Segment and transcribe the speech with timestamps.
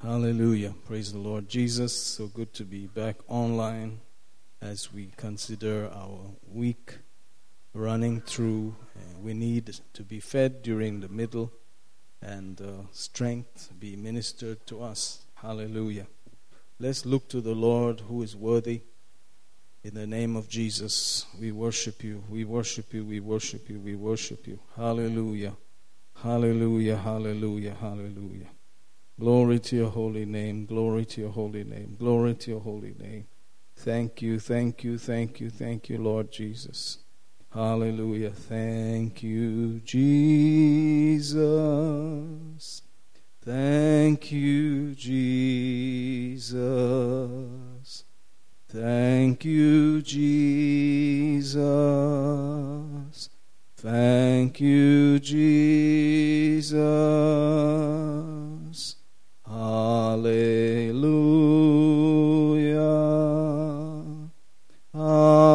[0.00, 0.74] Hallelujah.
[0.86, 1.92] Praise the Lord Jesus.
[1.92, 3.98] So good to be back online
[4.62, 6.98] as we consider our week
[7.74, 8.76] running through.
[8.96, 11.50] Uh, we need to be fed during the middle
[12.22, 15.24] and uh, strength be ministered to us.
[15.34, 16.06] Hallelujah.
[16.78, 18.82] Let's look to the Lord who is worthy.
[19.82, 23.96] In the name of Jesus, we worship you, we worship you, we worship you, we
[23.96, 24.60] worship you.
[24.76, 25.56] Hallelujah.
[26.22, 28.46] Hallelujah, hallelujah, hallelujah.
[29.18, 33.26] Glory to your holy name, glory to your holy name, glory to your holy name.
[33.74, 36.98] Thank you, thank you, thank you, thank you, Lord Jesus.
[37.52, 38.30] Hallelujah.
[38.30, 41.32] Thank you, Jesus.
[43.40, 46.54] Thank you, Jesus.
[48.68, 51.58] Thank you, Jesus.
[53.76, 56.78] Thank you, Jesus.
[59.48, 61.08] Hallelujah.
[64.92, 65.48] Hallelujah.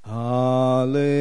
[0.05, 1.17] Hallelujah.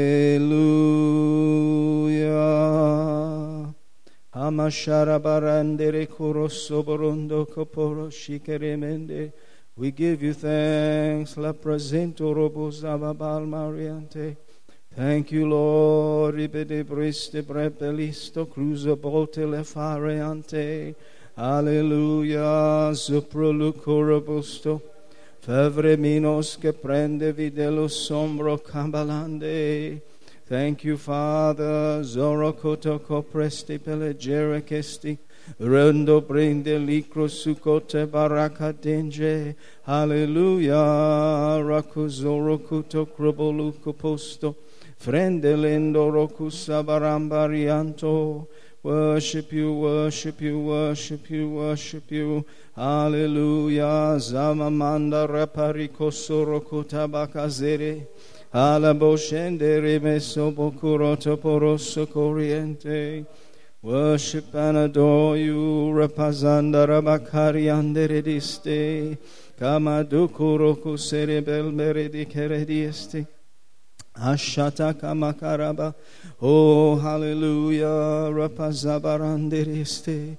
[4.34, 9.32] Amashara barandere korosso borondo koporo shikeremende.
[9.78, 11.36] We give you thanks.
[11.36, 14.38] La presento robosava balmariante.
[14.94, 16.34] Thank you, Lord.
[16.36, 20.94] Ribede briste brepelisto cruzo bolte le fareante.
[21.34, 22.94] Alleluia.
[22.94, 24.80] Zuproluco robusto.
[25.40, 30.00] Fevre minos che prende videlo sombro cambalande.
[30.48, 32.02] Thank you, Father.
[32.02, 35.18] Zorokoto copresti pelegere kesti.
[35.60, 39.54] Rendo prende licro sukote baraka denge.
[39.86, 41.62] Hallelujah.
[41.62, 44.56] Rakuzoro kuto kroboluko posto.
[44.98, 48.46] Frendelendo rokusa barambarianto.
[48.82, 52.44] Worship you, worship you, worship you, worship you.
[52.74, 54.16] Hallelujah.
[54.18, 58.06] Zamamanda rapariko sorokuta bakazere.
[58.52, 63.26] Alaboshende rimeso bokuroto poroso corriente.
[63.86, 69.16] Worship and adore you, Rapazanda Rabakari Anderediste,
[69.56, 72.26] Kamadukuroku Serebel Meredi.
[74.16, 75.94] Ashata Kamakaraba,
[76.42, 80.36] oh hallelujah, Rapazabaranderiste.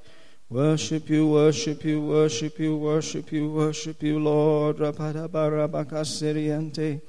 [0.49, 6.99] Worship you, worship you, worship you, worship you, worship you, Lord, Rapadabarabakaseriante.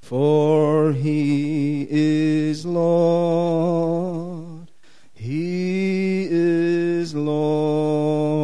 [0.00, 4.72] For he is Lord,
[5.14, 8.34] he is Lord.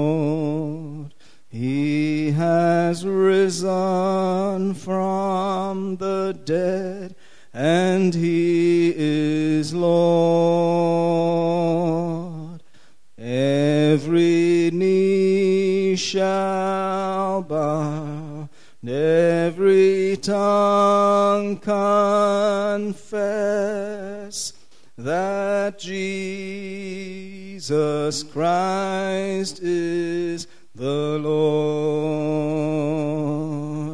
[1.48, 7.16] He has risen from the dead,
[7.52, 11.10] and he is Lord.
[13.18, 18.48] Every knee shall bow,
[18.86, 23.10] every tongue confess
[25.04, 26.22] that Jesus
[28.24, 32.50] Christ is the Lord.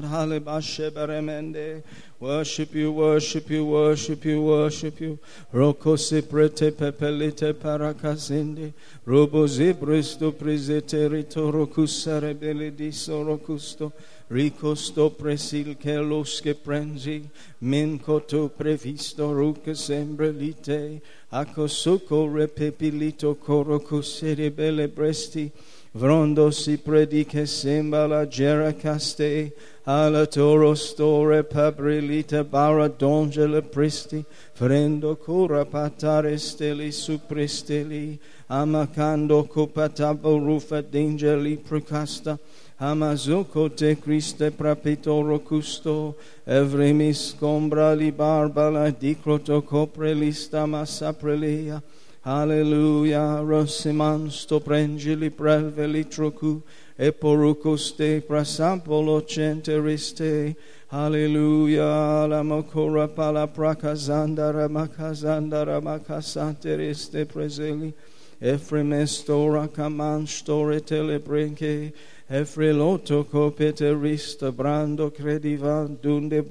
[0.04, 1.82] Halebasheberemende.
[2.18, 5.18] Worship you, worship you, worship you, worship you.
[5.52, 8.72] Roko siprete pepelite parakazinde.
[9.04, 13.92] Robo zibristo prisete ritoro kusare belediso rokusto.
[14.28, 17.22] Ricosto presil che los che prenzi,
[17.58, 25.48] min coto previsto ruca sembrelite, acosuco repepilito coro cusere belle bresti,
[25.92, 29.54] vrondo si prediche sembra la gera caste,
[29.84, 40.36] alla toro store pabrilita bara dongele pristi, frendo cura patare steli su presteli, amacando copatabo
[40.38, 42.36] rufa d'angeli procasta,
[42.78, 46.14] Amazukote Christe prapitoro custo,
[46.46, 51.82] evremis combrali barbala di croto copre lista massa prelia.
[52.24, 56.60] Alleluia, rosiman sto prengili prelveli trocu,
[56.98, 60.54] e porucoste prasampolo centeriste.
[60.88, 67.94] Alleluia, la mocora pala pracasanda macazandara macasateriste preseli.
[68.38, 71.92] Efremes tora caman store telebrenche,
[72.28, 76.42] telebrenke, Efreloto copeterista brando credivan dunde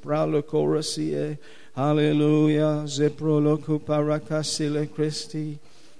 [0.00, 1.38] pralo corasie.
[1.76, 5.58] Alleluia, zeprolocu paracasile Christi.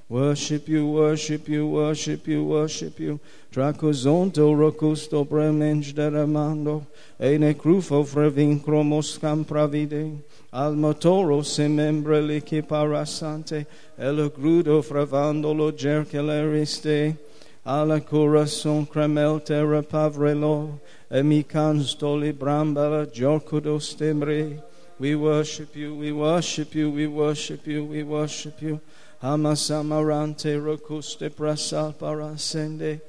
[0.08, 3.20] Worship you, worship you, worship you, worship you.
[3.52, 6.86] Tracozonto rocusto bremenge deramando.
[7.20, 10.18] Ene crufo frevincromos campravide.
[10.52, 13.66] Al motoro se membre lici parasante.
[13.98, 17.27] El grudo fravandolo gerceleriste.
[17.68, 20.80] Alla corazon cremelte repavrelo.
[21.10, 24.62] Emicans doli brambala jorcudos tembre.
[24.98, 28.80] We worship you, we worship you, we worship you, we worship you.
[29.22, 33.02] Amasamarante rokuste prasal parasende.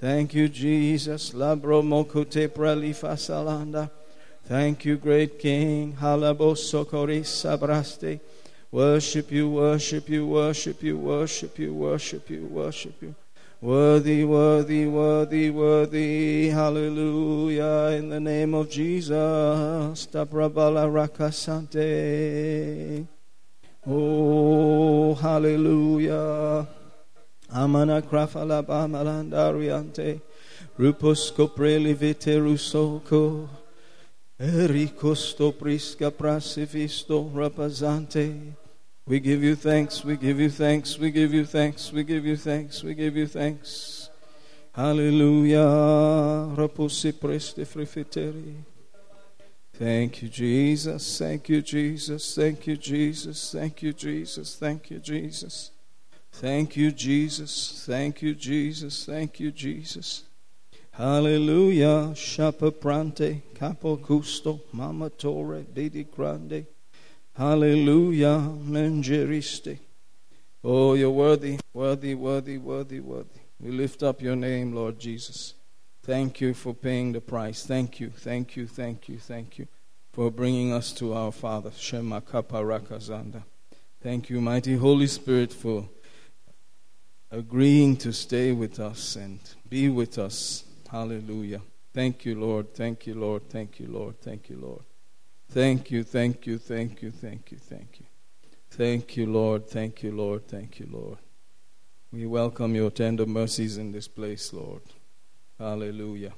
[0.00, 1.30] Thank you, Jesus.
[1.30, 3.88] Labro mokute pralifa salanda.
[4.42, 5.96] Thank you, great King.
[6.00, 8.18] Halabo sokoris sabraste.
[8.72, 13.14] Worship you, worship you, worship you, worship you, worship you, worship you.
[13.62, 16.48] Worthy, worthy, worthy, worthy.
[16.48, 17.94] Hallelujah.
[17.98, 20.06] In the name of Jesus.
[20.06, 21.76] Tabrabala rakasante.
[23.86, 26.66] Oh, hallelujah.
[27.52, 30.22] Amana krafala bamalandariante.
[30.78, 33.46] Rupos copreli vite rusoko.
[34.40, 38.56] Ericosto prisca prasivisto rapazante.
[39.10, 42.36] We give you thanks, we give you thanks, we give you thanks, we give you
[42.36, 44.08] thanks, we give you thanks.
[44.72, 46.54] Hallelujah.
[46.54, 48.54] Raposi preste frifiteri.
[49.72, 51.18] Thank you, Jesus.
[51.18, 52.36] Thank you, Jesus.
[52.36, 53.50] Thank you, Jesus.
[53.50, 54.54] Thank you, Jesus.
[54.54, 55.72] Thank you, Jesus.
[56.30, 57.84] Thank you, Jesus.
[57.84, 59.06] Thank you, Jesus.
[59.06, 60.22] Thank you, Jesus.
[60.92, 62.14] Hallelujah.
[62.14, 66.64] Shapa prante, capo gusto, mama torre, bidi grande.
[67.36, 68.52] Hallelujah.
[68.64, 69.78] Mengeriste.
[70.62, 73.40] Oh, you're worthy, worthy, worthy, worthy, worthy.
[73.58, 75.54] We lift up your name, Lord Jesus.
[76.02, 77.64] Thank you for paying the price.
[77.64, 79.68] Thank you, thank you, thank you, thank you
[80.12, 81.70] for bringing us to our Father.
[81.76, 83.42] Shema Kaparakazanda.
[84.02, 85.88] Thank you, mighty Holy Spirit, for
[87.30, 89.38] agreeing to stay with us and
[89.68, 90.64] be with us.
[90.90, 91.60] Hallelujah.
[91.94, 92.74] Thank you, Lord.
[92.74, 93.48] Thank you, Lord.
[93.48, 94.20] Thank you, Lord.
[94.20, 94.89] Thank you, Lord.
[95.50, 98.06] Thank you, thank you, thank you, thank you, thank you.
[98.70, 99.66] Thank you, Lord.
[99.66, 100.46] Thank you, Lord.
[100.46, 101.18] Thank you, Lord.
[102.12, 104.82] We welcome your tender mercies in this place, Lord.
[105.58, 106.34] Hallelujah.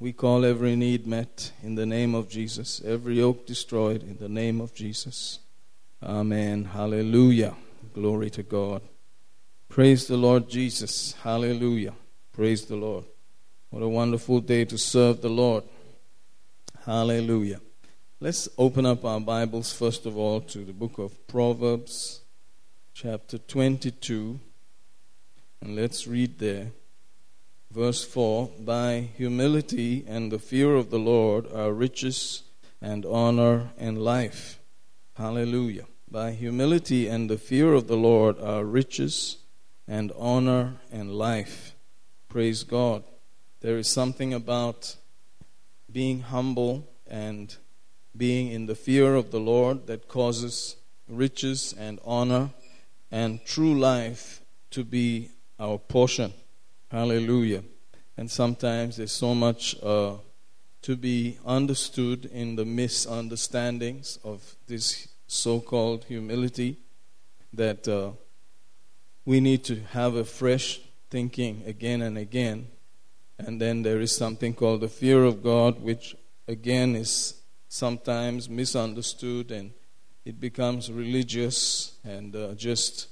[0.00, 4.28] We call every need met in the name of Jesus, every yoke destroyed in the
[4.28, 5.38] name of Jesus.
[6.02, 6.64] Amen.
[6.64, 7.54] Hallelujah.
[7.94, 8.82] Glory to God.
[9.68, 11.14] Praise the Lord Jesus.
[11.22, 11.94] Hallelujah.
[12.32, 13.04] Praise the Lord.
[13.70, 15.62] What a wonderful day to serve the Lord.
[16.84, 17.60] Hallelujah.
[18.18, 22.22] Let's open up our Bibles, first of all, to the book of Proverbs,
[22.94, 24.40] chapter 22,
[25.60, 26.68] and let's read there.
[27.70, 32.44] Verse 4 By humility and the fear of the Lord are riches
[32.80, 34.60] and honor and life.
[35.16, 35.84] Hallelujah.
[36.10, 39.36] By humility and the fear of the Lord are riches
[39.86, 41.74] and honor and life.
[42.30, 43.04] Praise God.
[43.60, 44.96] There is something about
[45.92, 47.54] being humble and
[48.16, 50.76] being in the fear of the Lord that causes
[51.08, 52.50] riches and honor
[53.10, 54.40] and true life
[54.70, 56.32] to be our portion.
[56.90, 57.62] Hallelujah.
[58.16, 60.14] And sometimes there's so much uh,
[60.82, 66.78] to be understood in the misunderstandings of this so called humility
[67.52, 68.12] that uh,
[69.24, 70.80] we need to have a fresh
[71.10, 72.68] thinking again and again.
[73.38, 76.14] And then there is something called the fear of God, which
[76.48, 77.35] again is
[77.68, 79.72] sometimes misunderstood and
[80.24, 83.08] it becomes religious and uh, just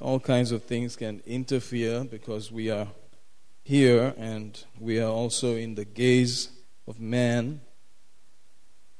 [0.00, 2.88] all kinds of things can interfere because we are
[3.62, 6.50] here and we are also in the gaze
[6.86, 7.60] of man.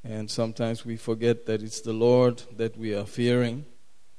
[0.04, 3.66] And sometimes we forget that it's the Lord that we are fearing,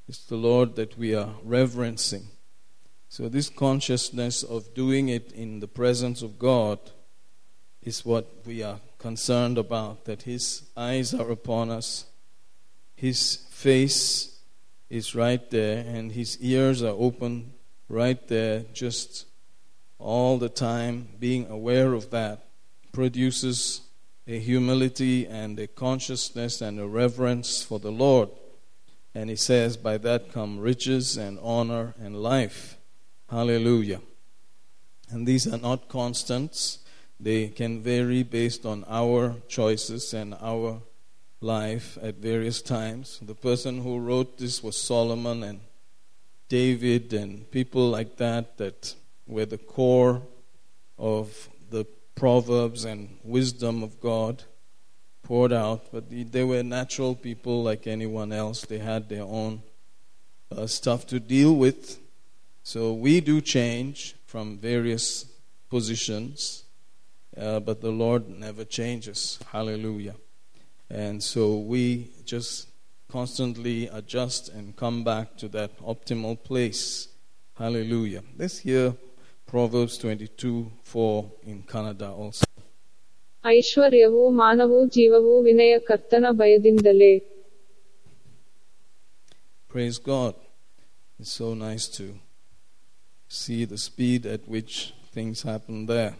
[0.07, 2.27] it's the Lord that we are reverencing.
[3.09, 6.79] So, this consciousness of doing it in the presence of God
[7.81, 12.05] is what we are concerned about that His eyes are upon us,
[12.95, 14.31] His face
[14.91, 17.53] is right there, and his ears are open
[17.87, 19.25] right there, just
[19.97, 22.45] all the time, being aware of that
[22.91, 23.81] produces
[24.27, 28.27] a humility and a consciousness and a reverence for the Lord.
[29.15, 32.77] And he says, By that come riches and honor and life.
[33.29, 34.01] Hallelujah.
[35.09, 36.79] And these are not constants,
[37.21, 40.81] they can vary based on our choices and our
[41.39, 43.19] life at various times.
[43.21, 45.59] The person who wrote this was Solomon and
[46.49, 48.95] David and people like that that
[49.27, 50.21] were the core
[50.97, 51.85] of the
[52.15, 54.43] proverbs and wisdom of God
[55.23, 55.91] poured out.
[55.91, 58.65] But they were natural people like anyone else.
[58.65, 59.61] They had their own
[60.51, 61.99] uh, stuff to deal with.
[62.63, 65.25] So we do change from various
[65.69, 66.65] positions,
[67.37, 69.39] uh, but the Lord never changes.
[69.51, 70.15] Hallelujah.
[70.89, 72.67] And so we just
[73.09, 77.07] constantly adjust and come back to that optimal place.
[77.57, 78.23] Hallelujah.
[78.37, 78.95] Let's hear
[79.45, 82.45] Proverbs 22 4 in Kannada also.
[89.67, 90.35] Praise God.
[91.19, 92.19] It's so nice to
[93.27, 96.15] see the speed at which things happen there.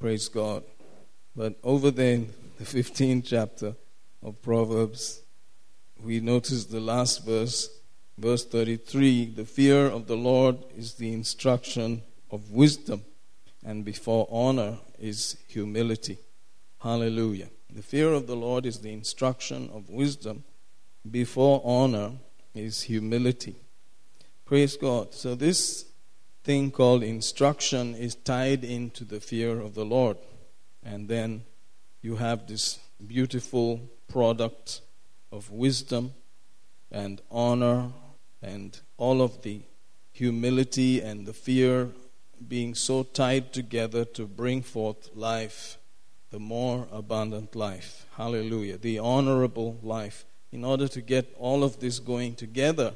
[0.00, 0.62] Praise God.
[1.36, 2.22] But over there
[2.56, 3.76] the 15th chapter
[4.22, 5.20] of Proverbs,
[6.02, 7.68] we notice the last verse,
[8.16, 13.04] verse 33 the fear of the Lord is the instruction of wisdom,
[13.62, 16.16] and before honor is humility.
[16.78, 17.50] Hallelujah.
[17.70, 20.44] The fear of the Lord is the instruction of wisdom,
[21.10, 22.12] before honor
[22.54, 23.56] is humility.
[24.46, 25.12] Praise God.
[25.12, 25.89] So, this
[26.42, 30.16] thing called instruction is tied into the fear of the Lord.
[30.82, 31.44] And then
[32.02, 34.80] you have this beautiful product
[35.30, 36.14] of wisdom
[36.90, 37.90] and honor
[38.42, 39.62] and all of the
[40.12, 41.88] humility and the fear
[42.48, 45.76] being so tied together to bring forth life,
[46.30, 48.06] the more abundant life.
[48.16, 48.78] Hallelujah.
[48.78, 50.24] The honorable life.
[50.52, 52.94] In order to get all of this going together,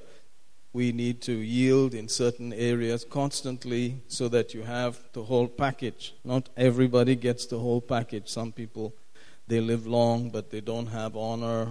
[0.74, 6.14] we need to yield in certain areas constantly so that you have the whole package.
[6.24, 8.28] Not everybody gets the whole package.
[8.28, 8.92] Some people
[9.46, 11.68] they live long but they don't have honor.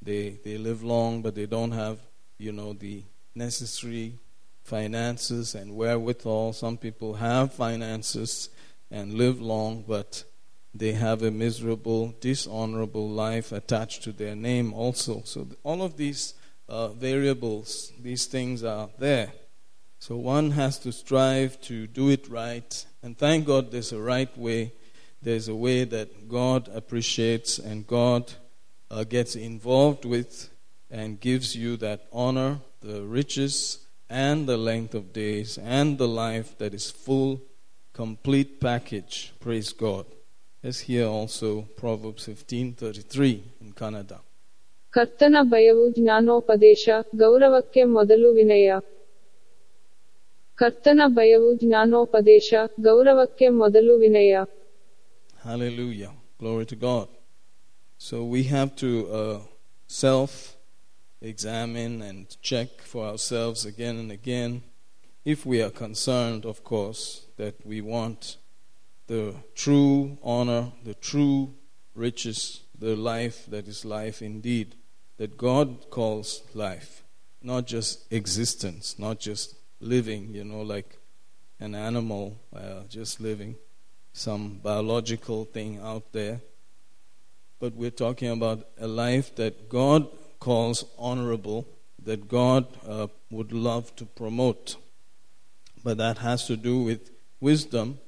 [0.00, 1.98] They they live long but they don't have,
[2.38, 4.18] you know, the necessary
[4.64, 6.54] finances and wherewithal.
[6.54, 8.48] Some people have finances
[8.90, 10.24] and live long but
[10.74, 15.20] they have a miserable, dishonorable life attached to their name also.
[15.26, 16.32] So all of these
[16.68, 19.32] uh, variables, these things are there.
[19.98, 22.86] So one has to strive to do it right.
[23.02, 24.72] And thank God there's a right way.
[25.20, 28.32] There's a way that God appreciates and God
[28.90, 30.50] uh, gets involved with
[30.90, 36.56] and gives you that honor, the riches, and the length of days, and the life
[36.58, 37.42] that is full,
[37.92, 39.32] complete package.
[39.40, 40.06] Praise God.
[40.62, 44.20] Let's hear also Proverbs 15:33 in Kannada.
[44.97, 46.83] ಕರ್ತನ ಭಯವು ಜ್ಞಾನೋಪದೇಶ
[47.21, 48.67] ಗೌರವಕ್ಕೆ ಮೊದಲು ವಿನಯ
[50.57, 52.49] ಕರ್ತನ ಭಯವು ಜ್ಞಾನೋಪದೇಶ
[52.89, 54.33] ಗೌರವಕ್ಕೆ ಮೊದಲು ವಿನಯ
[55.45, 56.11] Hallelujah.
[56.41, 57.07] Glory to God.
[57.97, 58.89] So we have to
[59.19, 59.39] uh,
[60.03, 60.33] self
[61.21, 64.51] examine and check for ourselves again and again
[65.25, 68.37] if we are concerned, of course, that we want
[69.07, 71.53] the true honor, the true
[71.95, 72.39] riches,
[72.77, 74.75] the life that is life indeed,
[75.18, 77.02] that God calls life,
[77.42, 80.96] not just existence, not just living, you know, like
[81.60, 83.56] an animal uh, just living,
[84.12, 86.40] some biological thing out there.
[87.60, 90.06] But we're talking about a life that God
[90.38, 91.66] calls honorable,
[92.04, 94.76] that God uh, would love to promote.
[95.82, 97.10] But that has to do with
[97.40, 97.98] wisdom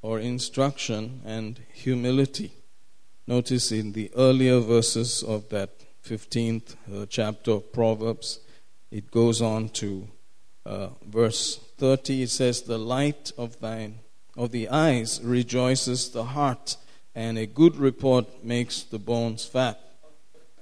[0.00, 2.52] or instruction and humility.
[3.26, 8.40] Notice in the earlier verses of that 15th uh, chapter of Proverbs,
[8.90, 10.06] it goes on to
[10.66, 12.22] uh, verse 30.
[12.22, 14.00] It says, The light of thine
[14.36, 16.76] of the eyes rejoices the heart,
[17.14, 19.80] and a good report makes the bones fat.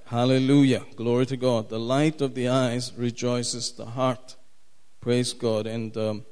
[0.05, 0.83] Hallelujah.
[0.95, 1.69] Glory to God.
[1.69, 4.35] The light of the eyes rejoices the heart.
[5.01, 5.67] Praise God.
[5.67, 6.25] And um,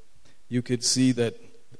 [0.48, 1.36] you could see that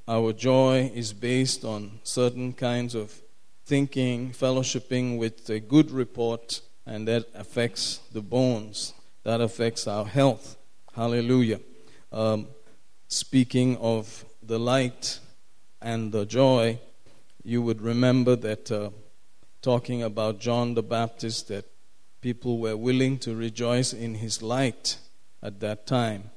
[0.07, 3.23] our joy is based on certain kinds of
[3.65, 8.95] thinking, fellowshipping with a good report, and that affects the bones.
[9.25, 10.57] That affects our health.
[10.95, 11.61] Hallelujah.
[12.11, 12.49] Um,
[13.09, 15.21] speaking of the light
[15.81, 16.81] and the joy,
[17.45, 18.91] you would remember that uh,
[19.63, 21.67] talking about John the Baptist, that
[22.21, 24.99] people were willing to rejoice in his light
[25.43, 26.31] at that time.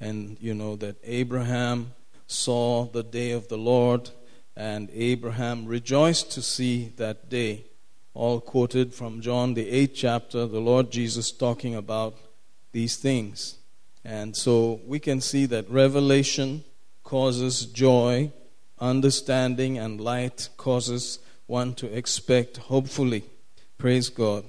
[0.00, 1.92] And you know that Abraham
[2.26, 4.10] saw the day of the Lord,
[4.56, 7.64] and Abraham rejoiced to see that day.
[8.14, 12.14] All quoted from John, the eighth chapter, the Lord Jesus talking about
[12.72, 13.56] these things.
[14.04, 16.64] And so we can see that revelation
[17.04, 18.32] causes joy,
[18.78, 23.24] understanding and light causes one to expect, hopefully.
[23.78, 24.44] Praise God.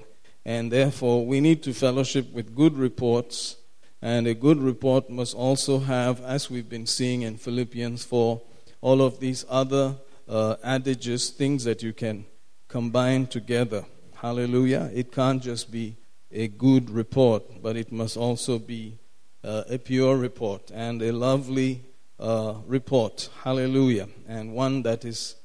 [0.45, 3.55] And therefore, we need to fellowship with good reports.
[4.01, 8.41] And a good report must also have, as we've been seeing in Philippians 4,
[8.81, 9.95] all of these other
[10.27, 12.25] uh, adages, things that you can
[12.73, 13.85] combine together.
[14.15, 14.89] Hallelujah.
[14.95, 15.95] It can't just be
[16.31, 18.97] a good report, but it must also be
[19.43, 21.83] uh, a pure report and a lovely
[22.19, 23.29] uh, report.
[23.43, 24.07] Hallelujah.
[24.27, 25.35] And one that is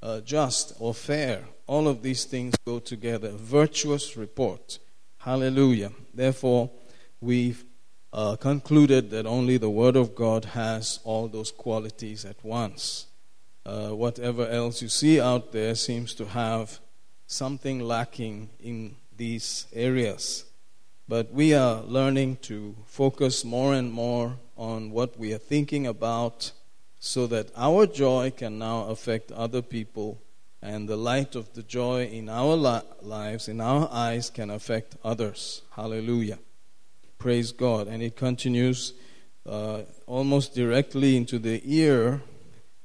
[0.00, 1.42] uh, just or fair.
[1.66, 3.32] All of these things go together.
[3.32, 4.78] Virtuous report.
[5.18, 5.90] Hallelujah.
[6.14, 6.70] Therefore,
[7.20, 7.64] we've
[8.12, 13.05] uh, concluded that only the Word of God has all those qualities at once.
[13.66, 16.78] Uh, whatever else you see out there seems to have
[17.26, 20.44] something lacking in these areas.
[21.08, 26.52] But we are learning to focus more and more on what we are thinking about
[27.00, 30.22] so that our joy can now affect other people
[30.62, 34.94] and the light of the joy in our li- lives, in our eyes, can affect
[35.02, 35.62] others.
[35.72, 36.38] Hallelujah.
[37.18, 37.88] Praise God.
[37.88, 38.92] And it continues
[39.44, 42.22] uh, almost directly into the ear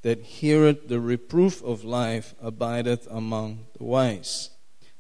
[0.02, 4.50] that heareth the reproof of life abideth among the wise.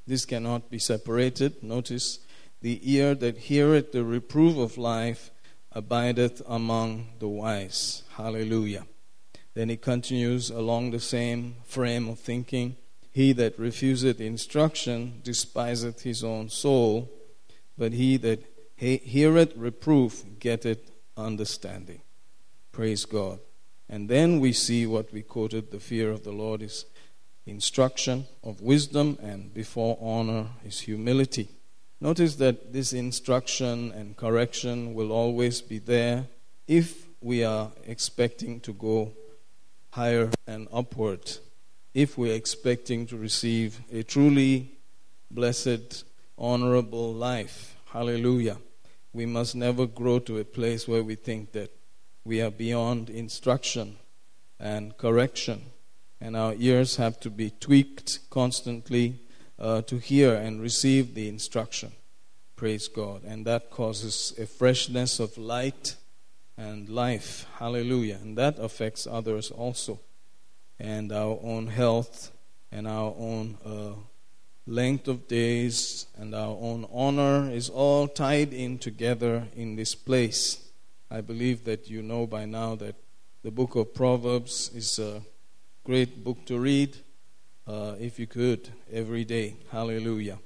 [0.05, 1.63] This cannot be separated.
[1.63, 2.19] Notice
[2.61, 5.31] the ear that heareth the reproof of life
[5.71, 8.03] abideth among the wise.
[8.15, 8.85] Hallelujah.
[9.53, 12.77] Then he continues along the same frame of thinking.
[13.11, 17.11] He that refuseth instruction despiseth his own soul,
[17.77, 18.43] but he that
[18.77, 22.01] heareth reproof getteth understanding.
[22.71, 23.39] Praise God.
[23.91, 26.85] And then we see what we quoted the fear of the Lord is
[27.45, 31.49] instruction of wisdom, and before honor is humility.
[31.99, 36.27] Notice that this instruction and correction will always be there
[36.67, 39.11] if we are expecting to go
[39.91, 41.37] higher and upward
[41.93, 44.71] if we're expecting to receive a truly
[45.29, 46.05] blessed,
[46.37, 47.75] honorable life.
[47.91, 48.57] Hallelujah.
[49.13, 51.69] We must never grow to a place where we think that
[52.23, 53.97] we are beyond instruction
[54.59, 55.63] and correction,
[56.19, 59.19] and our ears have to be tweaked constantly
[59.57, 61.91] uh, to hear and receive the instruction.
[62.55, 63.23] Praise God.
[63.23, 65.95] And that causes a freshness of light
[66.57, 67.47] and life.
[67.57, 68.19] Hallelujah.
[68.21, 69.99] And that affects others also.
[70.79, 72.31] And our own health
[72.71, 73.93] and our own uh,
[74.67, 80.70] length of days and our own honor is all tied in together in this place.
[81.13, 82.95] I believe that you know by now that
[83.43, 85.21] the book of Proverbs is a
[85.83, 86.95] great book to read
[87.67, 89.57] uh, if you could every day.
[89.71, 90.39] Hallelujah.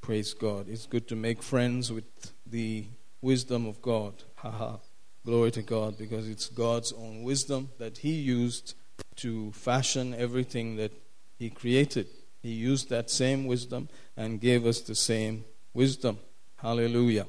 [0.00, 0.70] Praise God.
[0.70, 2.06] It's good to make friends with
[2.46, 2.86] the
[3.20, 4.14] wisdom of God.
[4.36, 4.78] Haha.
[5.26, 8.74] Glory to God, because it's God's own wisdom that He used
[9.16, 10.92] to fashion everything that
[11.38, 12.06] He created.
[12.42, 16.18] He used that same wisdom and gave us the same wisdom.
[16.56, 17.26] Hallelujah.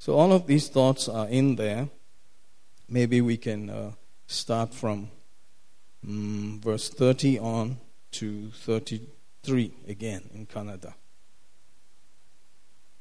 [0.00, 1.88] So, all of these thoughts are in there.
[2.88, 3.92] Maybe we can uh,
[4.28, 5.08] start from
[6.02, 7.66] um, verse 30 on
[8.12, 8.26] to
[8.66, 10.92] 33 again in Kannada.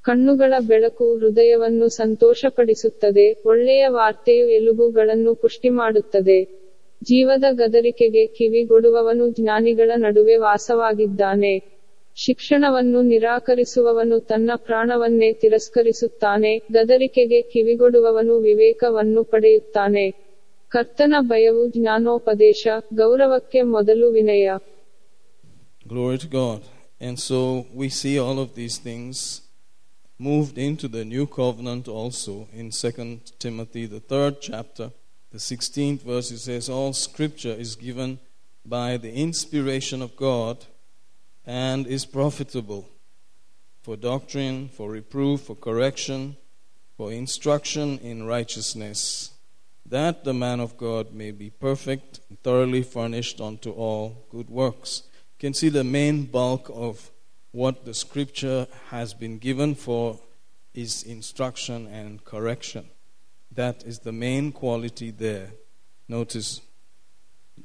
[0.05, 6.39] ಕಣ್ಣುಗಳ ಬೆಳಕು ಹೃದಯವನ್ನು ಸಂತೋಷಪಡಿಸುತ್ತದೆ ಒಳ್ಳೆಯ ವಾರ್ತೆಯು ಎಲುಬುಗಳನ್ನು ಪುಷ್ಟಿ ಮಾಡುತ್ತದೆ
[7.01, 11.53] ಜೀವದ ಗದರಿಕೆಗೆ ಕಿವಿಗೊಡುವವನು ಜ್ಞಾನಿಗಳ ನಡುವೆ ವಾಸವಾಗಿದ್ದಾನೆ
[12.17, 20.05] ಶಿಕ್ಷಣವನ್ನು ನಿರಾಕರಿಸುವವನು ತನ್ನ ಪ್ರಾಣವನ್ನೇ ತಿರಸ್ಕರಿಸುತ್ತಾನೆ ಗದರಿಕೆಗೆ ಕಿವಿಗೊಡುವವನು ವಿವೇಕವನ್ನು ಪಡೆಯುತ್ತಾನೆ
[20.71, 22.63] ಕರ್ತನ ಭಯವು ಜ್ಞಾನೋಪದೇಶ
[23.01, 24.45] ಗೌರವಕ್ಕೆ ಮೊದಲು ವಿನಯ
[25.85, 26.59] Glory to God.
[27.01, 27.39] And so
[27.73, 29.41] we see all of these things
[30.19, 34.85] moved into the new covenant also in 2 Timothy, the third chapter,
[35.31, 36.31] the 16th verse.
[36.31, 38.19] It says, All scripture is given
[38.65, 40.55] by the inspiration of God
[41.48, 42.86] and is profitable
[43.80, 46.36] for doctrine, for reproof, for correction,
[46.94, 49.30] for instruction in righteousness,
[49.86, 55.04] that the man of God may be perfect, thoroughly furnished unto all good works.
[55.38, 57.10] You can see the main bulk of
[57.52, 60.20] what the scripture has been given for
[60.74, 62.90] is instruction and correction.
[63.50, 65.52] That is the main quality there.
[66.08, 66.60] Notice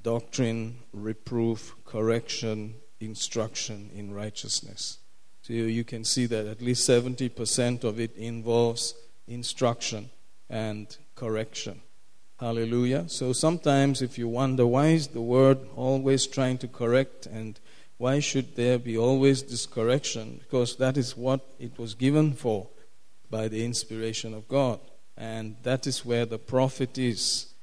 [0.02, 5.00] doctrine, reproof, correction, instruction in righteousness.
[5.42, 8.96] So you can see that at least 70% of it involves
[9.28, 10.10] instruction
[10.50, 11.82] and correction.
[12.40, 13.08] Hallelujah.
[13.08, 17.60] So sometimes if you wonder why is the word always trying to correct and
[17.98, 20.40] why should there be always this correction?
[20.40, 22.68] Because that is what it was given for
[23.30, 24.80] by the inspiration of God.
[25.16, 27.54] And that is where the profit is.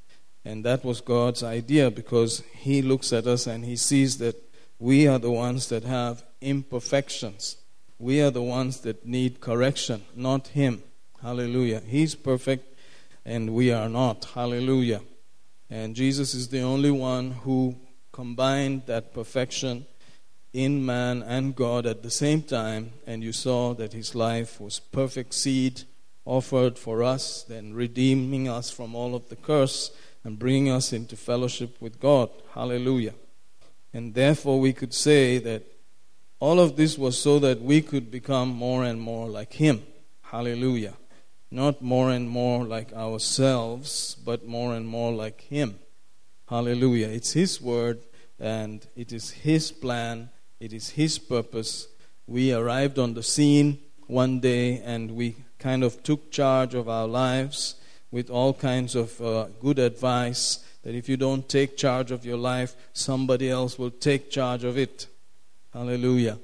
[0.45, 4.50] And that was God's idea because He looks at us and He sees that
[4.81, 7.59] we are the ones that have imperfections.
[7.99, 10.83] We are the ones that need correction, not Him.
[11.21, 11.83] Hallelujah.
[11.87, 12.79] He's perfect
[13.23, 14.25] and we are not.
[14.35, 15.03] Hallelujah.
[15.69, 17.77] And Jesus is the only one who
[18.11, 19.85] combined that perfection
[20.55, 22.93] in man and God at the same time.
[23.07, 25.83] And you saw that his life was perfect seed
[26.25, 29.91] offered for us, then redeeming us from all of the curse
[30.25, 32.31] and bringing us into fellowship with God.
[32.55, 33.13] Hallelujah.
[33.93, 35.65] And therefore, we could say that
[36.39, 39.83] all of this was so that we could become more and more like Him.
[40.23, 40.95] Hallelujah.
[41.51, 45.79] Not more and more like ourselves, but more and more like Him.
[46.49, 47.09] Hallelujah.
[47.09, 48.01] It's His word
[48.39, 51.89] and it is His plan, it is His purpose.
[52.27, 57.07] We arrived on the scene one day and we kind of took charge of our
[57.07, 57.75] lives
[58.11, 62.39] with all kinds of uh, good advice that if you don't take charge of your
[62.39, 65.07] life, somebody else will take charge of it.
[65.73, 66.39] Hallelujah.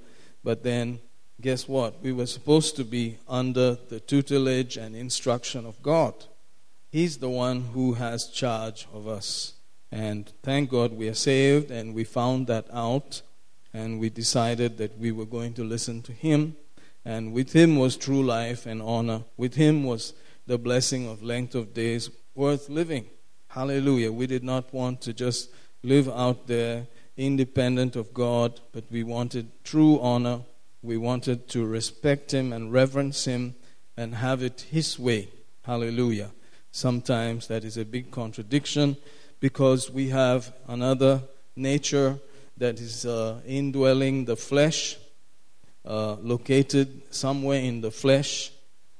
[0.44, 1.00] But then,
[1.40, 2.02] guess what?
[2.02, 6.14] We were supposed to be under the tutelage and instruction of God.
[6.90, 9.54] He's the one who has charge of us.
[9.90, 13.22] And thank God we are saved and we found that out
[13.72, 16.56] and we decided that we were going to listen to Him.
[17.04, 19.22] And with Him was true life and honor.
[19.36, 20.14] With Him was
[20.46, 23.06] the blessing of length of days worth living.
[23.56, 24.12] Hallelujah.
[24.12, 25.48] We did not want to just
[25.82, 30.42] live out there independent of God, but we wanted true honor.
[30.82, 33.54] We wanted to respect Him and reverence Him
[33.96, 35.30] and have it His way.
[35.64, 36.32] Hallelujah.
[36.70, 38.98] Sometimes that is a big contradiction
[39.40, 41.22] because we have another
[41.56, 42.18] nature
[42.58, 44.98] that is uh, indwelling the flesh,
[45.86, 48.52] uh, located somewhere in the flesh,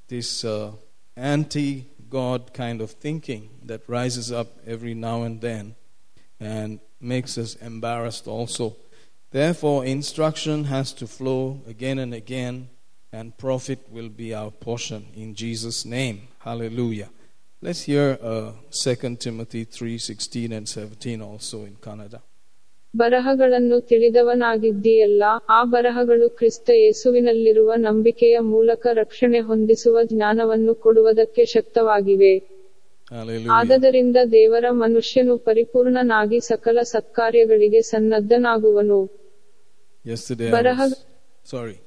[0.07, 0.71] this uh,
[1.15, 5.75] anti God kind of thinking that rises up every now and then
[6.39, 8.75] and makes us embarrassed also.
[9.31, 12.69] Therefore, instruction has to flow again and again,
[13.11, 16.27] and profit will be our portion in Jesus' name.
[16.39, 17.09] Hallelujah.
[17.61, 22.21] Let's hear uh, 2 Timothy 3:16 and 17 also in Kannada.
[22.95, 32.57] ಬರಹಗಳನ್ನು ತಿಳಿದವನಾಗಿದ್ದೀಯಲ್ಲ ಆ ಬರಹಗಳು ಕ್ರಿಸ್ತ ಯೇಸುವಿನಲ್ಲಿರುವ ನಂಬಿಕೆಯ ಮೂಲಕ ರಕ್ಷಣೆ ಹೊಂದಿಸುವ ಜ್ಞಾನವನ್ನು ಕೊಡುವುದಕ್ಕೆ ಶಕ್ತವಾಗಿವೆ.
[33.51, 39.09] ಆದ್ದರಿಂದ ದೇವರ ಮನುಷ್ಯನು ಪರಿಪೂರ್ಣನಾಗಿ ಸಕಲ ಸತ್ಕಾರ್ಯಗಳಿಗೆ ಸನ್ನದ್ಧನಾಗುವನು.
[40.51, 40.81] ಬರಹ
[41.45, 41.79] ಸಾರಿ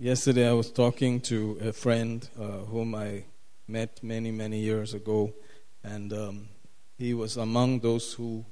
[0.00, 3.24] Yesterday, I was talking to a friend uh, whom I
[3.68, 5.32] met many, many years ago,
[5.84, 6.48] and um,
[6.98, 8.44] he was among those who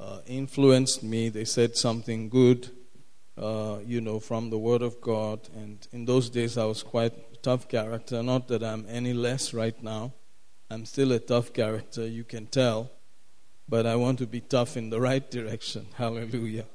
[0.00, 1.28] uh, influenced me.
[1.28, 2.70] They said something good,
[3.36, 5.40] uh, you know, from the Word of God.
[5.54, 8.22] And in those days, I was quite a tough character.
[8.22, 10.12] Not that I'm any less right now.
[10.70, 12.90] I'm still a tough character, you can tell.
[13.68, 15.86] But I want to be tough in the right direction.
[15.94, 16.66] Hallelujah.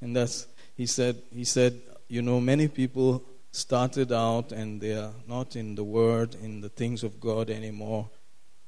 [0.00, 5.12] And that's he said he said, you know, many people started out and they are
[5.26, 8.10] not in the word, in the things of God anymore.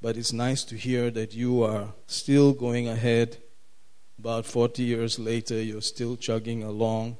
[0.01, 3.39] But it's nice to hear that you are still going ahead.
[4.19, 7.19] About 40 years later, you're still chugging along.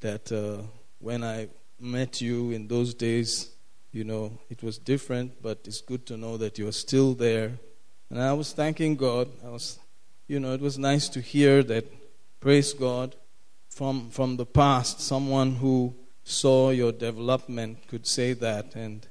[0.00, 0.62] That uh,
[0.98, 1.48] when I
[1.80, 3.50] met you in those days,
[3.92, 7.52] you know, it was different, but it's good to know that you're still there.
[8.08, 9.28] And I was thanking God.
[9.44, 9.78] I was,
[10.28, 11.84] you know, it was nice to hear that,
[12.40, 13.16] praise God,
[13.68, 18.74] from, from the past, someone who saw your development could say that.
[18.74, 19.06] And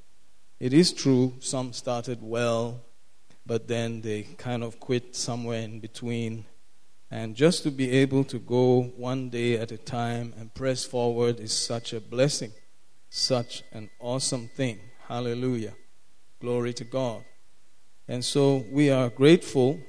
[0.60, 2.82] it is true, some started well,
[3.46, 6.46] but then they kind of quit somewhere in between.
[7.12, 11.42] And just to be able to go one day at a time and press forward
[11.42, 12.54] is such a blessing,
[13.10, 14.80] such an awesome thing.
[15.10, 15.74] Hallelujah.
[16.40, 17.26] Glory to God.
[18.08, 19.82] And so we are grateful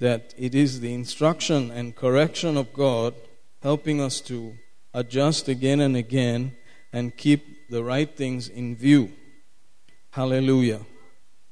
[0.00, 3.14] that it is the instruction and correction of God
[3.62, 4.54] helping us to
[4.92, 6.56] adjust again and again
[6.92, 9.12] and keep the right things in view.
[10.10, 10.80] Hallelujah.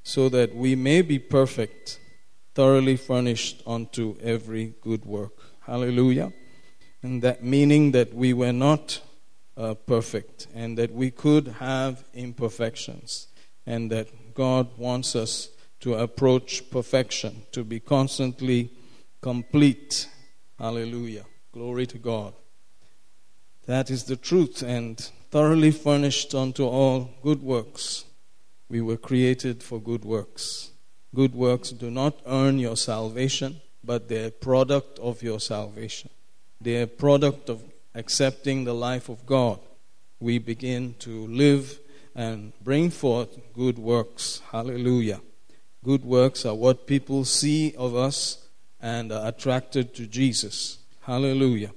[0.03, 2.00] So that we may be perfect,
[2.54, 5.32] thoroughly furnished unto every good work.
[5.60, 6.32] Hallelujah.
[7.02, 9.00] And that meaning that we were not
[9.56, 13.28] uh, perfect and that we could have imperfections
[13.66, 15.48] and that God wants us
[15.80, 18.70] to approach perfection, to be constantly
[19.20, 20.08] complete.
[20.58, 21.24] Hallelujah.
[21.52, 22.34] Glory to God.
[23.66, 24.98] That is the truth and
[25.30, 28.04] thoroughly furnished unto all good works.
[28.68, 30.69] We were created for good works.
[31.14, 36.11] Good works do not earn your salvation, but they're a product of your salvation.
[36.61, 39.59] They're a product of accepting the life of God.
[40.20, 41.79] We begin to live
[42.14, 44.42] and bring forth good works.
[44.53, 45.20] Hallelujah.
[45.83, 48.46] Good works are what people see of us
[48.81, 50.79] and are attracted to Jesus.
[51.03, 51.73] Hallelujah.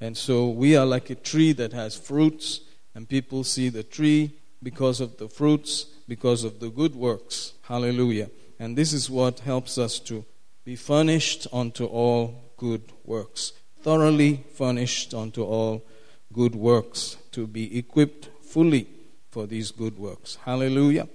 [0.00, 2.60] And so we are like a tree that has fruits,
[2.94, 7.54] and people see the tree because of the fruits, because of the good works.
[7.62, 8.28] Hallelujah.
[8.58, 10.24] And this is what helps us to
[10.64, 13.52] be furnished unto all good works.
[13.82, 15.84] Thoroughly furnished unto all
[16.32, 17.16] good works.
[17.32, 18.86] To be equipped fully
[19.30, 20.38] for these good works.
[20.44, 21.08] Hallelujah.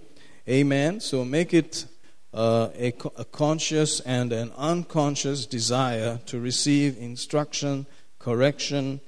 [0.47, 0.99] Amen.
[0.99, 1.85] So make it
[2.33, 7.87] uh, a, a conscious and an unconscious desire to receive instruction,
[8.19, 9.01] correction,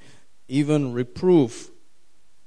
[0.47, 1.69] even reproof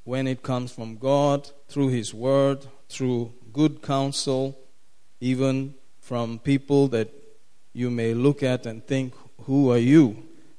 [0.05, 4.59] when it comes from God through His Word, through good counsel,
[5.22, 7.10] even from people that
[7.74, 9.14] you may look at and think,
[9.48, 10.06] Who are you?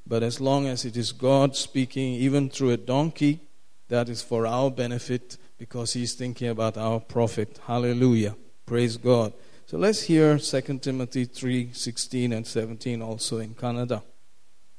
[0.07, 3.41] But as long as it is God speaking, even through a donkey,
[3.89, 7.61] that is for our benefit because He's thinking about our profit.
[7.65, 8.35] Hallelujah.
[8.67, 9.33] Praise God.
[9.67, 14.01] So let's hear 2 Timothy 3 16 and 17 also in Kannada.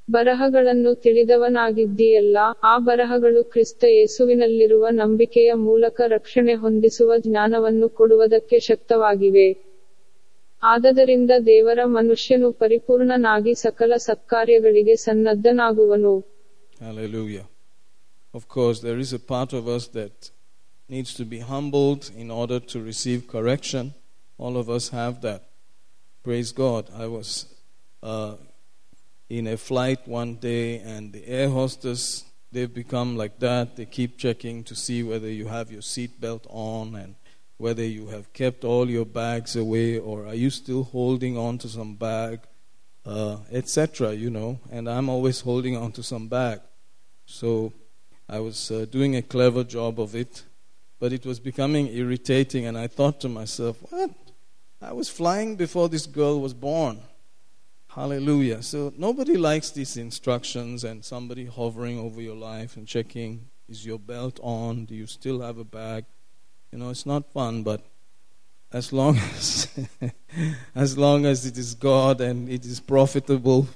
[0.09, 2.37] ಬರಹಗಳನ್ನು ತಿಳಿದವನಾಗಿದ್ದೀಯಲ್ಲ
[2.69, 9.47] ಆ ಬರಹಗಳು ಕ್ರಿಸ್ತ ಯೇಸುವಿನಲ್ಲಿರುವ ನಂಬಿಕೆಯ ಮೂಲಕ ರಕ್ಷಣೆ ಹೊಂದಿಸುವ ಜ್ಞಾನವನ್ನು ಕೊಡುವುದಕ್ಕೆ ಶಕ್ತವಾಗಿವೆ
[10.63, 16.13] ಆದದರಿಂದ ದೇವರ ಮನುಷ್ಯನು ಪರಿಪೂರ್ಣನಾಗಿ ಸಕಲ ಸತ್ಕಾರ್ಯಗಳಿಗೆ ಸನ್ನದ್ಧನಾಗುವನು
[16.81, 17.45] Hallelujah.
[18.33, 20.15] Of course, there is a part of us that
[20.89, 23.93] needs to be humbled in order to receive correction.
[24.37, 25.41] All of us have that.
[26.25, 26.89] Praise God.
[26.95, 27.29] I was
[28.03, 28.33] uh,
[29.29, 32.01] in a flight one day, and the air hostess,
[32.51, 33.75] they've become like that.
[33.77, 37.13] They keep checking to see whether you have your seatbelt on and
[37.58, 41.68] whether you have kept all your bags away or are you still holding on to
[41.68, 42.40] some bag,
[43.04, 44.60] uh, etc., you know.
[44.70, 46.60] And I'm always holding on to some bag.
[47.26, 47.72] So
[48.28, 50.44] I was uh, doing a clever job of it,
[51.00, 54.10] but it was becoming irritating, and I thought to myself, what?
[54.80, 57.00] I was flying before this girl was born.
[57.88, 58.62] Hallelujah.
[58.62, 63.98] So nobody likes these instructions and somebody hovering over your life and checking is your
[63.98, 64.84] belt on?
[64.84, 66.04] Do you still have a bag?
[66.72, 67.80] You know, it's not fun, but
[68.72, 69.68] as long as
[70.74, 73.68] as long as it is God and it is profitable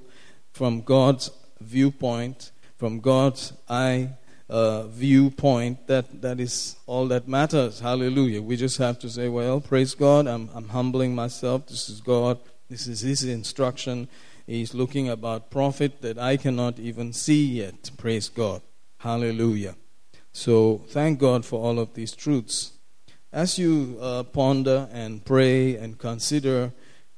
[0.53, 4.11] from God's viewpoint, from God's eye
[4.51, 7.81] uh, viewpoint, that that is all that matters.
[7.81, 8.43] Hallelujah.
[8.43, 10.27] We just have to say, well, praise God.
[10.27, 11.69] I'm I'm humbling myself.
[11.69, 12.39] This is God.
[12.69, 14.09] This is His instruction.
[14.47, 17.91] He's looking about profit that I cannot even see yet.
[17.97, 18.61] Praise God.
[18.99, 19.77] Hallelujah.
[20.33, 22.73] So thank God for all of these truths.
[23.33, 26.71] As you uh, ponder and pray and consider,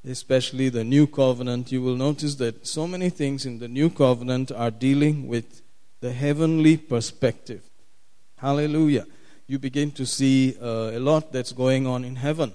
[0.07, 4.53] especially the new covenant, you will notice that so many things in the new covenant
[4.53, 5.63] are dealing with
[6.01, 7.69] the heavenly perspective.
[8.37, 9.07] Hallelujah.
[9.49, 12.53] You begin to see uh, a lot that's going on in heaven.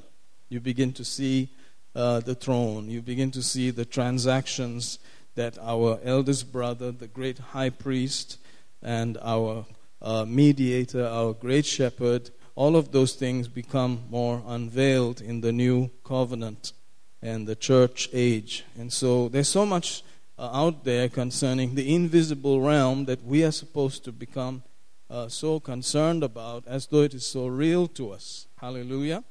[0.47, 1.49] You begin to see
[1.93, 2.89] uh, the throne.
[2.89, 4.99] You begin to see the transactions
[5.35, 8.37] that our eldest brother, the great high priest,
[8.81, 9.65] and our
[10.01, 15.89] uh, mediator, our great shepherd, all of those things become more unveiled in the new
[16.03, 16.73] covenant
[17.21, 18.65] and the church age.
[18.77, 20.03] And so there's so much
[20.37, 24.63] uh, out there concerning the invisible realm that we are supposed to become
[25.09, 28.47] uh, so concerned about as though it is so real to us.
[28.57, 29.23] Hallelujah.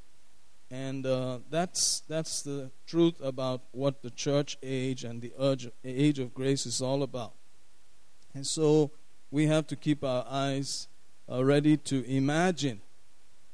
[0.71, 6.19] And uh, that's, that's the truth about what the church age and the urge, age
[6.19, 7.35] of grace is all about.
[8.33, 8.91] And so
[9.31, 10.88] we have to keep our eyes
[11.31, 12.81] uh, ready to imagine,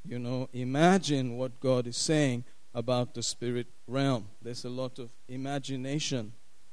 [0.07, 4.29] you know, imagine what God is saying about the spirit realm.
[4.43, 6.33] There's a lot of imagination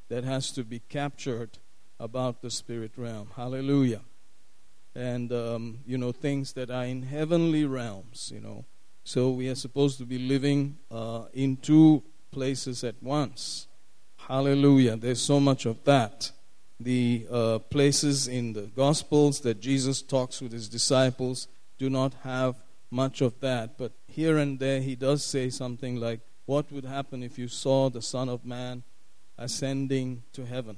[0.09, 1.57] that has to be captured
[1.99, 3.29] about the spirit realm.
[3.35, 4.01] Hallelujah.
[4.93, 8.65] And, um, you know, things that are in heavenly realms, you know.
[9.03, 13.67] So we are supposed to be living uh, in two places at once.
[14.17, 14.97] Hallelujah.
[14.97, 16.31] There's so much of that.
[16.79, 22.55] The uh, places in the Gospels that Jesus talks with his disciples do not have
[22.91, 23.77] much of that.
[23.77, 27.89] But here and there, he does say something like, What would happen if you saw
[27.89, 28.83] the Son of Man
[29.37, 30.77] ascending to heaven?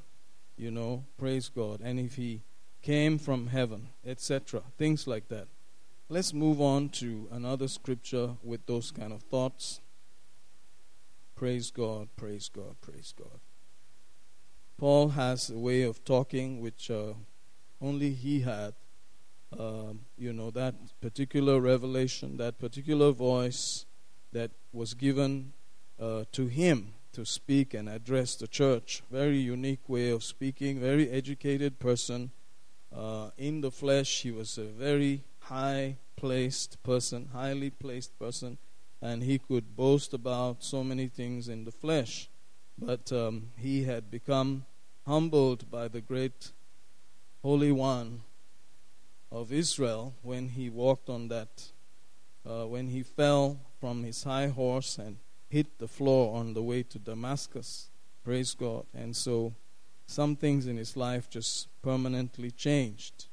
[0.56, 1.82] You know, praise God.
[1.84, 2.42] And if he
[2.84, 4.62] came from heaven, etc.
[4.78, 5.48] Things like that.
[6.10, 9.80] Let's move on to another scripture with those kind of thoughts.
[11.36, 13.40] Praise God, praise God, praise God.
[14.78, 17.14] Paul has a way of talking which uh,
[17.82, 18.74] only he had.
[19.60, 23.86] Um, you know, that particular revelation, that particular voice
[24.32, 25.54] that was given
[26.00, 29.04] uh, to him to speak and address the church.
[29.12, 32.32] Very unique way of speaking, very educated person.
[32.96, 38.58] Uh, in the flesh, he was a very high placed person, highly placed person,
[39.02, 42.30] and he could boast about so many things in the flesh.
[42.78, 44.66] But um, he had become
[45.06, 46.52] humbled by the great
[47.44, 48.22] Holy One
[49.34, 51.72] of Israel when he walked on that,
[52.46, 55.18] uh, when he fell from his high horse and
[55.50, 57.90] hit the floor on the way to Damascus.
[58.24, 58.86] Praise God.
[58.94, 59.56] And so
[60.06, 63.26] some things in his life just permanently changed.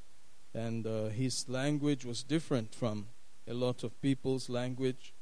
[0.55, 3.07] And uh, his language was different from
[3.47, 5.13] a lot of people's language,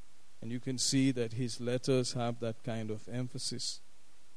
[0.41, 3.81] and you can see that his letters have that kind of emphasis.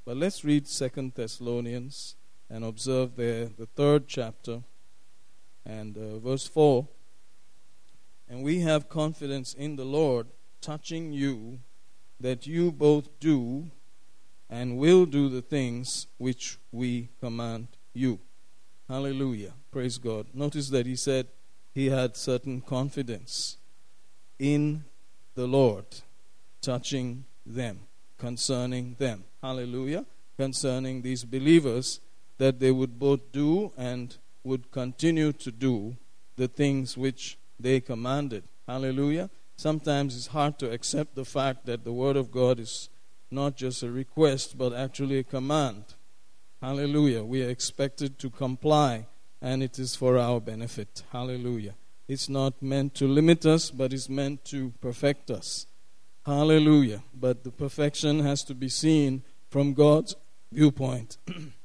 [0.04, 2.16] But let's read Second Thessalonians
[2.50, 4.62] and observe there the third chapter
[5.64, 6.86] and uh, verse 4.
[8.28, 10.28] And we have confidence in the Lord
[10.60, 11.58] touching you
[12.20, 13.70] that you both do
[14.48, 18.20] and will do the things which we command you.
[18.88, 19.54] Hallelujah.
[19.70, 20.26] Praise God.
[20.34, 21.26] Notice that he said
[21.74, 23.56] he had certain confidence
[24.38, 24.84] in
[25.34, 25.86] the Lord
[26.60, 27.80] touching them,
[28.18, 29.24] concerning them.
[29.42, 30.04] Hallelujah.
[30.36, 32.00] Concerning these believers
[32.38, 35.96] that they would both do and would continue to do
[36.36, 38.44] the things which they commanded.
[38.66, 39.30] Hallelujah.
[39.56, 42.88] Sometimes it's hard to accept the fact that the Word of God is
[43.30, 45.84] not just a request, but actually a command.
[46.60, 47.24] Hallelujah.
[47.24, 49.06] We are expected to comply,
[49.40, 51.02] and it is for our benefit.
[51.10, 51.74] Hallelujah.
[52.08, 55.66] It's not meant to limit us, but it's meant to perfect us.
[56.26, 57.02] Hallelujah.
[57.14, 60.14] But the perfection has to be seen from God's
[60.52, 61.18] viewpoint.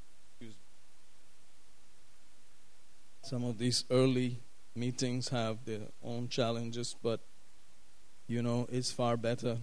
[3.28, 4.40] Some of these early
[4.74, 7.20] meetings have their own challenges, but
[8.26, 9.58] you know, it's far better.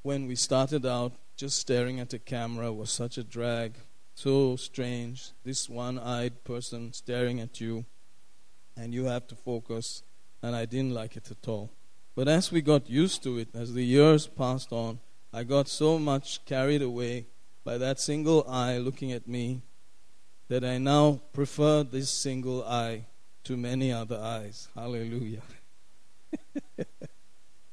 [0.00, 3.74] When we started out, just staring at a camera was such a drag,
[4.14, 5.32] so strange.
[5.44, 7.84] This one eyed person staring at you,
[8.74, 10.02] and you have to focus,
[10.42, 11.68] and I didn't like it at all.
[12.14, 14.98] But as we got used to it, as the years passed on,
[15.30, 17.26] I got so much carried away
[17.64, 19.60] by that single eye looking at me
[20.48, 23.06] that I now prefer this single eye
[23.44, 24.68] to many other eyes.
[24.74, 25.42] Hallelujah.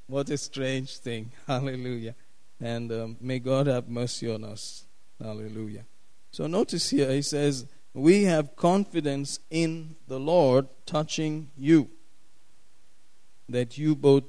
[0.08, 1.32] what a strange thing.
[1.48, 2.16] Hallelujah.
[2.60, 4.86] And um, may God have mercy on us.
[5.22, 5.86] Hallelujah.
[6.32, 11.90] So notice here, he says, We have confidence in the Lord touching you,
[13.48, 14.24] that you both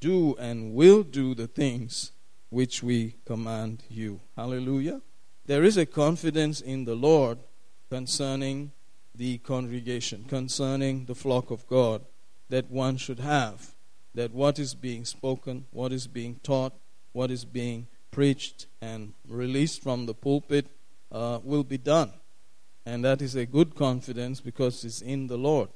[0.00, 2.12] do and will do the things
[2.50, 4.20] which we command you.
[4.36, 5.00] Hallelujah.
[5.46, 7.38] There is a confidence in the Lord
[7.90, 8.72] concerning
[9.14, 12.02] the congregation, concerning the flock of God,
[12.48, 13.74] that one should have.
[14.14, 16.72] That what is being spoken, what is being taught,
[17.12, 20.66] what is being preached and released from the pulpit
[21.10, 22.12] uh, will be done.
[22.86, 25.70] And that is a good confidence because it's in the Lord.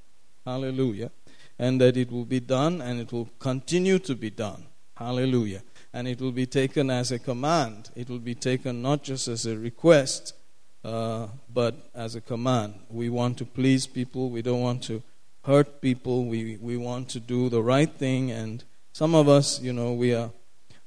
[0.45, 1.11] Hallelujah.
[1.59, 4.67] And that it will be done and it will continue to be done.
[4.97, 5.63] Hallelujah.
[5.93, 7.91] And it will be taken as a command.
[7.97, 10.35] It will be taken not just as a request,
[10.85, 12.75] uh, but as a command.
[12.91, 14.31] We want to please people.
[14.31, 15.03] We don't want to
[15.45, 16.25] hurt people.
[16.27, 18.31] We we want to do the right thing.
[18.31, 20.31] And some of us, you know, we are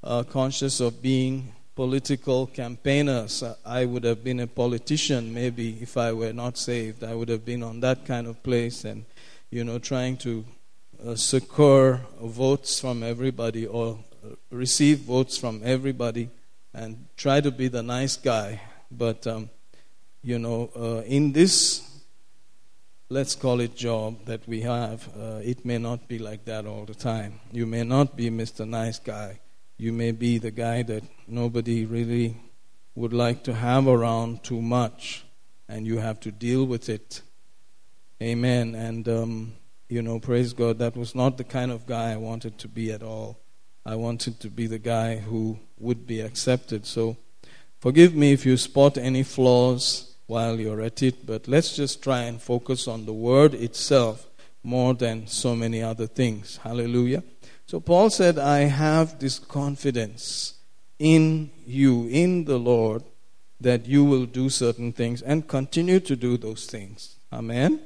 [0.03, 3.43] uh, conscious of being political campaigners.
[3.65, 7.03] I would have been a politician maybe if I were not saved.
[7.03, 9.05] I would have been on that kind of place and,
[9.49, 10.45] you know, trying to
[11.05, 16.29] uh, secure votes from everybody or uh, receive votes from everybody
[16.73, 18.61] and try to be the nice guy.
[18.91, 19.49] But um,
[20.23, 21.81] you know, uh, in this,
[23.09, 26.85] let's call it job that we have, uh, it may not be like that all
[26.85, 27.39] the time.
[27.51, 28.67] You may not be Mr.
[28.67, 29.39] Nice Guy.
[29.77, 32.37] You may be the guy that nobody really
[32.93, 35.25] would like to have around too much,
[35.67, 37.21] and you have to deal with it.
[38.21, 38.75] Amen.
[38.75, 39.53] And, um,
[39.89, 42.91] you know, praise God, that was not the kind of guy I wanted to be
[42.91, 43.39] at all.
[43.83, 46.85] I wanted to be the guy who would be accepted.
[46.85, 47.17] So,
[47.79, 52.21] forgive me if you spot any flaws while you're at it, but let's just try
[52.21, 54.29] and focus on the word itself
[54.63, 56.55] more than so many other things.
[56.63, 57.21] Hallelujah.
[57.65, 60.53] So Paul said, I have this confidence
[60.97, 63.03] in you, in the Lord,
[63.59, 67.17] that you will do certain things and continue to do those things.
[67.33, 67.81] Amen.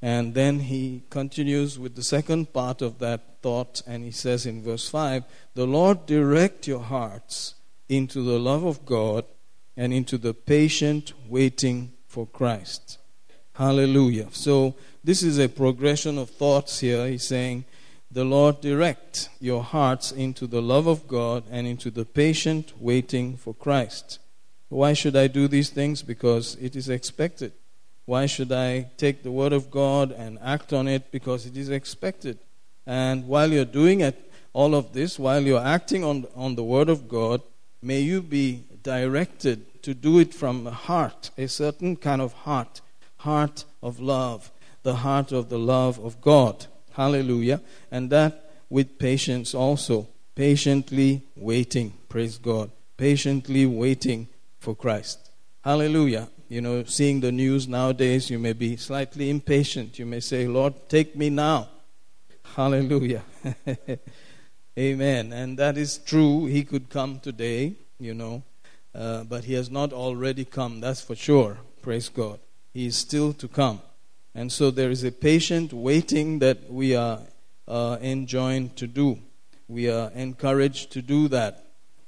[0.00, 4.62] And then he continues with the second part of that thought, and he says in
[4.62, 7.56] verse 5 The Lord direct your hearts
[7.88, 9.24] into the love of God
[9.76, 12.98] and into the patient waiting for Christ.
[13.54, 14.28] Hallelujah.
[14.32, 17.06] So, this is a progression of thoughts here.
[17.08, 17.64] He's saying,
[18.10, 23.36] The Lord direct your hearts into the love of God and into the patient waiting
[23.36, 24.20] for Christ.
[24.68, 26.02] Why should I do these things?
[26.02, 27.52] Because it is expected.
[28.04, 31.12] Why should I take the Word of God and act on it?
[31.12, 32.38] Because it is expected.
[32.86, 36.88] And while you're doing it, all of this, while you're acting on, on the Word
[36.88, 37.42] of God,
[37.82, 42.80] may you be directed to do it from a heart, a certain kind of heart,
[43.18, 44.50] heart of love,
[44.82, 46.66] the heart of the love of God.
[46.92, 47.60] Hallelujah.
[47.90, 54.28] And that with patience also, patiently waiting, praise God, patiently waiting
[54.58, 55.30] for Christ.
[55.64, 56.28] Hallelujah.
[56.48, 59.98] You know, seeing the news nowadays, you may be slightly impatient.
[59.98, 61.68] You may say, Lord, take me now.
[62.56, 63.22] Hallelujah.
[64.78, 65.32] Amen.
[65.32, 66.46] And that is true.
[66.46, 68.42] He could come today, you know,
[68.94, 71.58] uh, but he has not already come, that's for sure.
[71.80, 72.38] Praise God.
[72.72, 73.80] He is still to come.
[74.34, 77.20] And so there is a patient waiting that we are
[77.68, 79.18] uh, enjoined to do.
[79.68, 81.64] We are encouraged to do that.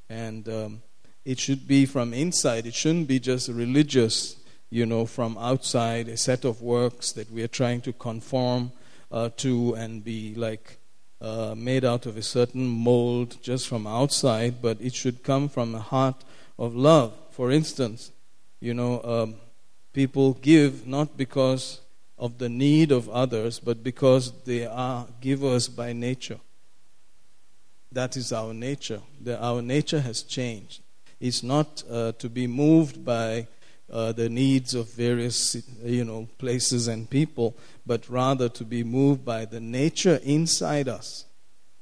[0.08, 0.82] And um,
[1.24, 4.36] it should be from inside, it shouldn't be just religious,
[4.70, 8.72] you know, from outside, a set of works that we are trying to conform
[9.10, 10.78] uh, to and be like
[11.20, 15.74] uh, made out of a certain mold just from outside, but it should come from
[15.74, 16.24] a heart
[16.58, 17.12] of love.
[17.30, 18.12] For instance,
[18.60, 19.34] you know, um,
[19.92, 21.80] people give not because
[22.18, 26.40] of the need of others, but because they are givers by nature.
[27.92, 29.00] That is our nature.
[29.20, 30.82] The, our nature has changed.
[31.20, 33.46] It's not uh, to be moved by
[33.92, 39.24] uh, the needs of various you know places and people, but rather to be moved
[39.24, 41.26] by the nature inside us.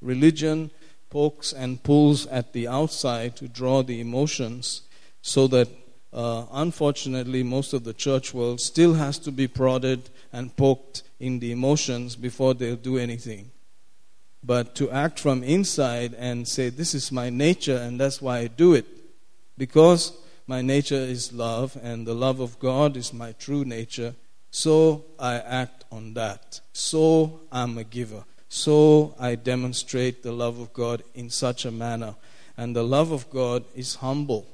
[0.01, 0.71] Religion
[1.13, 4.81] pokes and pulls at the outside to draw the emotions,
[5.21, 5.69] so that
[6.11, 11.39] uh, unfortunately most of the church world still has to be prodded and poked in
[11.39, 13.51] the emotions before they'll do anything.
[14.43, 18.47] But to act from inside and say, This is my nature and that's why I
[18.49, 18.87] do it,
[19.59, 24.15] because my nature is love, and the love of God is my true nature.
[24.51, 26.61] So I act on that.
[26.73, 28.25] So I'm a giver.
[28.55, 32.17] So I demonstrate the love of God in such a manner.
[32.55, 34.47] And the love of God is humble.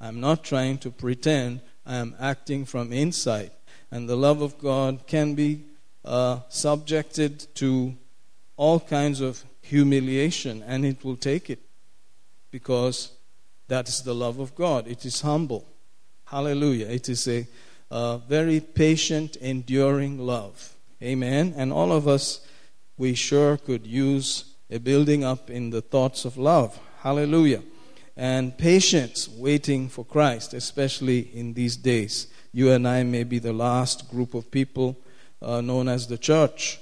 [0.00, 3.50] I'm not trying to pretend, I am acting from inside.
[3.90, 5.64] And the love of God can be
[6.04, 7.96] uh, subjected to
[8.56, 11.58] all kinds of humiliation, and it will take it
[12.52, 13.10] because
[13.66, 14.86] that is the love of God.
[14.86, 15.66] It is humble.
[16.26, 16.86] Hallelujah.
[16.86, 17.48] It is a
[17.90, 20.76] uh, very patient, enduring love.
[21.02, 21.52] Amen.
[21.56, 22.46] And all of us,
[22.98, 26.78] we sure could use a building up in the thoughts of love.
[27.00, 27.62] Hallelujah.
[28.16, 32.26] And patience, waiting for Christ, especially in these days.
[32.52, 34.98] You and I may be the last group of people
[35.40, 36.80] uh, known as the church,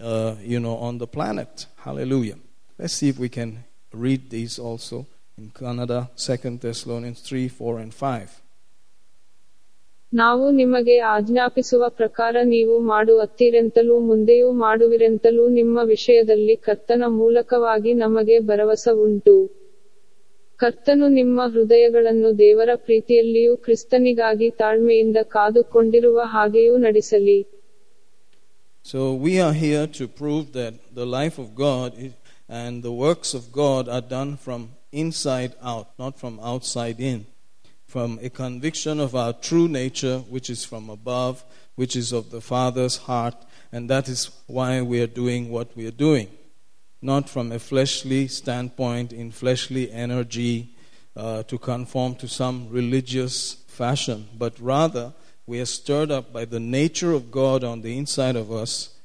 [0.00, 1.66] uh, you know, on the planet.
[1.78, 2.36] Hallelujah.
[2.78, 5.06] Let's see if we can read these also
[5.36, 8.42] in Kannada, 2 Thessalonians 3, 4, and 5.
[10.20, 19.36] ನಾವು ನಿಮಗೆ ಆಜ್ಞಾಪಿಸುವ ಪ್ರಕಾರ ನೀವು ಮಾಡುವತ್ತಿರೆಂತಲೂ ಮುಂದೆಯೂ ಮಾಡುವಿರೆಂತಲೂ ನಿಮ್ಮ ವಿಷಯದಲ್ಲಿ ಕರ್ತನ ಮೂಲಕವಾಗಿ ನಮಗೆ ಭರವಸೆ ಉಂಟು
[20.60, 27.38] ಕರ್ತನು ನಿಮ್ಮ ಹೃದಯಗಳನ್ನು ದೇವರ ಪ್ರೀತಿಯಲ್ಲಿಯೂ ಕ್ರಿಸ್ತನಿಗಾಗಿ ತಾಳ್ಮೆಯಿಂದ ಕಾದುಕೊಂಡಿರುವ ಹಾಗೆಯೂ ನಡೆಸಲಿ
[28.84, 31.88] So we are here to prove that the life of God
[32.48, 34.60] and the works of God are done from
[34.92, 37.18] inside out, not from outside in.
[37.86, 41.44] From a conviction of our true nature, which is from above,
[41.76, 43.36] which is of the Father's heart,
[43.72, 46.28] and that is why we are doing what we are doing.
[47.00, 50.74] Not from a fleshly standpoint, in fleshly energy,
[51.16, 55.12] uh, to conform to some religious fashion, but rather
[55.46, 58.96] we are stirred up by the nature of God on the inside of us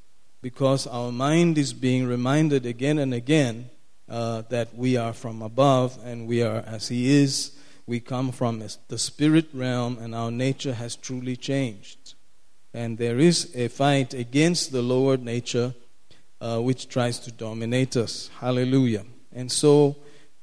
[0.42, 3.70] because our mind is being reminded again and again
[4.10, 7.52] uh, that we are from above and we are as He is.
[7.92, 12.14] We come from the spirit realm and our nature has truly changed.
[12.74, 15.76] And there is a fight against the lower nature
[16.40, 18.30] uh, which tries to dominate us.
[18.40, 19.04] Hallelujah.
[19.34, 19.98] And so,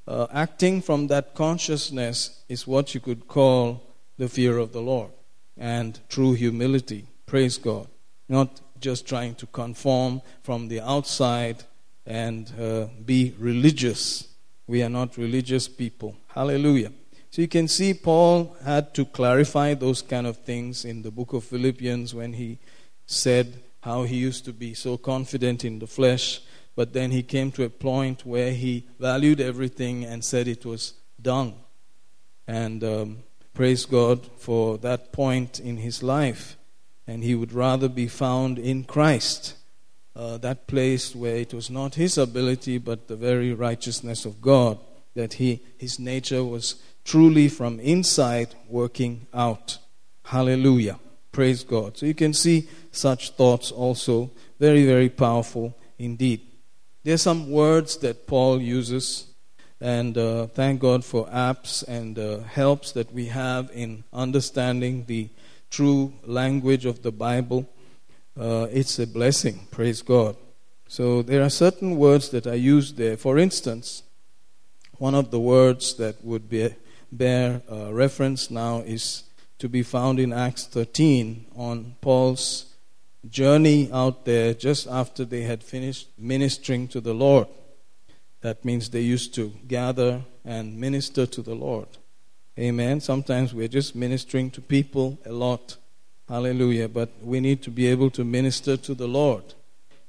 [0.07, 3.83] uh, acting from that consciousness is what you could call
[4.19, 5.13] the fear of the Lord
[5.57, 7.07] and true humility.
[7.25, 7.89] Praise God.
[8.29, 11.65] Not just trying to conform from the outside
[12.05, 14.29] and uh, be religious.
[14.67, 16.15] We are not religious people.
[16.27, 16.93] Hallelujah.
[17.39, 21.35] So you can see Paul had to clarify those kind of things in the book
[21.35, 22.59] of Philippians when he
[23.07, 26.41] said how he used to be so confident in the flesh,
[26.75, 30.95] but then he came to a point where he valued everything and said it was
[31.23, 31.55] dung.
[32.49, 33.19] And um,
[33.55, 36.57] praise God for that point in his life.
[37.07, 39.55] And he would rather be found in Christ
[40.17, 44.81] uh, that place where it was not his ability but the very righteousness of God,
[45.15, 49.79] that he, his nature was truly from inside working out.
[50.25, 50.99] Hallelujah.
[51.33, 51.97] Praise God.
[51.97, 54.31] So you can see such thoughts also
[54.61, 56.41] very, very powerful indeed.
[57.05, 59.27] There are some words that Paul uses,
[59.81, 65.31] and uh, thank God for apps and uh, helps that we have in understanding the
[65.71, 67.67] true language of the Bible
[68.39, 69.67] uh, it's a blessing.
[69.71, 70.37] Praise God.
[70.87, 73.17] So there are certain words that I used there.
[73.17, 74.05] For instance,
[74.99, 76.75] one of the words that would be,
[77.11, 79.25] bear uh, reference now is
[79.59, 82.67] to be found in Acts 13 on Paul's
[83.29, 87.49] journey out there just after they had finished ministering to the Lord.
[88.41, 91.89] That means they used to gather and minister to the Lord.
[92.59, 93.01] Amen.
[93.01, 95.77] Sometimes we're just ministering to people a lot.
[96.29, 96.89] Hallelujah.
[96.89, 99.55] But we need to be able to minister to the Lord.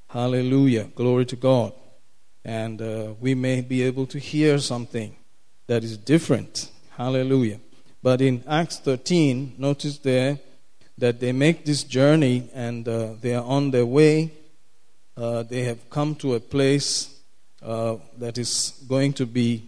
[0.09, 0.85] Hallelujah.
[0.95, 1.73] Glory to God.
[2.43, 5.15] And uh, we may be able to hear something
[5.67, 6.71] that is different.
[6.99, 7.61] Hallelujah.
[8.03, 10.37] But in Acts 13, notice there
[10.97, 14.33] that they make this journey and uh, they are on their way.
[15.15, 17.21] Uh, they have come to a place
[17.61, 19.63] uh, that is going to be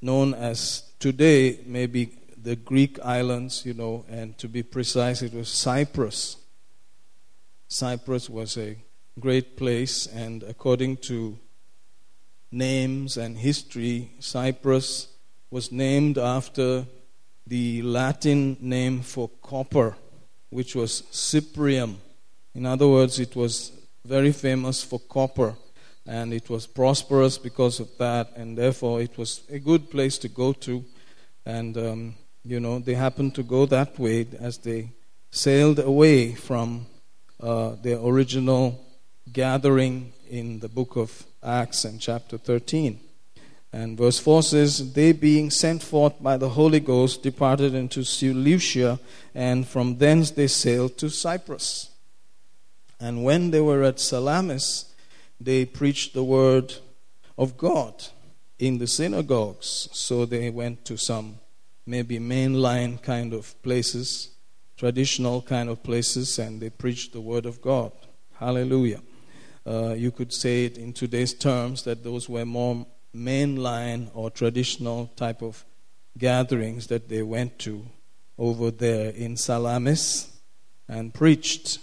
[0.00, 5.48] known as today, maybe the Greek islands, you know, and to be precise, it was
[5.48, 6.38] Cyprus.
[7.68, 8.76] Cyprus was a
[9.20, 11.38] great place, and according to
[12.50, 15.06] names and history, Cyprus
[15.52, 16.86] was named after
[17.46, 19.94] the Latin name for copper,
[20.48, 21.98] which was cyprium.
[22.54, 23.70] In other words, it was
[24.04, 25.54] very famous for copper
[26.06, 30.28] and it was prosperous because of that, and therefore it was a good place to
[30.28, 30.84] go to.
[31.46, 34.90] And, um, you know, they happened to go that way as they
[35.30, 36.86] sailed away from
[37.40, 38.84] uh, their original
[39.32, 42.98] gathering in the book of Acts and chapter 13.
[43.72, 49.00] And verse 4 says, They being sent forth by the Holy Ghost departed into Seleucia,
[49.34, 51.90] and from thence they sailed to Cyprus.
[53.00, 54.92] And when they were at Salamis,
[55.40, 56.74] they preached the word
[57.38, 58.08] of God
[58.58, 59.88] in the synagogues.
[59.92, 61.38] So they went to some
[61.86, 64.30] maybe mainline kind of places,
[64.76, 67.92] traditional kind of places, and they preached the word of God.
[68.34, 69.00] Hallelujah.
[69.66, 75.10] Uh, you could say it in today's terms that those were more mainline or traditional
[75.16, 75.64] type of
[76.18, 77.86] gatherings that they went to
[78.38, 80.30] over there in Salamis
[80.88, 81.78] and preached.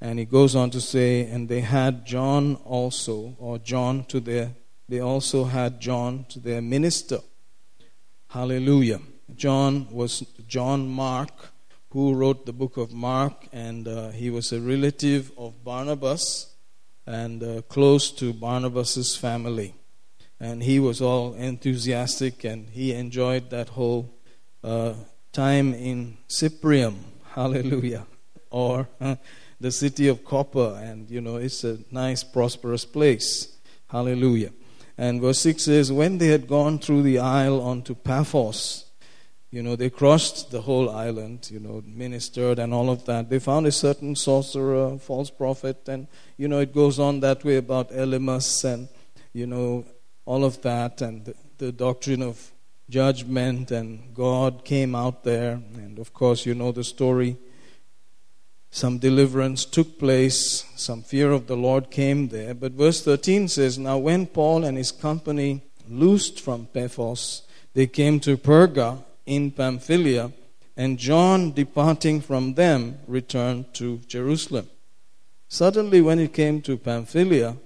[0.00, 4.50] And he goes on to say, and they had John also, or John to their,
[4.88, 7.20] they also had John to their minister.
[8.30, 9.00] Hallelujah.
[9.36, 11.30] John was John Mark,
[11.90, 16.54] who wrote the book of Mark, and uh, he was a relative of Barnabas
[17.06, 19.74] and uh, close to Barnabas's family
[20.42, 24.12] and he was all enthusiastic and he enjoyed that whole
[24.64, 24.92] uh,
[25.32, 26.96] time in Cyprium,
[27.34, 28.06] hallelujah,
[28.50, 29.14] or uh,
[29.60, 33.56] the city of copper, and you know, it's a nice, prosperous place,
[33.88, 34.50] hallelujah.
[34.98, 38.86] And verse 6 says, When they had gone through the isle onto Paphos,
[39.52, 43.30] you know, they crossed the whole island, you know, ministered and all of that.
[43.30, 47.58] They found a certain sorcerer, false prophet, and, you know, it goes on that way
[47.58, 48.88] about Elymas and,
[49.32, 49.84] you know,
[50.24, 52.52] all of that, and the, the doctrine of
[52.88, 55.60] judgment, and God came out there.
[55.74, 57.36] And of course, you know the story.
[58.70, 62.54] Some deliverance took place, some fear of the Lord came there.
[62.54, 67.42] But verse 13 says Now, when Paul and his company loosed from Paphos,
[67.74, 70.32] they came to Perga in Pamphylia,
[70.76, 74.70] and John, departing from them, returned to Jerusalem.
[75.48, 77.56] Suddenly, when he came to Pamphylia,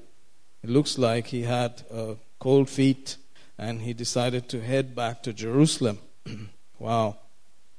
[0.65, 3.17] it looks like he had a cold feet,
[3.59, 5.99] and he decided to head back to Jerusalem.
[6.79, 7.17] wow.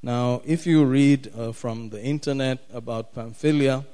[0.02, 3.86] Now, if you read uh, from the internet about Pamphylia,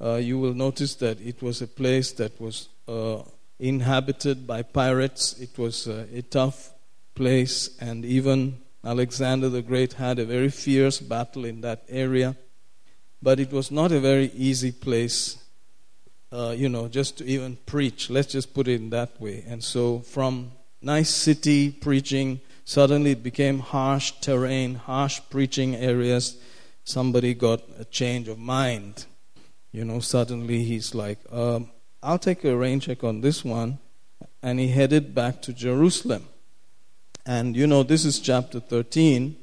[0.00, 3.22] uh, you will notice that it was a place that was uh,
[3.58, 5.38] inhabited by pirates.
[5.38, 6.72] It was a tough
[7.14, 12.36] place, and even Alexander the Great had a very fierce battle in that area.
[13.22, 15.36] But it was not a very easy place
[16.32, 18.10] uh, you know, just to even preach.
[18.10, 19.44] Let's just put it in that way.
[19.46, 26.36] And so, from nice city preaching, suddenly it became harsh terrain, harsh preaching areas.
[26.84, 29.06] Somebody got a change of mind.
[29.72, 31.70] You know, suddenly he's like, um,
[32.02, 33.78] I'll take a rain check on this one.
[34.42, 36.26] And he headed back to Jerusalem.
[37.26, 39.36] And you know, this is chapter 13.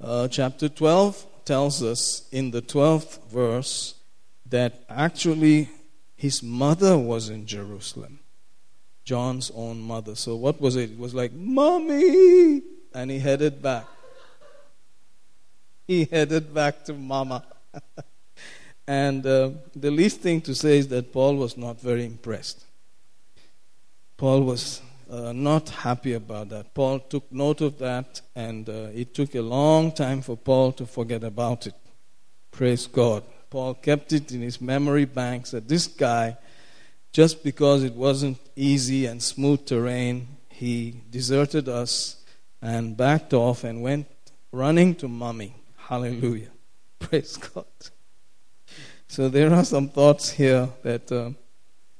[0.00, 3.94] Uh, chapter 12 tells us in the 12th verse
[4.46, 5.70] that actually
[6.16, 8.20] his mother was in Jerusalem.
[9.04, 10.14] John's own mother.
[10.14, 10.92] So what was it?
[10.92, 12.62] It was like, Mommy!
[12.94, 13.86] And he headed back.
[15.86, 17.44] He headed back to Mama.
[18.86, 22.64] and uh, the least thing to say is that Paul was not very impressed.
[24.16, 26.72] Paul was uh, not happy about that.
[26.72, 30.86] Paul took note of that, and uh, it took a long time for Paul to
[30.86, 31.74] forget about it.
[32.50, 33.24] Praise God.
[33.54, 36.36] Paul kept it in his memory banks that this guy,
[37.12, 42.16] just because it wasn't easy and smooth terrain, he deserted us
[42.60, 44.08] and backed off and went
[44.50, 45.54] running to mommy.
[45.76, 46.50] Hallelujah.
[46.98, 47.64] Praise God.
[49.06, 51.30] So there are some thoughts here that uh,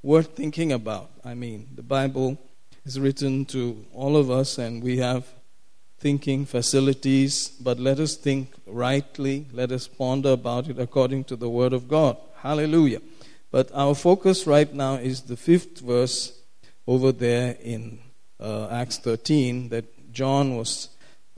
[0.03, 1.09] worth thinking about.
[1.23, 2.37] I mean, the Bible
[2.83, 5.25] is written to all of us, and we have
[6.05, 9.47] thinking facilities, but let us think rightly.
[9.51, 12.15] Let us ponder about it according to the Word of God.
[12.35, 13.01] Hallelujah.
[13.49, 16.39] But our focus right now is the fifth verse
[16.85, 17.97] over there in
[18.39, 20.89] uh, Acts 13 that John was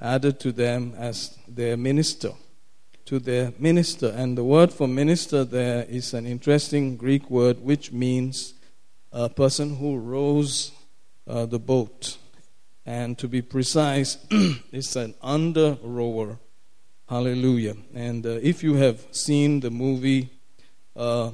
[0.02, 2.34] added to them as their minister.
[3.06, 4.10] To their minister.
[4.18, 8.54] And the word for minister there is an interesting Greek word which means
[9.14, 10.74] a person who rows
[11.26, 12.18] uh, the boat.
[12.88, 14.18] And to be precise,
[14.72, 16.40] it's an under rower.
[17.10, 17.76] Hallelujah.
[17.94, 20.30] And uh, if you have seen the movie
[20.96, 21.32] uh,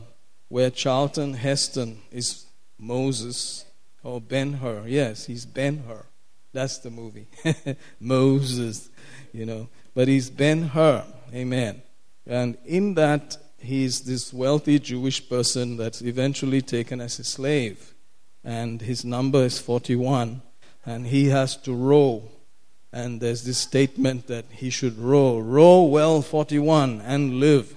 [0.49, 2.47] where Charlton Heston is
[2.79, 3.65] Moses,
[4.01, 6.03] or Ben Hur, yes, he's Ben Hur.
[6.53, 7.27] That's the movie.
[7.99, 8.89] Moses,
[9.31, 9.69] you know.
[9.93, 11.05] But he's Ben Hur.
[11.35, 11.83] Amen.
[12.25, 17.93] And in that, he's this wealthy Jewish person that's eventually taken as a slave.
[18.43, 20.41] And his number is 41
[20.85, 22.29] and he has to row.
[22.91, 25.39] And there's this statement that he should row.
[25.39, 27.75] Row well, 41, and live.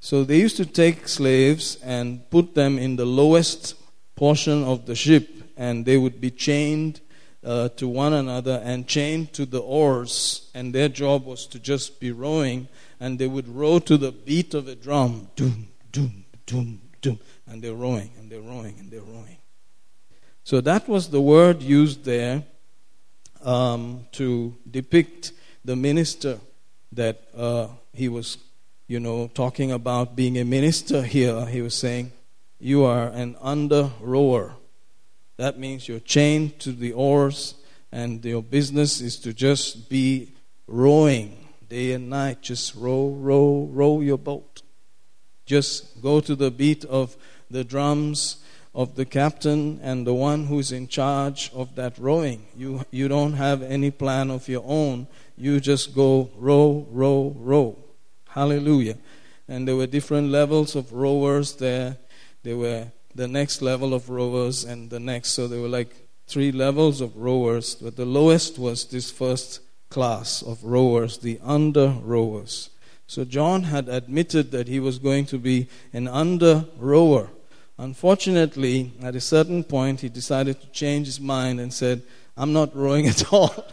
[0.00, 3.74] So they used to take slaves and put them in the lowest
[4.14, 7.00] portion of the ship, and they would be chained
[7.44, 12.00] uh, to one another and chained to the oars, and their job was to just
[12.00, 15.28] be rowing, and they would row to the beat of a drum.
[15.36, 17.20] Doom, doom, doom, doom.
[17.46, 19.38] And they're rowing, and they're rowing, and they're rowing.
[20.46, 22.44] So that was the word used there
[23.42, 25.32] um, to depict
[25.64, 26.38] the minister
[26.92, 28.38] that uh, he was,
[28.86, 31.46] you know, talking about being a minister here.
[31.46, 32.12] He was saying,
[32.60, 34.54] You are an under rower.
[35.36, 37.56] That means you're chained to the oars,
[37.90, 40.30] and your business is to just be
[40.68, 42.42] rowing day and night.
[42.42, 44.62] Just row, row, row your boat.
[45.44, 47.16] Just go to the beat of
[47.50, 48.44] the drums
[48.76, 52.46] of the captain and the one who's in charge of that rowing.
[52.54, 55.06] You, you don't have any plan of your own.
[55.34, 57.78] You just go row, row, row.
[58.28, 58.98] Hallelujah.
[59.48, 61.96] And there were different levels of rowers there.
[62.42, 65.30] There were the next level of rowers and the next.
[65.30, 65.96] So there were like
[66.26, 67.76] three levels of rowers.
[67.76, 72.68] But the lowest was this first class of rowers, the under rowers.
[73.06, 77.30] So John had admitted that he was going to be an under rower.
[77.78, 82.02] Unfortunately, at a certain point, he decided to change his mind and said,
[82.36, 83.52] I'm not rowing at all.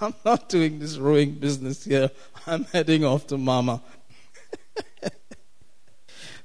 [0.00, 2.10] I'm not doing this rowing business here.
[2.46, 3.82] I'm heading off to Mama.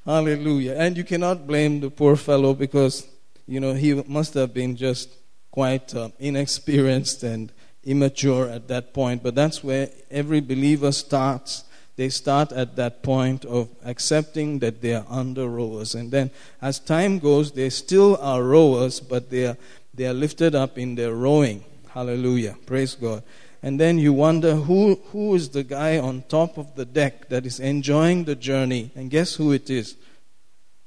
[0.05, 0.73] Hallelujah.
[0.73, 3.07] And you cannot blame the poor fellow because,
[3.47, 5.09] you know, he must have been just
[5.51, 7.53] quite uh, inexperienced and
[7.85, 9.23] immature at that point.
[9.23, 11.63] But that's where every believer starts
[11.95, 15.93] they start at that point of accepting that they are under rowers.
[15.93, 16.31] And then
[16.61, 19.57] as time goes, they still are rowers, but they are,
[19.93, 21.63] they are lifted up in their rowing.
[21.89, 22.57] Hallelujah.
[22.65, 23.23] Praise God.
[23.61, 27.45] And then you wonder who, who is the guy on top of the deck that
[27.45, 28.91] is enjoying the journey.
[28.95, 29.95] And guess who it is?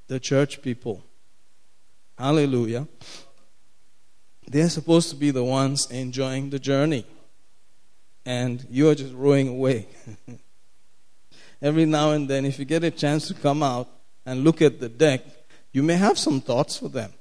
[0.08, 1.04] The church people.
[2.18, 2.88] Hallelujah.
[4.48, 7.06] They're supposed to be the ones enjoying the journey.
[8.24, 9.86] And you're just rowing away.
[11.60, 13.88] every now and then, if you get a chance to come out
[14.24, 15.22] and look at the deck,
[15.72, 17.12] you may have some thoughts for them.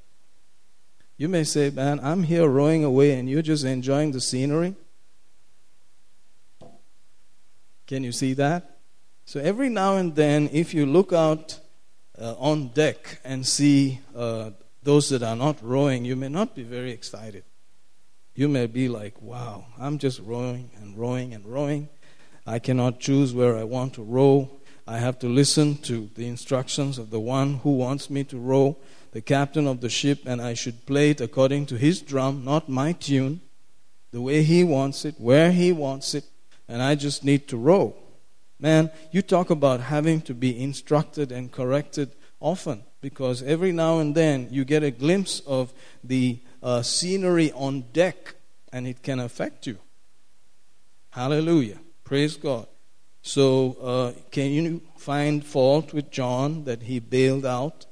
[1.18, 4.76] You may say, Man, I'm here rowing away and you're just enjoying the scenery.
[7.88, 8.78] Can you see that?
[9.26, 11.60] So every now and then, if you look out
[12.20, 14.52] uh, on deck and see uh,
[14.84, 17.44] those that are not rowing, you may not be very excited.
[18.36, 21.90] You may be like, wow, I'm just rowing and rowing and rowing.
[22.46, 24.52] I cannot choose where I want to row.
[24.88, 28.78] I have to listen to the instructions of the one who wants me to row,
[29.12, 32.70] the captain of the ship, and I should play it according to his drum, not
[32.70, 33.42] my tune,
[34.12, 36.26] the way he wants it, where he wants it,
[36.68, 37.96] and I just need to row.
[38.60, 44.16] Man, you talk about having to be instructed and corrected often because every now and
[44.16, 45.74] then you get a glimpse of
[46.04, 48.36] the uh, scenery on deck
[48.72, 49.78] and it can affect you.
[51.10, 51.80] Hallelujah.
[52.06, 52.68] Praise God.
[53.24, 57.88] So, uh, can you find fault with John that he bailed out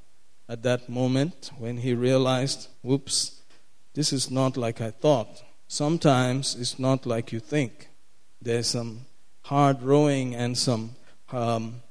[0.48, 3.42] at that moment when he realized, whoops,
[3.96, 5.42] this is not like I thought?
[5.68, 7.90] Sometimes it's not like you think.
[8.40, 9.08] There's some
[9.46, 10.92] hard rowing and some
[11.32, 11.82] um,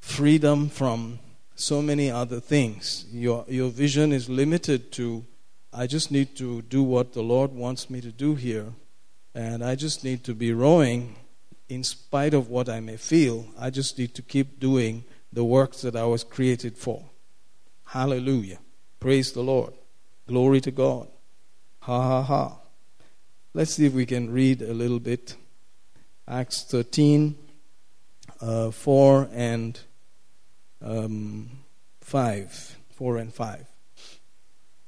[0.00, 1.20] freedom from
[1.54, 3.06] so many other things.
[3.10, 5.24] Your, your vision is limited to,
[5.72, 8.74] I just need to do what the Lord wants me to do here
[9.34, 11.16] and I just need to be rowing
[11.68, 15.82] in spite of what I may feel, I just need to keep doing the works
[15.82, 17.04] that I was created for.
[17.86, 18.58] Hallelujah.
[19.00, 19.74] Praise the Lord.
[20.26, 21.08] Glory to God.
[21.80, 22.58] Ha ha ha.
[23.52, 25.36] Let's see if we can read a little bit.
[26.26, 27.36] Acts 13,
[28.40, 29.78] uh, 4 and
[30.82, 31.50] um,
[32.00, 32.76] 5.
[32.90, 33.66] 4 and 5.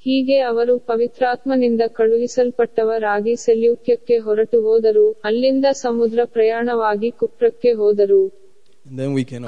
[0.06, 8.20] ಹೀಗೆ ಅವರು ಪವಿತ್ರಾತ್ಮನಿಂದ ಕಳುಹಿಸಲ್ಪಟ್ಟವರಾಗಿ ಸೆಲ್ಯೂಕ್ಯಕ್ಕೆ ಹೊರಟು ಹೋದರು ಅಲ್ಲಿಂದ ಸಮುದ್ರ ಪ್ರಯಾಣವಾಗಿ ಕುಪ್ರಕ್ಕೆ ಹೋದರು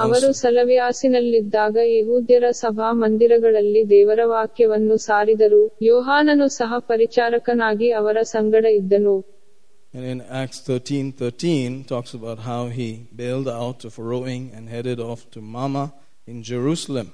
[0.05, 0.29] ಅವರು.
[0.39, 9.17] ಸಲವ್ಯಾಸಿನಲ್ಲಿದ್ದಾಗ ಯಹೂದ್ಯರ ಸಭಾ ಮಂದಿರಗಳಲ್ಲಿ ದೇವರ ವಾಕ್ಯವನ್ನು ಸಾರಿದರು ಯೋಹಾನನು ಸಹ ಪರಿಚಾರಕನಾಗಿ ಅವರ ಸಂಗಡ ಇದ್ದನು
[9.95, 15.01] And in Acts 13 13 talks about how he bailed out of rowing and headed
[15.01, 15.85] off to Mama
[16.29, 17.07] in Jerusalem.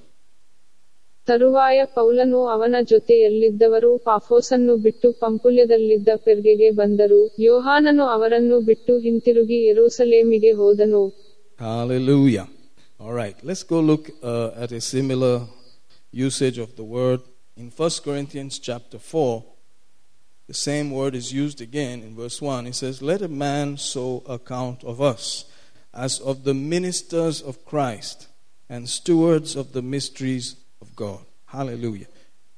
[1.27, 11.03] ತರುವಾಯ ಪೌಲನು ಅವನ ಜೊತೆಯಲ್ಲಿದ್ದವರು ಪಾಫೋಸನ್ನು ಬಿಟ್ಟು ಪಂಪುಲ್ಯದಲ್ಲಿದ್ದ ಪೆರ್ಗೆಗೆ ಬಂದರು ಯೋಹಾನನು ಅವರನ್ನು ಬಿಟ್ಟು ಹಿಂತಿರುಗಿ ಯೆರೂಸಲೇಮಿಗೆ ಹೋದನು
[11.59, 12.47] Hallelujah.
[12.99, 15.33] All right, let's go look uh, at a similar
[16.11, 17.21] usage of the word
[17.57, 19.43] in 1 Corinthians chapter 4.
[20.49, 22.65] The same word is used again in verse 1.
[22.67, 25.45] It says, Let a man so account of us
[25.93, 28.27] as of the ministers of Christ
[28.69, 31.20] and stewards of the mysteries of God.
[31.46, 32.06] Hallelujah.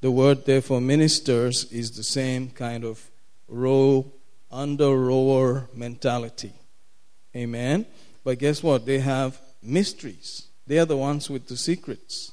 [0.00, 3.10] The word, therefore, ministers is the same kind of
[3.48, 4.06] row,
[4.50, 6.52] under rower mentality.
[7.34, 7.86] Amen.
[8.24, 8.86] But guess what?
[8.86, 10.48] They have mysteries.
[10.66, 12.32] They are the ones with the secrets.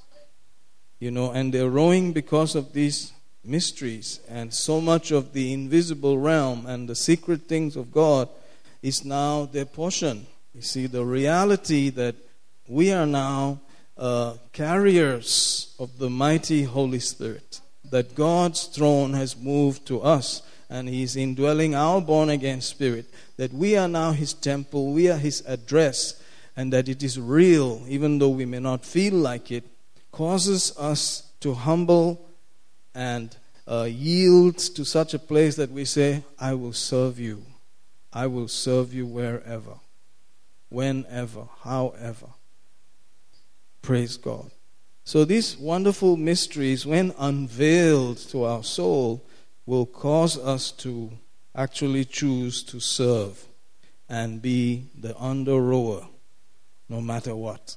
[0.99, 3.11] You know, and they're rowing because of these
[3.43, 4.19] mysteries.
[4.29, 8.29] And so much of the invisible realm and the secret things of God
[8.81, 10.25] is now their portion.
[10.55, 12.15] You see, the reality that
[12.67, 13.59] we are now
[13.97, 20.89] uh, carriers of the mighty Holy Spirit, that God's throne has moved to us and
[20.89, 23.05] He's indwelling our born again spirit,
[23.37, 26.19] that we are now His temple, we are His address,
[26.55, 29.63] and that it is real, even though we may not feel like it,
[30.11, 32.29] causes us to humble
[32.95, 33.35] and
[33.67, 37.43] uh, yield to such a place that we say, I will serve you.
[38.11, 39.75] I will serve you wherever,
[40.69, 42.27] whenever, however.
[43.82, 44.50] Praise God.
[45.04, 49.24] So, these wonderful mysteries, when unveiled to our soul,
[49.64, 51.10] will cause us to
[51.54, 53.46] actually choose to serve
[54.08, 56.06] and be the under rower
[56.88, 57.76] no matter what.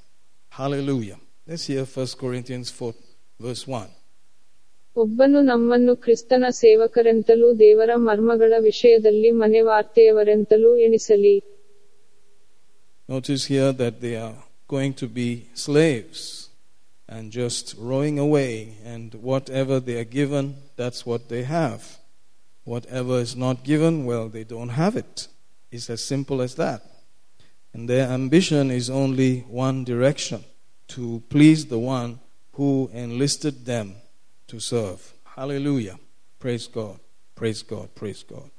[0.50, 1.20] Hallelujah.
[1.48, 2.94] Let's hear 1 Corinthians 4,
[3.40, 3.88] verse 1.
[4.96, 11.36] ಒಬ್ಬನು ನಮ್ಮನ್ನು ಕ್ರಿಸ್ತನ ಸೇವಕರೆಂತಲೂ ದೇವರ ಮರ್ಮಗಳ ವಿಷಯದಲ್ಲಿ ಮನೆವಾರ್ತೆಯವರೆಂತಲೂ ಎಣಿಸಲಿ
[13.14, 14.38] Notice here that they are
[14.69, 16.49] going to be slaves
[17.09, 21.99] and just rowing away, and whatever they are given, that's what they have.
[22.65, 25.29] Whatever is not given, well, they don't have it.
[25.71, 26.83] It's as simple as that.
[27.73, 30.45] And their ambition is only one direction
[30.89, 32.19] to please the one
[32.53, 33.95] who enlisted them
[34.49, 35.13] to serve.
[35.37, 35.99] Hallelujah.
[36.41, 36.99] Praise God.
[37.35, 37.95] Praise God.
[37.95, 38.51] Praise God.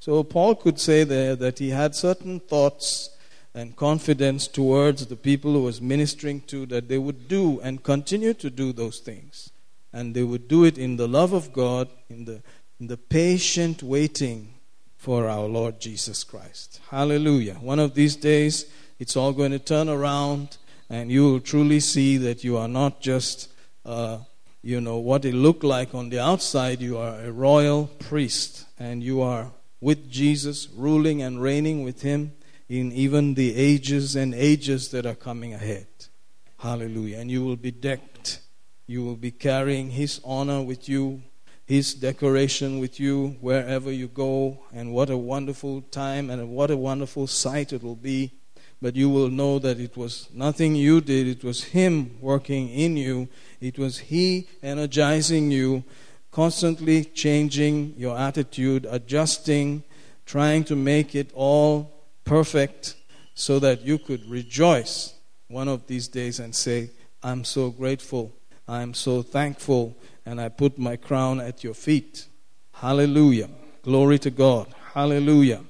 [0.00, 3.10] So Paul could say there that he had certain thoughts
[3.54, 8.32] and confidence towards the people who was ministering to that they would do and continue
[8.34, 9.50] to do those things.
[9.92, 12.42] And they would do it in the love of God, in the,
[12.80, 14.54] in the patient waiting
[14.96, 16.80] for our Lord Jesus Christ.
[16.90, 17.54] Hallelujah.
[17.54, 18.66] One of these days,
[18.98, 20.56] it's all going to turn around,
[20.88, 23.52] and you will truly see that you are not just,
[23.84, 24.18] uh,
[24.62, 26.80] you know, what it looked like on the outside.
[26.80, 29.50] You are a royal priest, and you are
[29.80, 32.32] with Jesus, ruling and reigning with Him
[32.72, 35.86] in even the ages and ages that are coming ahead.
[36.58, 37.18] Hallelujah.
[37.18, 38.40] And you will be decked.
[38.86, 41.22] You will be carrying His honor with you,
[41.66, 44.62] His decoration with you wherever you go.
[44.72, 48.32] And what a wonderful time and what a wonderful sight it will be.
[48.80, 52.96] But you will know that it was nothing you did, it was Him working in
[52.96, 53.28] you,
[53.60, 55.84] it was He energizing you,
[56.30, 59.84] constantly changing your attitude, adjusting,
[60.24, 61.92] trying to make it all
[62.24, 62.96] perfect
[63.34, 65.14] so that you could rejoice
[65.48, 66.90] one of these days and say,
[67.22, 68.32] I'm so grateful,
[68.66, 72.26] I'm so thankful, and I put my crown at your feet.
[72.72, 73.48] Hallelujah.
[73.82, 74.68] Glory to God.
[74.94, 75.62] Hallelujah.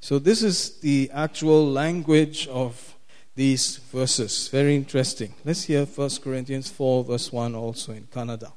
[0.00, 2.94] So, this is the actual language of
[3.34, 4.48] these verses.
[4.48, 5.34] Very interesting.
[5.44, 8.52] Let's hear 1 Corinthians 4, verse 1 also in Kannada.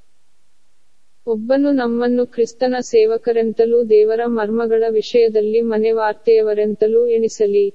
[1.32, 7.66] ಒಬ್ಬನು ನಮ್ಮನ್ನು ಕ್ರಿಸ್ತನ ಸೇವಕರೆಂತಲೂ ದೇವರ ಮರ್ಮಗಳ ವಿಷಯದಲ್ಲಿ ಮನೆವಾರ್ತೆಯವರೆಂತಲೂ ಎಣಿಸಲಿ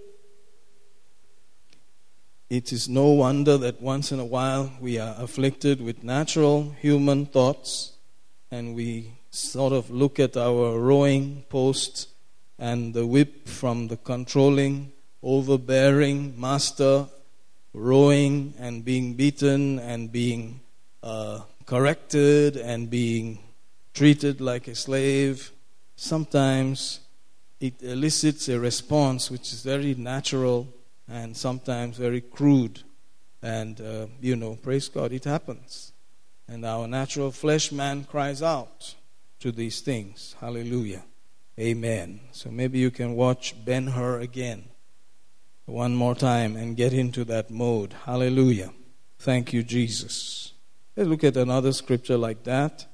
[2.57, 7.21] It is no wonder that once in a while we are afflicted with natural human
[7.25, 7.71] thoughts
[8.55, 8.89] and we
[9.29, 11.93] sort of look at our rowing post
[12.69, 14.75] and the whip from the controlling
[15.23, 17.07] overbearing master,
[17.73, 20.59] rowing and being beaten and being
[21.03, 23.38] uh, corrected and being
[23.94, 25.52] treated like a slave,
[25.96, 27.00] sometimes
[27.60, 30.68] it elicits a response which is very natural
[31.08, 32.82] and sometimes very crude.
[33.42, 35.92] And, uh, you know, praise God, it happens.
[36.48, 38.94] And our natural flesh man cries out
[39.40, 40.34] to these things.
[40.40, 41.02] Hallelujah.
[41.58, 42.20] Amen.
[42.32, 44.64] So maybe you can watch Ben Hur again
[45.66, 47.94] one more time and get into that mode.
[48.04, 48.72] Hallelujah.
[49.18, 50.52] Thank you, Jesus.
[50.94, 52.86] Let's look at another scripture like that.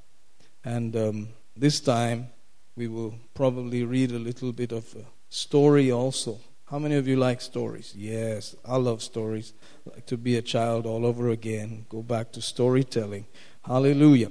[0.65, 2.29] And um, this time
[2.77, 6.39] we will probably read a little bit of a story also.
[6.67, 7.93] How many of you like stories?
[7.97, 9.53] Yes, I love stories.
[9.85, 11.87] I like to be a child all over again.
[11.89, 13.27] Go back to storytelling.
[13.65, 14.31] Hallelujah.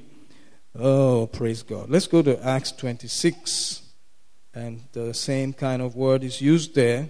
[0.73, 1.89] Oh, praise God.
[1.89, 3.81] Let's go to Acts 26.
[4.53, 7.09] And the same kind of word is used there.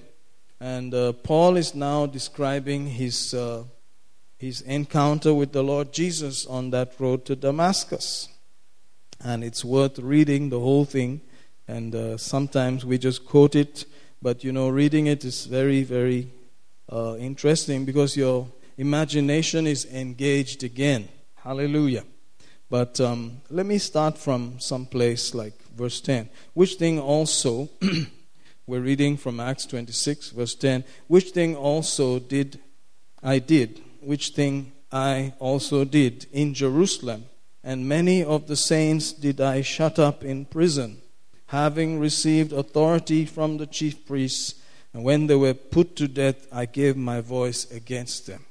[0.60, 3.66] And uh, Paul is now describing his, uh,
[4.38, 8.30] his encounter with the Lord Jesus on that road to Damascus.
[9.24, 11.22] And it's worth reading the whole thing
[11.68, 13.86] and uh, sometimes we just quote it,
[14.22, 16.32] but you know, reading it is very, very
[16.92, 21.10] uh, interesting because your imagination is engaged again.
[21.36, 22.06] Hallelujah.
[22.70, 26.30] But um, let me start from some place like verse 10.
[26.54, 27.70] Which thing also,
[28.68, 30.86] we're reading from Acts 26, verse 10.
[31.08, 32.60] Which thing also did
[33.24, 37.26] I did, which thing I also did in Jerusalem,
[37.64, 41.02] and many of the saints did I shut up in prison
[41.48, 44.56] having received authority from the chief priests.
[44.94, 48.46] And when they were put to death, I gave my voice against them.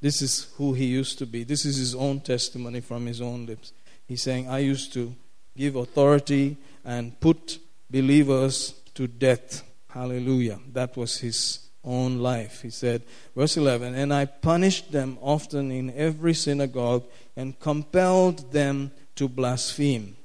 [0.00, 1.44] This is who he used to be.
[1.44, 3.72] This is his own testimony from his own lips.
[4.06, 5.14] He's saying, I used to
[5.56, 7.58] give authority and put
[7.90, 9.62] believers to death.
[9.88, 10.58] Hallelujah.
[10.72, 12.62] That was his own life.
[12.62, 13.02] He said,
[13.36, 17.04] verse 11, And I punished them often in every synagogue
[17.36, 20.16] and compelled them to blaspheme.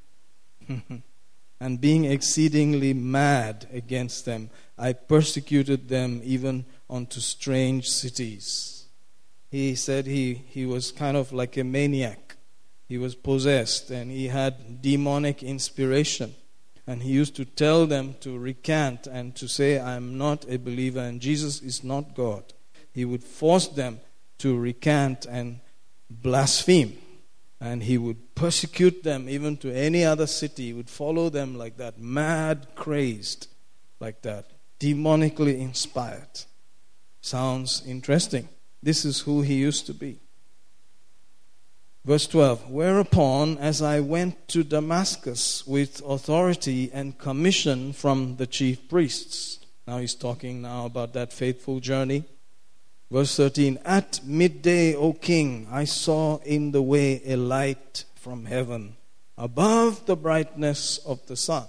[1.60, 8.86] and being exceedingly mad against them, I persecuted them even unto strange cities.
[9.51, 12.38] He said he, he was kind of like a maniac.
[12.88, 16.36] He was possessed and he had demonic inspiration.
[16.90, 21.02] And he used to tell them to recant and to say, I'm not a believer
[21.02, 22.52] and Jesus is not God.
[22.92, 24.00] He would force them
[24.40, 25.60] to recant and
[26.10, 26.98] blaspheme
[27.62, 30.66] and he would persecute them even to any other city.
[30.66, 33.50] He would follow them like that, mad, crazed,
[34.00, 34.48] like that,
[34.80, 36.46] demonically inspired.
[37.22, 38.50] Sounds interesting.
[38.82, 40.22] This is who he used to be.
[42.06, 48.88] Verse 12 Whereupon, as I went to Damascus with authority and commission from the chief
[48.89, 49.60] priests.
[49.88, 52.24] Now he's talking now about that faithful journey
[53.12, 58.97] Verse 13 At midday, O king, I saw in the way a light from heaven
[59.38, 61.68] above the brightness of the sun.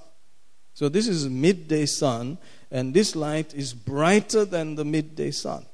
[0.75, 2.39] So this is midday sun,
[2.71, 5.65] and this light is brighter than the midday sun,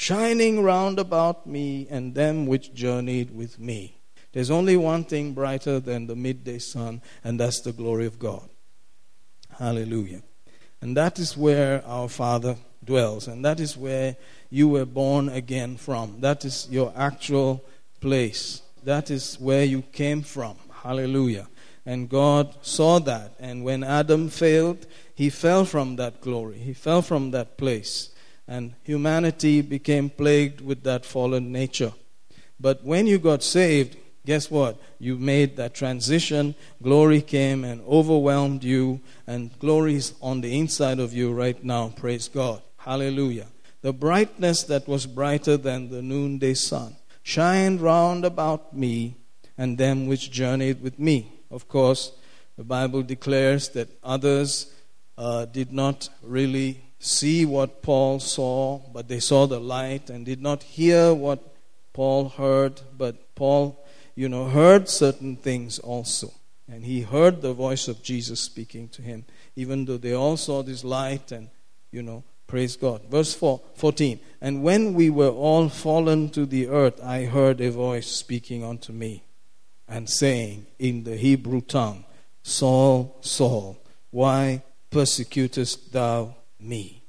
[0.00, 4.00] shining round about me and them which journeyed with me.
[4.32, 8.48] There's only one thing brighter than the midday sun, and that's the glory of God.
[9.58, 10.22] Hallelujah.
[10.80, 13.28] And that is where our Father dwells.
[13.28, 14.16] And that is where
[14.48, 16.22] you were born again from.
[16.22, 17.62] That is your actual
[18.00, 18.62] place.
[18.84, 20.56] That is where you came from.
[20.82, 21.46] Hallelujah.
[21.84, 23.34] And God saw that.
[23.38, 26.56] And when Adam failed, he fell from that glory.
[26.56, 28.09] He fell from that place.
[28.50, 31.92] And humanity became plagued with that fallen nature.
[32.58, 33.96] But when you got saved,
[34.26, 34.76] guess what?
[34.98, 36.56] You made that transition.
[36.82, 41.92] Glory came and overwhelmed you, and glory is on the inside of you right now.
[41.94, 42.60] Praise God.
[42.78, 43.46] Hallelujah.
[43.82, 49.14] The brightness that was brighter than the noonday sun shined round about me
[49.56, 51.32] and them which journeyed with me.
[51.52, 52.10] Of course,
[52.56, 54.74] the Bible declares that others
[55.16, 60.40] uh, did not really see what Paul saw, but they saw the light and did
[60.40, 61.42] not hear what
[61.92, 63.84] Paul heard, but Paul,
[64.14, 66.32] you know, heard certain things also.
[66.68, 69.24] And he heard the voice of Jesus speaking to him,
[69.56, 71.50] even though they all saw this light and,
[71.90, 73.02] you know, Praise God.
[73.08, 74.18] Verse 4, 14.
[74.40, 78.92] And when we were all fallen to the earth, I heard a voice speaking unto
[78.92, 79.22] me
[79.86, 82.04] and saying in the Hebrew tongue,
[82.42, 83.78] Saul, Saul,
[84.10, 87.02] why persecutest thou me?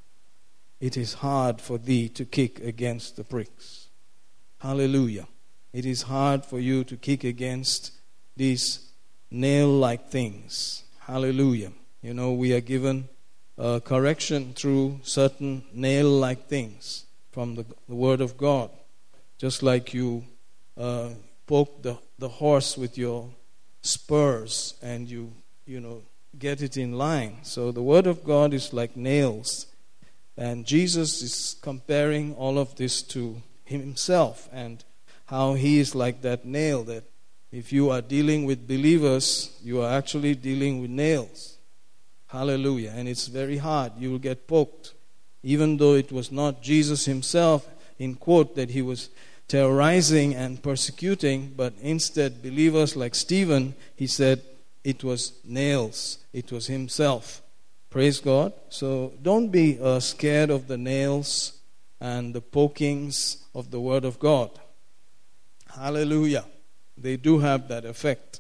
[0.79, 3.87] It is hard for thee to kick against the pricks.
[4.59, 5.27] Hallelujah.
[5.73, 7.91] It is hard for you to kick against
[8.35, 8.91] these
[9.29, 10.83] nail like things.
[10.99, 11.71] Hallelujah.
[12.01, 13.09] You know, we are given
[13.57, 18.69] uh, correction through certain nail like things from the, the Word of God.
[19.37, 20.23] Just like you
[20.77, 21.09] uh,
[21.47, 23.29] poke the, the horse with your
[23.81, 25.31] spurs and you,
[25.65, 26.01] you know,
[26.38, 27.38] get it in line.
[27.43, 29.67] So the Word of God is like nails.
[30.38, 34.84] And Jesus is comparing all of this to himself and
[35.25, 37.03] how he is like that nail that
[37.51, 41.57] if you are dealing with believers, you are actually dealing with nails.
[42.27, 42.93] Hallelujah.
[42.95, 43.91] And it's very hard.
[43.97, 44.93] You will get poked.
[45.43, 47.67] Even though it was not Jesus himself,
[47.99, 49.09] in quote, that he was
[49.47, 54.41] terrorizing and persecuting, but instead, believers like Stephen, he said
[54.84, 57.41] it was nails, it was himself.
[57.89, 58.53] Praise God.
[58.69, 61.59] So don't be uh, scared of the nails
[61.99, 64.49] and the pokings of the Word of God.
[65.75, 66.45] Hallelujah.
[66.97, 68.39] They do have that effect.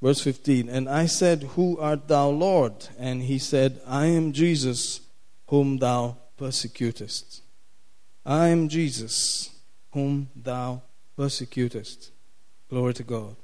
[0.00, 2.88] Verse 15 And I said, Who art thou, Lord?
[2.98, 5.00] And he said, I am Jesus,
[5.48, 7.42] whom thou persecutest.
[8.26, 9.50] I am Jesus,
[9.92, 10.82] whom thou
[11.16, 12.10] persecutest.
[12.68, 13.36] Glory to God.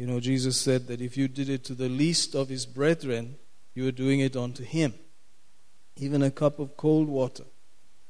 [0.00, 3.36] You know, Jesus said that if you did it to the least of his brethren,
[3.74, 4.94] you are doing it unto him.
[5.94, 7.44] Even a cup of cold water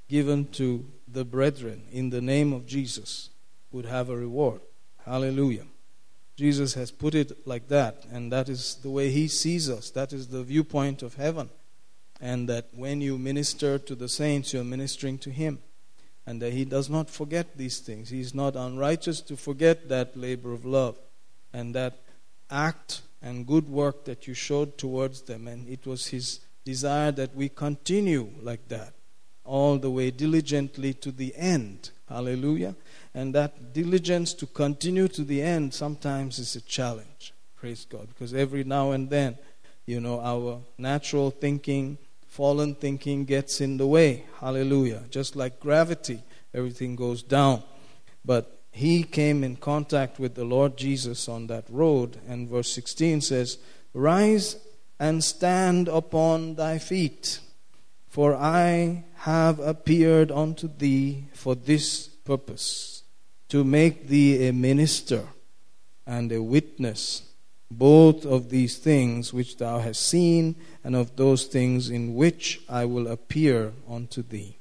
[0.09, 3.31] given to the brethren in the name of Jesus
[3.73, 4.61] would have a reward.
[5.05, 5.67] Hallelujah.
[6.37, 9.91] Jesus has put it like that, and that is the way he sees us.
[9.91, 11.51] That is the viewpoint of heaven.
[12.21, 15.59] And that when you minister to the saints, you're ministering to him.
[16.25, 18.11] And that he does not forget these things.
[18.11, 20.97] He is not unrighteous to forget that labor of love
[21.53, 21.99] and that
[22.51, 25.47] act and good work that you showed towards them.
[25.47, 28.95] And it was his desire that we continue like that,
[29.45, 31.91] all the way diligently to the end.
[32.09, 32.75] Hallelujah.
[33.15, 37.33] And that diligence to continue to the end sometimes is a challenge.
[37.57, 38.09] Praise God.
[38.09, 39.37] Because every now and then,
[39.87, 44.25] you know, our natural thinking, fallen thinking gets in the way.
[44.41, 45.03] Hallelujah.
[45.11, 46.23] Just like gravity,
[46.55, 47.63] everything goes down.
[48.25, 52.19] But he came in contact with the Lord Jesus on that road.
[52.29, 53.59] And verse 16 says,
[53.93, 54.57] Rise
[54.99, 57.41] and stand upon thy feet,
[58.09, 63.03] for I have appeared unto thee for this purpose,
[63.49, 65.27] to make thee a minister
[66.07, 67.23] and a witness
[67.71, 72.85] both of these things which thou hast seen and of those things in which I
[72.85, 74.59] will appear unto thee.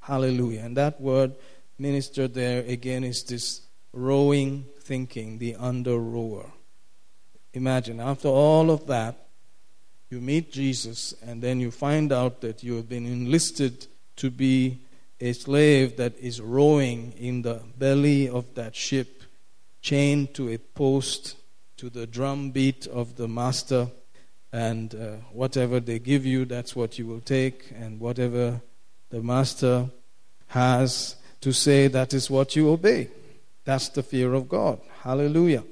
[0.00, 0.62] Hallelujah.
[0.62, 1.34] And that word
[1.78, 3.62] minister there again is this
[3.92, 6.50] rowing thinking, the under rower.
[7.54, 9.28] Imagine, after all of that,
[10.10, 14.80] you meet Jesus, and then you find out that you have been enlisted to be
[15.20, 19.22] a slave that is rowing in the belly of that ship,
[19.82, 21.36] chained to a post
[21.76, 23.88] to the drum beat of the master,
[24.52, 28.60] and uh, whatever they give you, that's what you will take, and whatever
[29.10, 29.90] the master
[30.48, 33.08] has to say, that is what you obey.
[33.64, 34.80] That's the fear of God.
[35.02, 35.64] Hallelujah.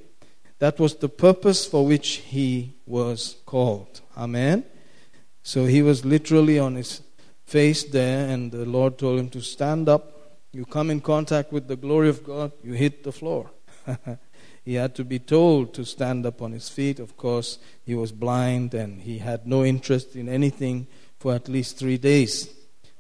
[0.59, 4.01] That was the purpose for which he was called.
[4.17, 4.65] Amen.
[5.43, 7.03] So he was literally on his
[7.45, 10.13] face there, and the Lord told him to stand up.
[10.53, 13.51] You come in contact with the glory of God, you hit the floor.
[14.65, 16.99] he had to be told to stand up on his feet.
[16.99, 20.87] Of course, he was blind and he had no interest in anything
[21.19, 22.51] for at least three days.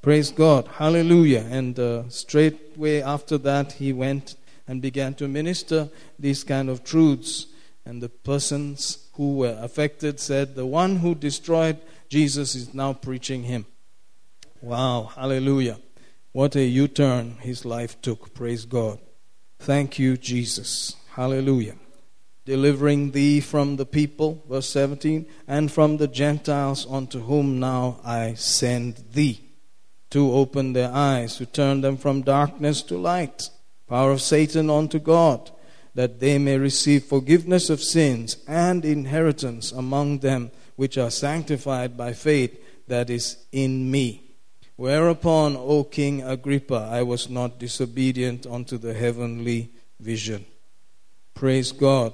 [0.06, 0.68] Praise God.
[0.68, 1.44] Hallelujah.
[1.50, 4.36] And uh, straightway after that, he went
[4.68, 7.46] and began to minister these kind of truths.
[7.84, 13.42] And the persons who were affected said, The one who destroyed Jesus is now preaching
[13.42, 13.66] him.
[14.62, 15.10] Wow.
[15.12, 15.80] Hallelujah.
[16.30, 18.32] What a U turn his life took.
[18.32, 19.00] Praise God.
[19.58, 20.94] Thank you, Jesus.
[21.14, 21.74] Hallelujah.
[22.44, 28.34] Delivering thee from the people, verse 17, and from the Gentiles unto whom now I
[28.34, 29.45] send thee
[30.10, 33.50] to open their eyes, to turn them from darkness to light,
[33.88, 35.50] power of Satan unto God,
[35.94, 42.12] that they may receive forgiveness of sins and inheritance among them which are sanctified by
[42.12, 44.22] faith that is in me.
[44.76, 50.44] Whereupon, O King Agrippa, I was not disobedient unto the heavenly vision.
[51.34, 52.12] Praise God.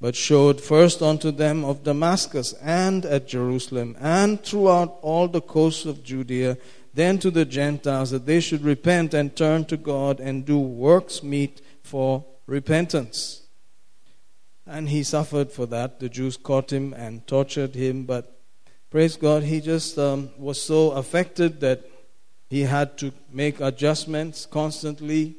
[0.00, 5.84] But showed first unto them of Damascus and at Jerusalem and throughout all the coasts
[5.84, 6.56] of Judea
[6.98, 11.22] then to the Gentiles that they should repent and turn to God and do works
[11.22, 13.42] meet for repentance.
[14.66, 16.00] And he suffered for that.
[16.00, 18.40] The Jews caught him and tortured him, but
[18.90, 21.88] praise God, he just um, was so affected that
[22.50, 25.36] he had to make adjustments constantly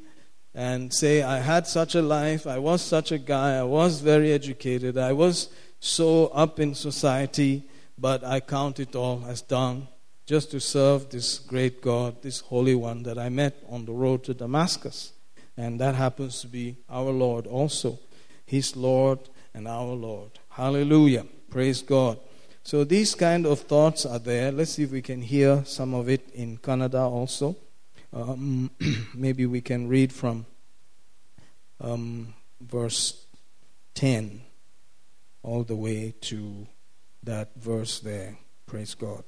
[0.55, 4.31] and say, I had such a life, I was such a guy, I was very
[4.31, 5.49] educated, I was
[5.81, 7.63] so up in society,
[7.97, 9.89] but I count it all as dung
[10.29, 14.23] just to serve this great God, this Holy One that I met on the road
[14.25, 15.11] to Damascus.
[15.57, 17.97] And that happens to be our Lord also.
[18.45, 19.17] His Lord
[19.55, 20.37] and our Lord.
[20.49, 21.25] Hallelujah.
[21.49, 22.19] Praise God.
[22.61, 24.51] So these kind of thoughts are there.
[24.51, 27.55] Let's see if we can hear some of it in Kannada also.
[28.13, 28.69] Um,
[29.15, 30.45] maybe we can read from
[31.81, 33.25] um, verse
[33.95, 34.41] 10
[35.41, 36.67] all the way to
[37.23, 38.37] that verse there.
[38.67, 39.23] Praise God.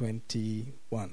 [0.00, 1.08] 21.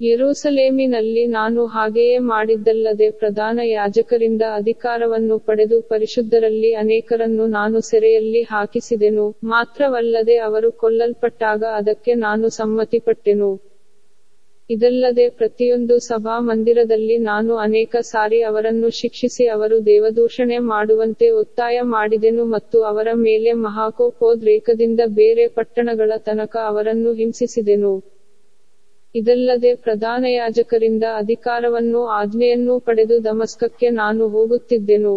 [0.00, 10.72] ಯೆರೂಸಲೇಮಿನಲ್ಲಿ ನಾನು ಹಾಗೆಯೇ ಮಾಡಿದ್ದಲ್ಲದೆ ಪ್ರಧಾನ ಯಾಜಕರಿಂದ ಅಧಿಕಾರವನ್ನು ಪಡೆದು ಪರಿಶುದ್ಧರಲ್ಲಿ ಅನೇಕರನ್ನು ನಾನು ಸೆರೆಯಲ್ಲಿ ಹಾಕಿಸಿದೆನು ಮಾತ್ರವಲ್ಲದೆ ಅವರು
[10.72, 13.50] ಕೊಲ್ಲಲ್ಪಟ್ಟಾಗ ಅದಕ್ಕೆ ನಾನು ಸಮ್ಮತಿಪಟ್ಟೆನು
[14.70, 22.78] ಇದಲ್ಲದೆ ಪ್ರತಿಯೊಂದು ಸಭಾ ಮಂದಿರದಲ್ಲಿ ನಾನು ಅನೇಕ ಸಾರಿ ಅವರನ್ನು ಶಿಕ್ಷಿಸಿ ಅವರು ದೇವದೂಷಣೆ ಮಾಡುವಂತೆ ಒತ್ತಾಯ ಮಾಡಿದೆನು ಮತ್ತು
[22.84, 27.92] ಅವರ ಮೇಲೆ ಮಹಾಕೋಪೋದ್ರೇಕದಿಂದ ಬೇರೆ ಪಟ್ಟಣಗಳ ತನಕ ಅವರನ್ನು ಹಿಂಸಿಸಿದೆನು.
[29.14, 35.14] ಇದಲ್ಲದೆ ಪ್ರಧಾನಯಾಜಕರಿಂದ ಅಧಿಕಾರವನ್ನು ಆಜ್ಞೆಯನ್ನೂ ಪಡೆದು ದಮಸ್ಕಕ್ಕೆ ನಾನು ಹೋಗುತ್ತಿದ್ದೆನು.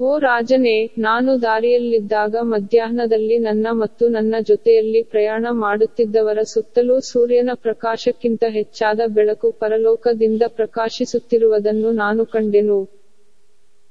[0.00, 9.00] ಓ ರಾಜನೇ, ನಾನು ದಾರಿಯಲ್ಲಿದ್ದಾಗ ಮಧ್ಯಾಹ್ನದಲ್ಲಿ ನನ್ನ ಮತ್ತು ನನ್ನ ಜೊತೆಯಲ್ಲಿ ಪ್ರಯಾಣ ಮಾಡುತ್ತಿದ್ದವರ ಸುತ್ತಲೂ ಸೂರ್ಯನ ಪ್ರಕಾಶಕ್ಕಿಂತ ಹೆಚ್ಚಾದ
[9.06, 12.78] ಬೆಳಕು ಪರಲೋಕದಿಂದ ಪ್ರಕಾಶಿಸುತ್ತಿರುವುದನ್ನು ನಾನು ಕಂಡೆನು.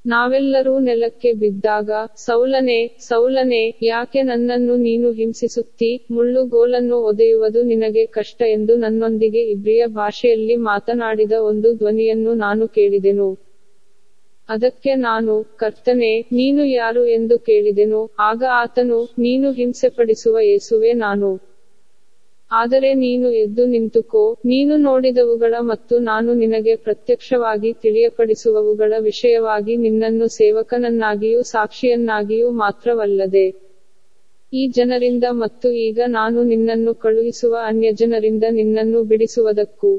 [0.05, 5.91] ನಾವೆಲ್ಲರೂ ನೆಲಕ್ಕೆ ಬಿದ್ದಾಗ, ಸೌಲನೆ ಸೌಲನೆ, ಯಾಕೆ ನನ್ನನ್ನು ನೀನು ಹಿಂಸಿಸುತ್ತಿ?
[6.11, 13.29] ಮುಳ್ಳುಗೋಲನ್ನು ಒದೆಯುವುದು ನಿನಗೆ ಕಷ್ಟ ಎಂದು ನನ್ನೊಂದಿಗೆ ಇಬ್ರಿಯ ಭಾಷೆಯಲ್ಲಿ ಮಾತನಾಡಿದ ಒಂದು ಧ್ವನಿಯನ್ನು ನಾನು ಕೇಳಿದೆನು.
[14.49, 21.29] ಅದಕ್ಕೆ ನಾನು, ಕರ್ತನೆ, ನೀನು ಯಾರು ಎಂದು ಕೇಳಿದೆನು, ಆಗ ಆತನು, ನೀನು ಹಿಂಸೆಪಡಿಸುವ ಯೇಸುವೆ ನಾನು.
[22.51, 32.49] ಆದರೆ ನೀನು ಎದ್ದು ನಿಂತುಕೋ, ನೀನು ನೋಡಿದವುಗಳ ಮತ್ತು ನಾನು ನಿನಗೆ ಪ್ರತ್ಯಕ್ಷವಾಗಿ ತಿಳಿಯಪಡಿಸುವವುಗಳ ವಿಷಯವಾಗಿ ನಿನ್ನನ್ನು ಸೇವಕನನ್ನಾಗಿಯೂ ಸಾಕ್ಷಿಯನ್ನಾಗಿಯೂ
[32.59, 33.47] ಮಾತ್ರವಲ್ಲದೆ,
[34.53, 39.91] ಈ ಜನರಿಂದ ಮತ್ತು ಈಗ ನಾನು ನಿನ್ನನ್ನು ಕಳುಹಿಸುವ ಅನ್ಯಜನರಿಂದ ನಿನ್ನನ್ನು ಬಿಡಿಸುವುದಕ್ಕೂ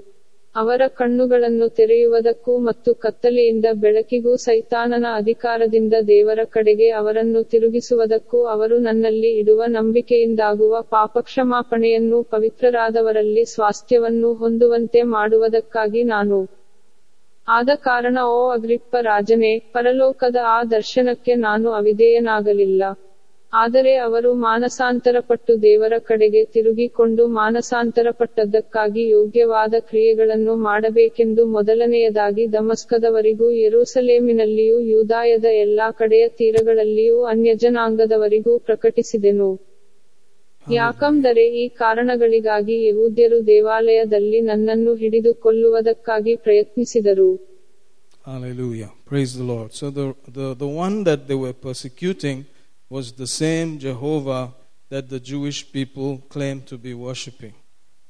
[0.55, 9.63] ಅವರ ಕಣ್ಣುಗಳನ್ನು ತೆರೆಯುವುದಕ್ಕೂ ಮತ್ತು ಕತ್ತಲೆಯಿಂದ ಬೆಳಕಿಗೂ ಸೈತಾನನ ಅಧಿಕಾರದಿಂದ ದೇವರ ಕಡೆಗೆ ಅವರನ್ನು ತಿರುಗಿಸುವುದಕ್ಕೂ ಅವರು ನನ್ನಲ್ಲಿ ಇಡುವ
[9.67, 16.41] ನಂಬಿಕೆಯಿಂದಾಗುವ ಪಾಪಕ್ಷಮಾಪಣೆಯನ್ನು ಪವಿತ್ರರಾದವರಲ್ಲಿ ಸ್ವಾಸ್ಥ್ಯವನ್ನು ಹೊಂದುವಂತೆ ಮಾಡುವುದಕ್ಕಾಗಿ ನಾನು.
[17.49, 22.83] ಆದ ಕಾರಣ, ಓ ಅಗ್ರಿಪ್ಪ ರಾಜನೇ, ಪರಲೋಕದ ಆ ದರ್ಶನಕ್ಕೆ ನಾನು ಅವಿಧೇಯನಾಗಲಿಲ್ಲ.
[23.53, 35.91] ಆದರೆ ಅವರು ಮಾನಸಾಂತರಪಟ್ಟು ದೇವರ ಕಡೆಗೆ ತಿರುಗಿಕೊಂಡು ಮಾನಸಾಂತರಪಟ್ಟದ್ದಕ್ಕಾಗಿ ಯೋಗ್ಯವಾದ ಕ್ರಿಯೆಗಳನ್ನು ಮಾಡಬೇಕೆಂದು ಮೊದಲನೆಯದಾಗಿ ದಮಸ್ಕದವರಿಗೂ ಯೆರೂಸಲೇಮಿನಲ್ಲಿಯೂ ಯೂದಾಯದ ಎಲ್ಲಾ
[35.93, 39.51] ಕಡೆಯ ತೀರಗಳಲ್ಲಿಯೂ ಅನ್ಯಜನಾಂಗದವರಿಗೂ ಪ್ರಕಟಿಸಿದೆನು
[40.67, 47.31] ಯಾಕಂದರೆ ಈ ಕಾರಣಗಳಿಗಾಗಿ ಯಹೂದ್ಯರು ದೇವಾಲಯದಲ್ಲಿ ನನ್ನನ್ನು ಹಿಡಿದು ಕೊಲ್ಲುವುದಕ್ಕಾಗಿ ಪ್ರಯತ್ನಿಸಿದರು
[48.25, 48.91] Hallelujah.
[49.07, 49.73] Praise the Lord.
[49.73, 52.39] So the, the, the one that they were persecuting
[52.91, 54.53] was the same Jehovah
[54.91, 57.55] that the Jewish people claimed to be worshipping.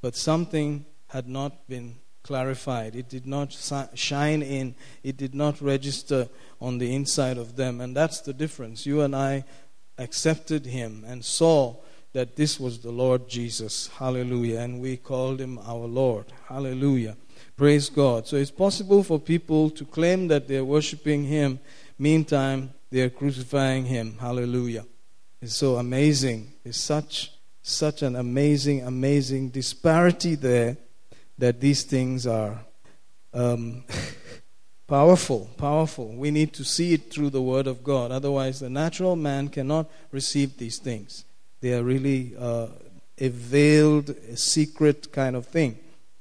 [0.01, 2.97] But something had not been clarified.
[2.97, 3.53] It did not
[3.95, 4.75] shine in,
[5.05, 6.29] it did not register
[6.61, 7.81] on the inside of them.
[7.81, 8.87] And that's the difference.
[8.87, 9.45] You and I
[9.99, 11.77] accepted him and saw
[12.13, 13.89] that this was the Lord Jesus.
[13.89, 14.61] Hallelujah.
[14.61, 16.27] And we called him our Lord.
[16.49, 17.17] Hallelujah.
[17.57, 18.27] Praise God.
[18.27, 21.61] So it's possible for people to claim that they're worshiping him,
[21.99, 24.17] meantime, they're crucifying him.
[24.19, 24.85] Hallelujah.
[25.41, 26.53] It's so amazing.
[26.65, 27.33] It's such
[27.63, 30.77] such an amazing, amazing disparity there
[31.39, 32.59] that these things are
[33.33, 33.85] um,
[34.87, 36.09] powerful, powerful.
[36.09, 38.11] We need to see it through the Word of God.
[38.11, 41.25] Otherwise, the natural man cannot receive these things.
[41.61, 42.69] They are really uh,
[43.19, 45.79] a veiled, a secret kind of thing.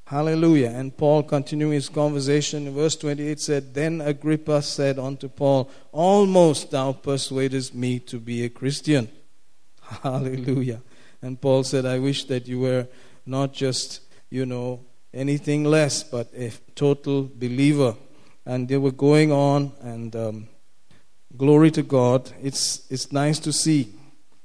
[0.09, 0.71] Hallelujah.
[0.71, 6.93] And Paul, continuing his conversation verse 28, said, Then Agrippa said unto Paul, Almost thou
[6.93, 9.07] persuadest me to be a Christian.
[10.01, 10.81] Hallelujah.
[11.21, 12.87] And Paul said, I wish that you were
[13.27, 14.83] not just, you know,
[15.13, 17.93] anything less, but a total believer.
[18.47, 20.47] And they were going on, and um,
[21.37, 22.31] glory to God.
[22.41, 23.93] It's, it's nice to see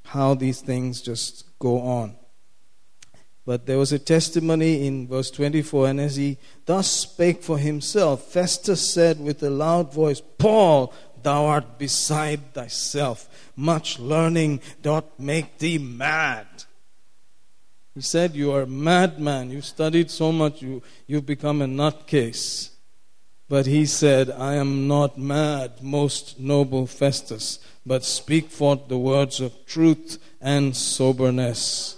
[0.05, 2.17] how these things just go on.
[3.47, 8.23] But there was a testimony in verse 24, and as he thus spake for himself,
[8.33, 13.29] Festus said with a loud voice, Paul, thou art beside thyself.
[13.55, 16.47] Much learning doth make thee mad.
[17.95, 19.51] He said, You are a madman.
[19.51, 22.71] You've studied so much, you, you've become a nutcase.
[23.49, 29.39] But he said, I am not mad, most noble Festus, but speak forth the words
[29.39, 31.97] of truth and soberness.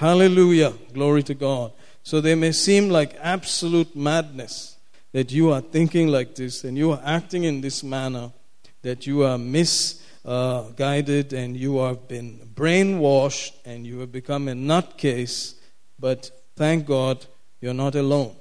[0.00, 0.72] Hallelujah.
[0.94, 1.72] Glory to God.
[2.02, 4.78] So they may seem like absolute madness
[5.12, 8.32] that you are thinking like this and you are acting in this manner,
[8.80, 15.56] that you are misguided and you have been brainwashed and you have become a nutcase,
[15.98, 17.26] but thank God
[17.60, 18.34] you're not alone.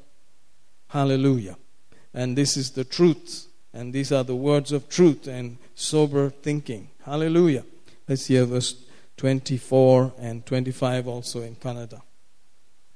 [0.87, 1.57] Hallelujah.
[2.13, 3.47] And this is the truth.
[3.73, 6.87] And these are the words of truth and sober thinking.
[7.03, 7.65] Hallelujah.
[8.07, 8.85] Let's hear verse
[9.18, 11.98] 24 and 25 also in Kannada.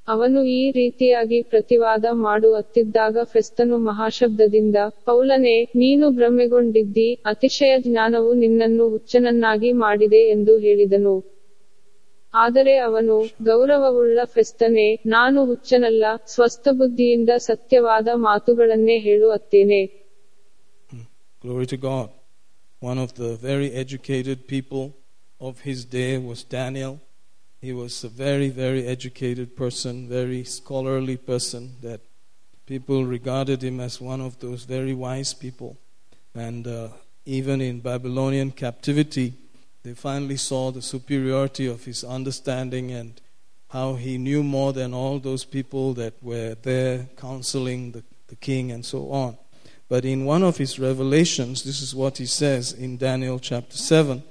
[0.09, 10.23] ಅವನು ಈ ರೀತಿಯಾಗಿ ಪ್ರತಿವಾದ ಮಾಡುತ್ತಿದ್ದಾಗ ಫೆಸ್ತನು ಮಹಾಶಬ್ದದಿಂದ ಪೌಲನೇ ನೀನು ಭ್ರಮೆಗೊಂಡಿದ್ದಿ ಅತಿಶಯ ಜ್ಞಾನವು ನಿನ್ನನ್ನು ಹುಚ್ಚನನ್ನಾಗಿ ಮಾಡಿದೆ
[10.29, 11.15] ಎಂದು ಹೇಳಿದನು
[12.35, 19.83] ಆದರೆ ಅವನು ಗೌರವವುಳ್ಳ ಫೆಸ್ತನೇ ನಾನು ಹುಚ್ಚನಲ್ಲ ಸ್ವಸ್ಥಬುದ್ಧಿಯಿಂದ ಸತ್ಯವಾದ ಮಾತುಗಳನ್ನೇ ಹೇಳುತ್ತೇನೆ
[21.43, 22.09] Glory to God.
[22.83, 24.85] One of the very educated people
[25.44, 27.02] of his day was Daniel.
[27.60, 32.00] He was a very, very educated person, very scholarly person that
[32.66, 35.78] people regarded him as one of those very wise people.
[36.34, 36.90] And uh,
[37.26, 39.34] even in Babylonian captivity,
[39.84, 43.20] they finally saw the superiority of his understanding and
[43.70, 48.72] how he knew more than all those people that were there counseling the, the king
[48.72, 49.38] and so on.
[49.90, 54.24] But in one of his revelations, this is what he says in Daniel chapter 7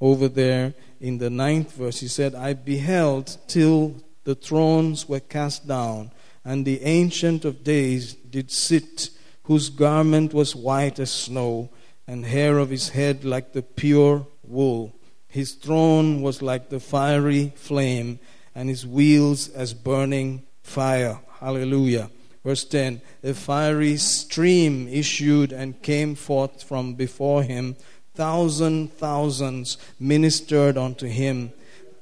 [0.00, 5.66] over there in the ninth verse, he said, I beheld till the thrones were cast
[5.66, 6.10] down,
[6.44, 9.10] and the Ancient of Days did sit,
[9.44, 11.70] whose garment was white as snow,
[12.06, 14.94] and hair of his head like the pure wool.
[15.28, 18.18] His throne was like the fiery flame,
[18.54, 21.20] and his wheels as burning fire.
[21.38, 22.10] Hallelujah.
[22.44, 27.76] Verse 10 A fiery stream issued and came forth from before him
[28.20, 31.50] thousand thousands ministered unto him.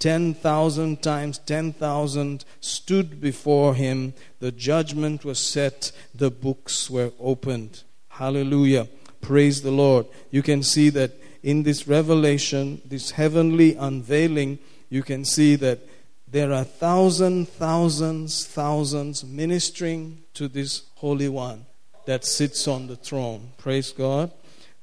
[0.01, 4.15] Ten thousand times ten thousand stood before him.
[4.41, 7.85] The judgment was set, the books were opened.
[8.09, 8.89] Hallelujah.
[9.21, 10.07] Praise the Lord.
[10.33, 11.13] You can see that
[11.45, 14.59] in this revelation, this heavenly unveiling,
[14.91, 15.79] you can see that
[16.27, 21.67] there are thousand, thousands, thousands ministering to this Holy One
[22.07, 23.53] that sits on the throne.
[23.57, 24.33] Praise God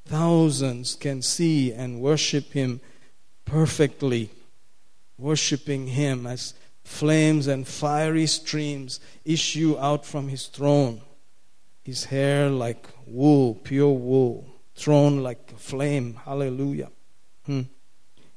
[0.06, 2.80] thousands can see and worship him
[3.44, 4.30] perfectly,
[5.18, 6.54] worshiping him as
[6.84, 11.02] flames and fiery streams issue out from his throne.
[11.84, 16.20] His hair like wool, pure wool, throne like a flame.
[16.26, 16.92] Hallelujah.
[17.46, 17.62] Hmm.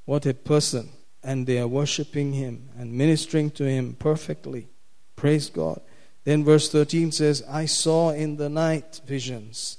[0.04, 0.90] What a person.
[1.22, 4.68] And they are worshiping him and ministering to him perfectly.
[5.16, 5.80] Praise God.
[6.24, 9.78] Then verse 13 says, I saw in the night visions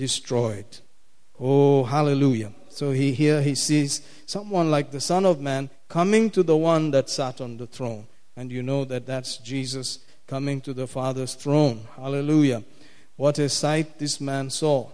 [0.00, 0.78] destroyed.
[1.38, 2.54] Oh, hallelujah.
[2.70, 6.90] So he, here he sees someone like the Son of Man coming to the one
[6.92, 8.06] that sat on the throne.
[8.34, 11.86] And you know that that's Jesus coming to the Father's throne.
[11.96, 12.64] Hallelujah.
[13.16, 14.90] What a sight this man saw.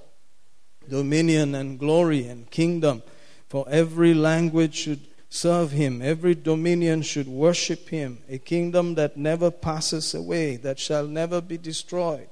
[0.89, 3.05] Dominion and glory and kingdom.
[3.49, 8.19] For every language should serve him, every dominion should worship him.
[8.29, 12.29] A kingdom that never passes away, that shall never be destroyed.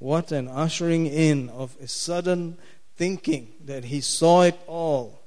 [0.00, 2.56] What an ushering in of a sudden
[2.96, 5.20] thinking that he saw it all.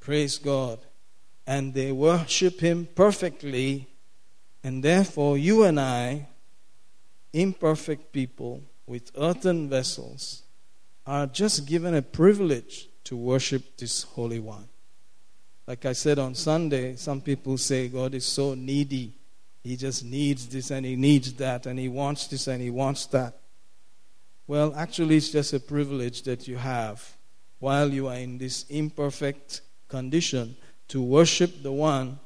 [0.00, 0.78] Praise God.
[1.46, 3.88] And they worship him perfectly.
[4.64, 6.28] And therefore, you and I,
[7.34, 10.42] imperfect people with earthen vessels,
[11.06, 14.68] are just given a privilege to worship this Holy One.
[15.66, 19.12] Like I said on Sunday, some people say God is so needy.
[19.62, 23.04] He just needs this and he needs that and he wants this and he wants
[23.06, 23.41] that.
[24.52, 27.16] Well, actually, it's just a privilege that you have
[27.58, 30.56] while you are in this imperfect condition
[30.88, 32.18] to worship the one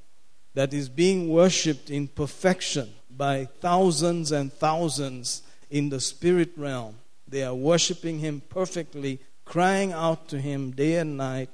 [0.53, 6.97] that is being worshiped in perfection by thousands and thousands in the spirit realm.
[7.28, 11.51] They are worshiping him perfectly, crying out to him day and night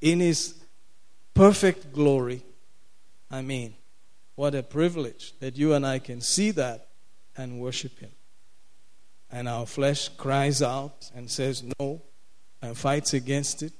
[0.00, 0.54] in his
[1.34, 2.42] perfect glory.
[3.30, 3.74] I mean,
[4.36, 6.88] what a privilege that you and I can see that
[7.36, 8.12] and worship him
[9.32, 12.02] and our flesh cries out and says no
[12.60, 13.72] and fights against it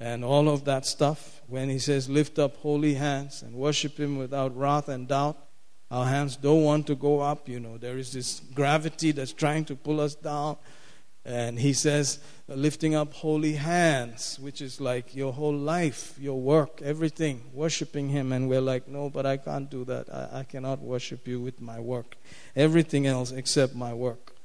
[0.00, 1.42] and all of that stuff.
[1.46, 5.36] When he says lift up holy hands and worship him without wrath and doubt,
[5.90, 7.78] our hands don't want to go up, you know.
[7.78, 10.56] There is this gravity that's trying to pull us down.
[11.24, 16.80] And he says, lifting up holy hands, which is like your whole life, your work,
[16.82, 18.32] everything, worshiping him.
[18.32, 20.08] And we're like, no, but I can't do that.
[20.12, 22.16] I, I cannot worship you with my work.
[22.54, 24.35] Everything else except my work.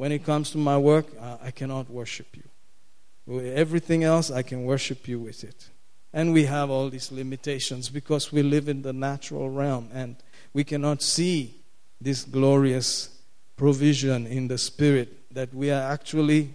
[0.00, 1.04] When it comes to my work,
[1.42, 3.42] I cannot worship you.
[3.52, 5.68] Everything else, I can worship you with it.
[6.14, 10.16] And we have all these limitations because we live in the natural realm and
[10.54, 11.54] we cannot see
[12.00, 13.10] this glorious
[13.58, 16.54] provision in the Spirit that we are actually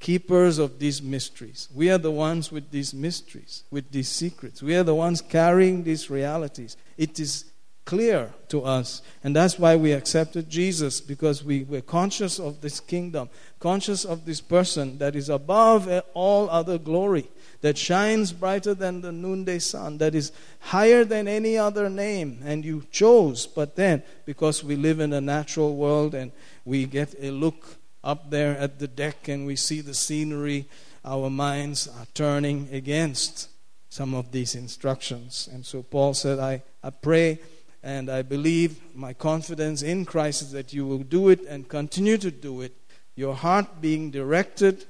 [0.00, 1.68] keepers of these mysteries.
[1.72, 4.64] We are the ones with these mysteries, with these secrets.
[4.64, 6.76] We are the ones carrying these realities.
[6.98, 7.44] It is
[7.84, 9.02] clear to us.
[9.22, 13.28] And that's why we accepted Jesus, because we were conscious of this kingdom,
[13.60, 17.28] conscious of this person that is above all other glory,
[17.60, 22.40] that shines brighter than the noonday sun, that is higher than any other name.
[22.44, 26.32] And you chose, but then, because we live in a natural world and
[26.64, 30.68] we get a look up there at the deck and we see the scenery,
[31.04, 33.50] our minds are turning against
[33.88, 35.48] some of these instructions.
[35.52, 37.38] And so Paul said, I, I pray
[37.84, 42.16] and I believe my confidence in Christ is that you will do it and continue
[42.16, 42.72] to do it.
[43.14, 44.86] Your heart being directed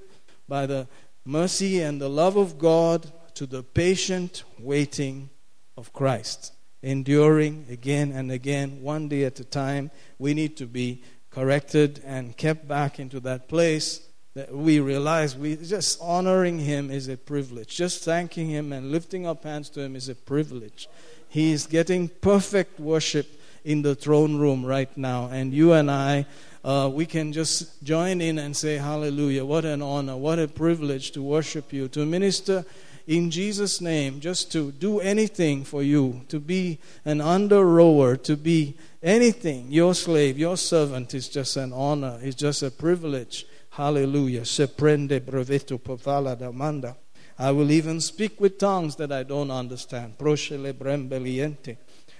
[0.48, 0.86] by the
[1.24, 5.28] mercy and the love of God to the patient waiting
[5.76, 6.52] of Christ.
[6.82, 9.90] Enduring again and again, one day at a time.
[10.20, 15.56] We need to be corrected and kept back into that place that we realize we
[15.56, 17.76] just honoring him is a privilege.
[17.76, 20.88] Just thanking him and lifting up hands to him is a privilege.
[21.34, 23.26] He is getting perfect worship
[23.64, 25.26] in the throne room right now.
[25.32, 26.26] And you and I,
[26.62, 29.44] uh, we can just join in and say, Hallelujah.
[29.44, 32.64] What an honor, what a privilege to worship you, to minister
[33.08, 38.36] in Jesus' name, just to do anything for you, to be an under rower, to
[38.36, 39.72] be anything.
[39.72, 43.44] Your slave, your servant is just an honor, it's just a privilege.
[43.70, 44.44] Hallelujah.
[44.44, 45.80] Se prende brevetto.
[47.38, 50.18] I will even speak with tongues that I don't understand.
[50.18, 51.76] Proshele brembeliente.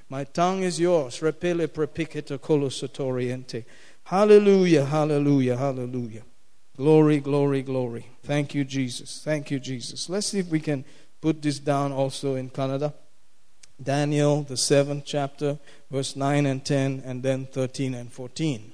[0.09, 1.21] My tongue is yours.
[1.21, 3.65] Repele prepicita colosatoriente.
[4.05, 6.23] Hallelujah, hallelujah, hallelujah.
[6.77, 8.07] Glory, glory, glory.
[8.23, 9.23] Thank you, Jesus.
[9.25, 10.09] Thank you, Jesus.
[10.09, 10.85] Let's see if we can
[11.21, 12.93] put this down also in Kannada.
[13.83, 15.59] Daniel, the seventh chapter,
[15.91, 18.74] verse 9 and 10, and then 13 and 14.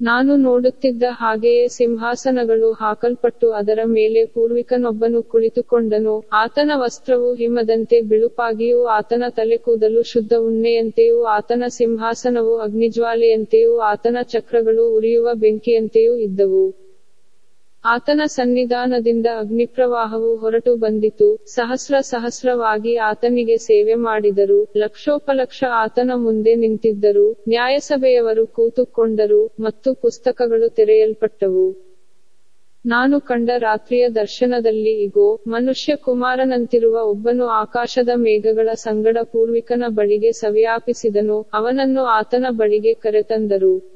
[0.00, 6.14] ನಾನು ನೋಡುತ್ತಿದ್ದ ಹಾಗೆಯೇ ಸಿಂಹಾಸನಗಳು ಹಾಕಲ್ಪಟ್ಟು ಅದರ ಮೇಲೆ ಪೂರ್ವಿಕನೊಬ್ಬನು ಕುಳಿತುಕೊಂಡನು.
[6.32, 15.34] ಆತನ ವಸ್ತ್ರವು ಹಿಮದಂತೆ ಬಿಳುಪಾಗಿಯೂ ಆತನ ತಲೆ ಕೂದಲು ಶುದ್ಧ ಉಣ್ಣೆಯಂತೆಯೂ ಆತನ ಸಿಂಹಾಸನವು ಅಗ್ನಿಜ್ವಾಲೆಯಂತೆಯೂ ಆತನ ಚಕ್ರಗಳು ಉರಿಯುವ
[15.34, 16.64] ಬೆಂಕಿಯಂತೆಯೂ ಇದ್ದವು.
[17.88, 21.38] ಆತನ ಸನ್ನಿಧಾನದಿಂದ ಅಗ್ನಿಪ್ರವಾಹವು ಹೊರಟು ಬಂದಿತು.
[21.46, 24.72] ಸಹಸ್ರ ಸಹಸ್ರವಾಗಿ ಆತನಿಗೆ ಸೇವೆ ಮಾಡಿದರು.
[24.76, 27.44] ಲಕ್ಷೋಪಲಕ್ಷ ಆತನ ಮುಂದೆ ನಿಂತಿದ್ದರು.
[27.48, 31.66] ನ್ಯಾಯಸಭೆಯವರು ಕೂತುಕೊಂಡರು ಮತ್ತು ಪುಸ್ತಕಗಳು ತೆರೆಯಲ್ಪಟ್ಟವು.
[32.84, 41.46] ನಾನು ಕಂಡ ರಾತ್ರಿಯ ದರ್ಶನದಲ್ಲಿ, ಇಗೋ ಮನುಷ್ಯ ಕುಮಾರನಂತಿರುವ ಒಬ್ಬನು ಆಕಾಶದ ಮೇಘಗಳ ಸಂಗಡ ಪೂರ್ವಿಕನ ಬಳಿಗೆ ಸವ್ಯಾಪಿಸಿದನು.
[41.54, 43.95] ಅವನನ್ನು ಆತನ ಬಳಿಗೆ ಕರೆತಂದರು.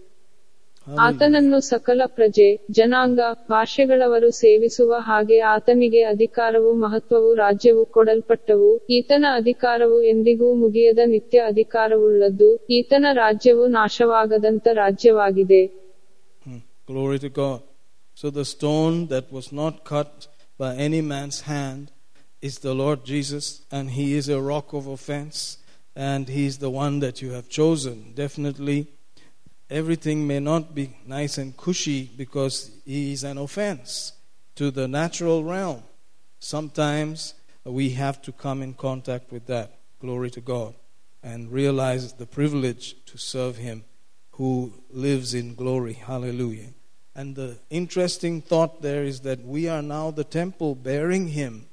[1.07, 10.49] ಆತನನ್ನು ಸಕಲ ಪ್ರಜೆ ಜನಾಂಗ ಭಾಷೆಗಳವರು ಸೇವಿಸುವ ಹಾಗೆ ಆತನಿಗೆ ಅಧಿಕಾರವು ಮಹತ್ವವು ರಾಜ್ಯವು ಕೊಡಲ್ಪಟ್ಟವು ಈತನ ಅಧಿಕಾರವು ಎಂದಿಗೂ
[10.55, 15.63] ಮುಗಿಯದ ನಿತ್ಯ ಅಧಿಕಾರವುಳ್ಳದ್ದು ಈತನ ರಾಜ್ಯವು ನಾಶವಾಗದಂತ ರಾಜ್ಯವಾಗಿದೆ
[16.89, 17.61] Glory to God.
[18.17, 20.13] So the stone that was not cut
[20.61, 21.83] by any man's hand
[22.43, 25.59] is the Lord Jesus, and He is a rock of offense,
[25.97, 28.13] and He is the one that you have chosen.
[28.17, 28.79] Definitely
[29.71, 34.13] everything may not be nice and cushy because he is an offense
[34.57, 35.83] to the natural realm.
[36.41, 37.35] Sometimes
[37.65, 39.79] we have to come in contact with that.
[40.01, 40.75] Glory to God.
[41.23, 43.85] And realize the privilege to serve him
[44.33, 45.93] who lives in glory.
[45.93, 46.69] Hallelujah.
[47.15, 51.67] And the interesting thought there is that we are now the temple bearing him.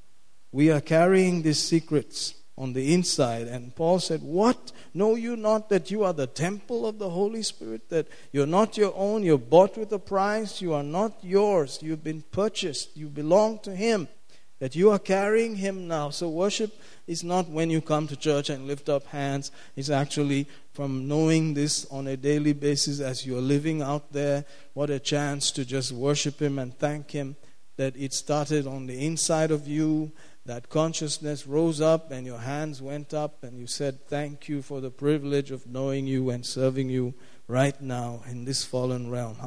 [0.52, 3.47] We are carrying these secrets on the inside.
[3.47, 4.71] And Paul said, What?
[4.93, 7.89] Know you not that you are the temple of the Holy Spirit?
[7.89, 12.03] That you're not your own, you're bought with a price, you are not yours, you've
[12.03, 14.07] been purchased, you belong to Him.
[14.59, 16.09] That you are carrying Him now.
[16.09, 19.51] So, worship is not when you come to church and lift up hands.
[19.75, 24.45] It's actually from knowing this on a daily basis as you're living out there.
[24.73, 27.35] What a chance to just worship Him and thank Him
[27.77, 30.11] that it started on the inside of you
[30.48, 34.82] that consciousness rose up and your hands went up and you said, Thank you for
[34.82, 37.14] the privilege of knowing you and serving you
[37.48, 39.38] right now in this fallen realm.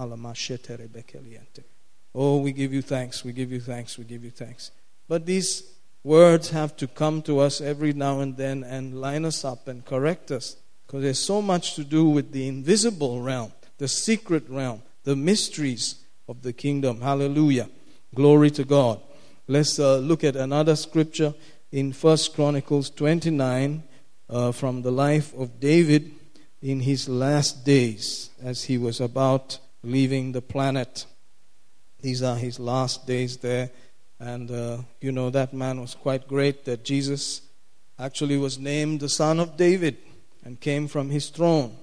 [2.14, 4.70] Oh, we give you thanks, we give you thanks, we give you thanks.
[5.08, 5.62] But these
[6.04, 9.84] words have to come to us every now and then and line us up and
[9.84, 10.56] correct us
[10.86, 16.04] because there's so much to do with the invisible realm, the secret realm, the mysteries
[16.28, 17.00] of the kingdom.
[17.00, 17.70] Hallelujah.
[18.14, 19.00] Glory to God.
[19.50, 21.34] Let's uh, look at another scripture
[21.72, 23.82] in First Chronicles 29
[24.28, 26.12] uh, from the life of David
[26.62, 31.04] in his last days as he was about leaving the planet.
[32.00, 33.72] These are his last days there.
[34.20, 37.42] And uh, you know, that man was quite great that Jesus
[37.98, 39.96] actually was named the Son of David
[40.44, 41.76] and came from his throne.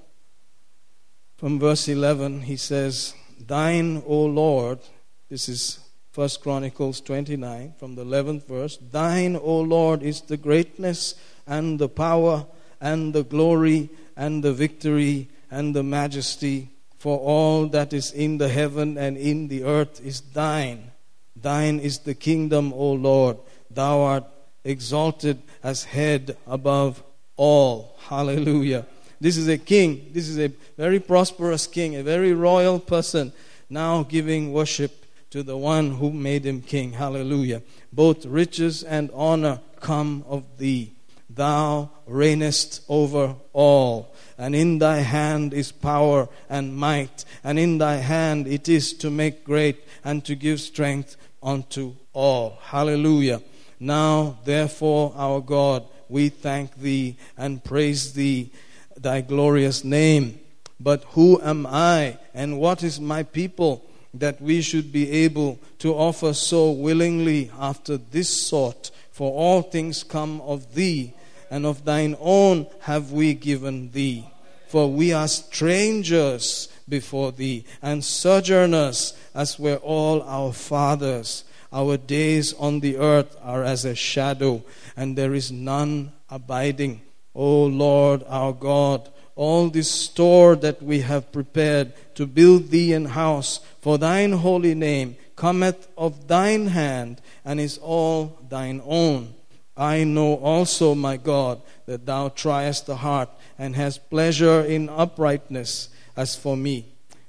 [1.36, 3.14] From verse 11, he says,
[3.46, 4.80] Thine, O Lord,
[5.28, 5.82] this is
[6.18, 11.14] First Chronicles 29, from the 11th verse, Thine, O Lord, is the greatness
[11.46, 12.48] and the power
[12.82, 18.50] and the glory and the victory and the majesty, for all that is in the
[18.50, 20.90] heaven and in the earth is thine.
[21.36, 23.38] Thine is the kingdom, O Lord.
[23.70, 24.24] Thou art
[24.64, 27.04] exalted as head above
[27.36, 27.96] all.
[28.00, 28.88] Hallelujah.
[29.22, 30.10] This is a king.
[30.14, 33.34] This is a very prosperous king, a very royal person,
[33.70, 36.94] now giving worship to the one who made him king.
[36.94, 37.62] Hallelujah.
[37.92, 40.94] Both riches and honor come of thee.
[41.30, 47.98] Thou reignest over all, and in thy hand is power and might, and in thy
[47.98, 52.58] hand it is to make great and to give strength unto all.
[52.62, 53.42] Hallelujah.
[53.80, 58.52] Now, therefore, our God, we thank thee and praise thee,
[58.96, 60.40] thy glorious name.
[60.80, 63.88] But who am I and what is my people
[64.20, 68.92] that we should be able to offer so willingly after this sort?
[69.12, 71.14] For all things come of thee,
[71.50, 74.28] and of thine own have we given thee.
[74.68, 81.44] For we are strangers before thee, and sojourners as were all our fathers.
[81.72, 84.64] Our days on the earth are as a shadow,
[84.96, 87.02] and there is none abiding.
[87.36, 93.06] O Lord our God, all this store that we have prepared to build thee an
[93.06, 99.34] house for thine holy name cometh of thine hand, and is all thine own.
[99.78, 105.90] I know also, my God, that thou triest the heart and hast pleasure in uprightness
[106.18, 106.88] as for me.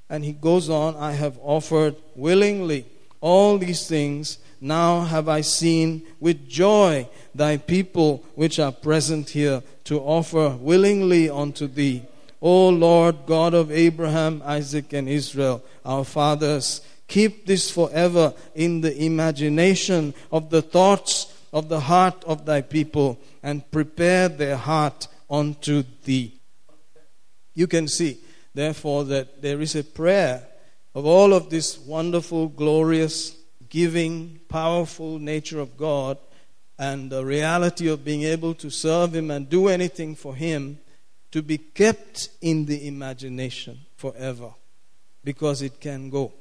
[0.09, 2.87] And he goes on, I have offered willingly
[3.21, 9.63] all these things now have I seen with joy thy people which are present here
[9.85, 12.03] to offer willingly unto thee.
[12.41, 18.97] O Lord God of Abraham, Isaac, and Israel, our fathers, keep this forever in the
[19.05, 25.83] imagination of the thoughts of the heart of thy people, and prepare their heart unto
[26.05, 26.39] thee.
[27.55, 28.19] You can see,
[28.55, 30.47] therefore, that there is a prayer
[30.95, 33.35] of all of this wonderful, glorious,
[33.69, 36.19] giving, powerful nature of God
[36.79, 40.79] and the reality of being able to serve Him and do anything for Him
[41.31, 44.53] to be kept in the imagination forever
[45.25, 46.33] because it can go.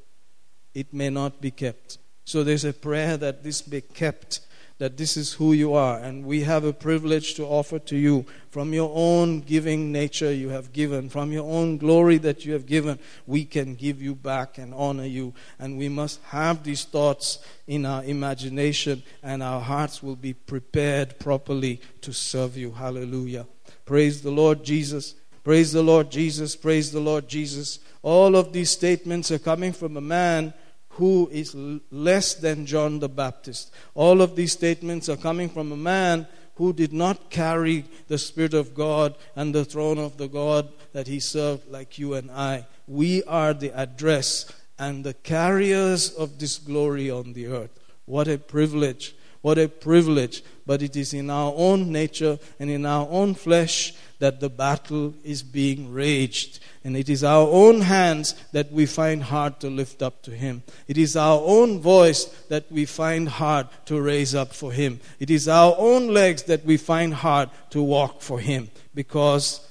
[0.73, 1.97] It may not be kept.
[2.23, 4.41] So there's a prayer that this be kept
[4.79, 5.97] that this is who you are.
[5.97, 10.49] And we have a privilege to offer to you from your own giving nature you
[10.49, 12.99] have given, from your own glory that you have given.
[13.25, 15.33] We can give you back and honor you.
[15.57, 21.19] And we must have these thoughts in our imagination, and our hearts will be prepared
[21.19, 22.71] properly to serve you.
[22.71, 23.47] Hallelujah.
[23.85, 25.15] Praise the Lord Jesus.
[25.43, 26.55] Praise the Lord Jesus.
[26.55, 27.79] Praise the Lord Jesus.
[28.03, 30.53] All of these statements are coming from a man
[30.97, 31.55] who is
[31.91, 33.71] less than John the Baptist.
[33.93, 38.55] All of these statements are coming from a man who did not carry the Spirit
[38.55, 42.65] of God and the throne of the God that he served like you and I.
[42.87, 47.79] We are the address and the carriers of this glory on the earth.
[48.05, 49.15] What a privilege!
[49.41, 50.43] What a privilege.
[50.65, 55.13] But it is in our own nature and in our own flesh that the battle
[55.23, 56.59] is being raged.
[56.83, 60.63] And it is our own hands that we find hard to lift up to Him.
[60.87, 64.99] It is our own voice that we find hard to raise up for Him.
[65.19, 69.61] It is our own legs that we find hard to walk for Him because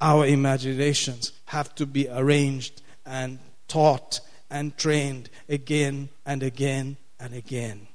[0.00, 3.38] our imaginations have to be arranged and
[3.68, 7.88] taught and trained again and again and again.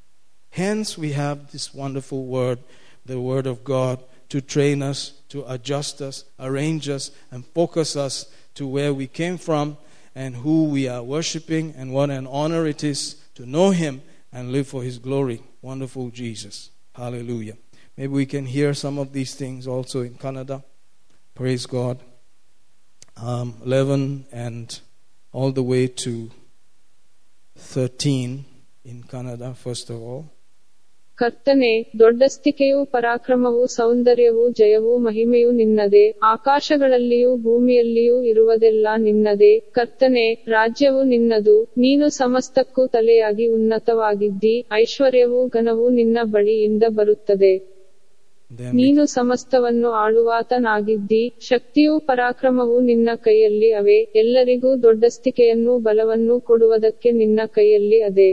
[0.51, 2.59] Hence, we have this wonderful word,
[3.05, 8.31] the Word of God, to train us, to adjust us, arrange us, and focus us
[8.55, 9.75] to where we came from
[10.15, 14.01] and who we are worshiping, and what an honor it is to know Him
[14.31, 15.41] and live for His glory.
[15.61, 16.69] Wonderful Jesus.
[16.95, 17.57] Hallelujah.
[17.97, 20.63] Maybe we can hear some of these things also in Kannada.
[21.35, 21.99] Praise God.
[23.17, 24.79] Um, 11 and
[25.33, 26.31] all the way to
[27.57, 28.45] 13
[28.85, 30.31] in Kannada, first of all.
[31.21, 42.07] ಕರ್ತನೆ ದೊಡ್ಡಸ್ತಿಕೆಯು ಪರಾಕ್ರಮವು ಸೌಂದರ್ಯವು ಜಯವು ಮಹಿಮೆಯೂ ನಿನ್ನದೇ ಆಕಾಶಗಳಲ್ಲಿಯೂ ಭೂಮಿಯಲ್ಲಿಯೂ ಇರುವುದೆಲ್ಲ ನಿನ್ನದೇ ಕರ್ತನೆ ರಾಜ್ಯವು ನಿನ್ನದು ನೀನು
[42.17, 47.53] ಸಮಸ್ತಕ್ಕೂ ತಲೆಯಾಗಿ ಉನ್ನತವಾಗಿದ್ದಿ ಐಶ್ವರ್ಯವು ಘನವು ನಿನ್ನ ಬಳಿಯಿಂದ ಬರುತ್ತದೆ.
[48.73, 58.31] ನೀನು ಸಮಸ್ತವನ್ನು ಆಳುವಾತನಾಗಿದ್ದಿ ಶಕ್ತಿಯೂ ಪರಾಕ್ರಮವು ನಿನ್ನ ಕೈಯಲ್ಲಿ ಅವೆ ಎಲ್ಲರಿಗೂ ದೊಡ್ಡಸ್ತಿಕೆಯನ್ನೂ ಬಲವನ್ನೂ ಕೊಡುವುದಕ್ಕೆ ನಿನ್ನ ಕೈಯಲ್ಲಿ ಅದೆ.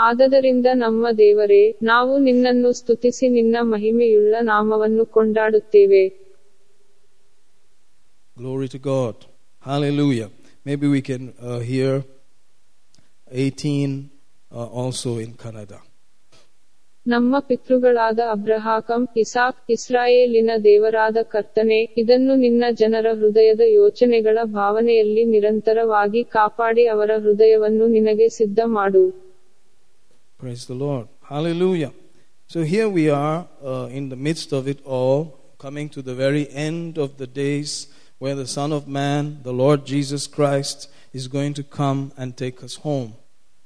[0.00, 6.04] ಆದದರಿಂದ ನಮ್ಮ ದೇವರೇ ನಾವು ನಿನ್ನನ್ನು ಸ್ತುತಿಸಿ ನಿನ್ನ ಮಹಿಮೆಯುಳ್ಳ ನಾಮವನ್ನು ಕೊಂಡಾಡುತ್ತೇವೆ
[8.36, 9.16] Glory to God.
[9.62, 10.28] Hallelujah.
[10.66, 11.94] Maybe we can uh, hear
[13.30, 14.10] 18
[14.50, 15.78] uh, also in Canada.
[17.06, 26.84] ನಮ್ಮ ಪಿತೃಗಳಾದ ಅಬ್ರಹಾಕಂ ಇಸಾಕ್ ಇಸ್ರಾಯೇಲಿನ ದೇವರಾದ ಕರ್ತನೆ ಇದನ್ನು ನಿನ್ನ ಜನರ ಹೃದಯದ ಯೋಚನೆಗಳ ಭಾವನೆಯಲ್ಲಿ ನಿರಂತರವಾಗಿ ಕಾಪಾಡಿ
[26.86, 29.04] ಅವರ ಹೃದಯವನ್ನು ನಿನಗೆ ಸಿದ್ಧ ಮಾಡು
[30.40, 31.06] Praise the Lord.
[31.22, 31.92] Hallelujah.
[32.46, 36.48] So here we are uh, in the midst of it all, coming to the very
[36.48, 41.52] end of the days where the Son of Man, the Lord Jesus Christ, is going
[41.54, 43.16] to come and take us home.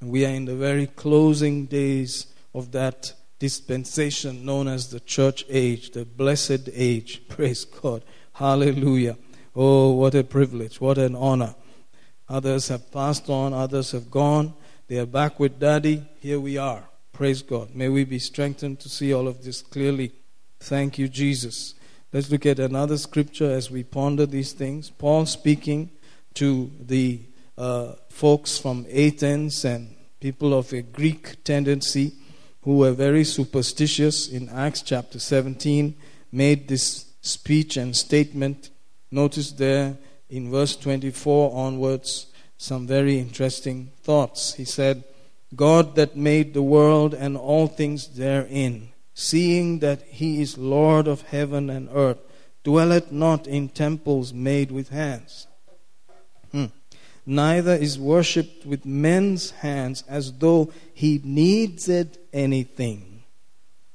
[0.01, 5.45] And we are in the very closing days of that dispensation known as the church
[5.47, 7.25] age, the blessed age.
[7.29, 8.03] Praise God.
[8.33, 9.15] Hallelujah.
[9.55, 11.55] Oh, what a privilege, what an honor.
[12.27, 14.55] Others have passed on, others have gone.
[14.87, 16.07] They are back with Daddy.
[16.19, 16.83] Here we are.
[17.11, 17.73] Praise God.
[17.73, 20.11] May we be strengthened to see all of this clearly.
[20.59, 21.73] Thank you, Jesus.
[22.13, 24.91] Let's look at another scripture as we ponder these things.
[24.91, 25.89] Paul speaking
[26.35, 27.21] to the
[27.57, 32.13] uh, folks from Athens and people of a Greek tendency
[32.61, 35.95] who were very superstitious in Acts chapter 17
[36.31, 38.69] made this speech and statement.
[39.09, 39.97] Notice there
[40.29, 42.27] in verse 24 onwards
[42.57, 44.55] some very interesting thoughts.
[44.55, 45.03] He said,
[45.55, 51.21] God that made the world and all things therein, seeing that he is Lord of
[51.23, 52.19] heaven and earth,
[52.63, 55.47] dwelleth not in temples made with hands.
[56.51, 56.65] Hmm.
[57.25, 63.23] Neither is worshipped with men's hands as though he needed anything,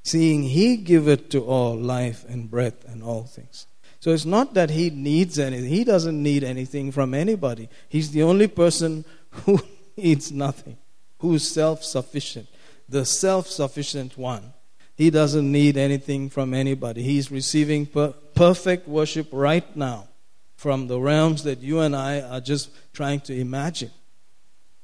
[0.03, 3.67] seeing he giveth to all life and breath and all things.
[4.01, 5.69] So it's not that he needs anything.
[5.69, 7.69] He doesn't need anything from anybody.
[7.87, 9.61] He's the only person who
[9.95, 10.77] needs nothing,
[11.19, 12.47] who is self sufficient,
[12.89, 14.53] the self sufficient one.
[14.95, 17.03] He doesn't need anything from anybody.
[17.03, 20.07] He's receiving per- perfect worship right now
[20.55, 23.91] from the realms that you and I are just trying to imagine.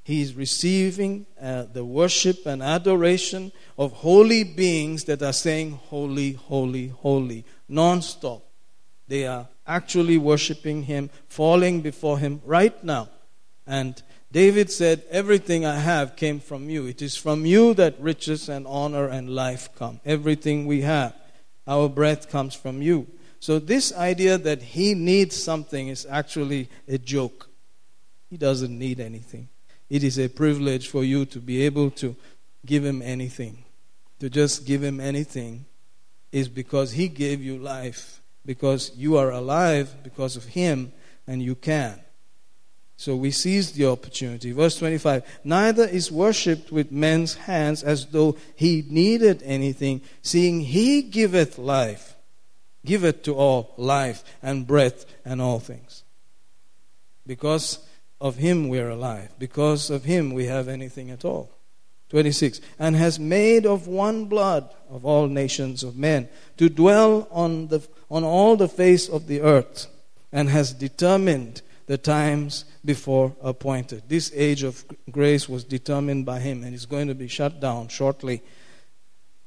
[0.03, 6.89] He's receiving uh, the worship and adoration of holy beings that are saying, Holy, holy,
[6.89, 8.46] holy, non stop.
[9.07, 13.09] They are actually worshiping Him, falling before Him right now.
[13.65, 14.01] And
[14.31, 16.85] David said, Everything I have came from you.
[16.85, 19.99] It is from you that riches and honor and life come.
[20.05, 21.15] Everything we have,
[21.65, 23.07] our breath comes from you.
[23.39, 27.49] So, this idea that he needs something is actually a joke.
[28.29, 29.49] He doesn't need anything.
[29.89, 32.15] It is a privilege for you to be able to
[32.65, 33.63] give him anything.
[34.19, 35.65] To just give him anything
[36.31, 40.93] is because he gave you life, because you are alive because of him,
[41.27, 41.99] and you can.
[42.95, 44.53] So we seize the opportunity.
[44.53, 51.03] Verse 25 Neither is worshipped with men's hands as though he needed anything, seeing he
[51.03, 52.15] giveth life,
[52.85, 56.03] giveth to all life and breath and all things.
[57.27, 57.85] Because
[58.19, 59.29] of him we are alive.
[59.37, 61.51] Because of him we have anything at all.
[62.09, 67.67] 26 and has made of one blood of all nations of men to dwell on
[67.67, 69.87] the on all the face of the earth
[70.31, 74.03] and has determined the times before appointed.
[74.07, 77.87] This age of grace was determined by him and is going to be shut down
[77.87, 78.41] shortly.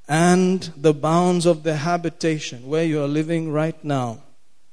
[0.08, 4.22] And the bounds of the habitation where you are living right now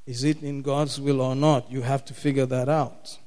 [0.07, 1.69] is it in God's will or not?
[1.69, 3.17] You have to figure that out.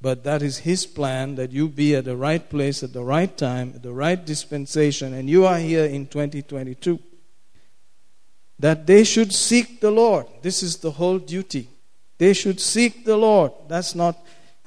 [0.00, 3.34] But that is His plan that you be at the right place at the right
[3.38, 6.98] time, at the right dispensation, and you are here in 2022.
[8.58, 10.26] That they should seek the Lord.
[10.42, 11.68] This is the whole duty.
[12.18, 13.52] They should seek the Lord.
[13.68, 14.16] That's not,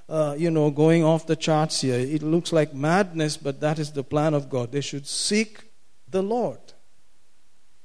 [0.07, 1.99] uh, you know, going off the charts here.
[1.99, 4.71] It looks like madness, but that is the plan of God.
[4.71, 5.63] They should seek
[6.09, 6.59] the Lord.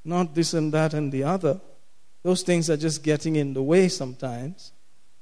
[0.04, 1.60] Not this and that and the other.
[2.22, 4.72] Those things are just getting in the way sometimes.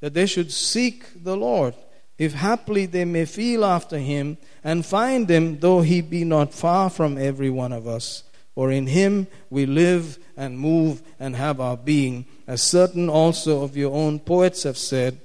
[0.00, 1.74] That they should seek the Lord
[2.18, 6.90] if haply they may feel after him and find him, though he be not far
[6.90, 8.24] from every one of us.
[8.54, 13.76] For in him we live and move and have our being, as certain also of
[13.76, 15.20] your own poets have said,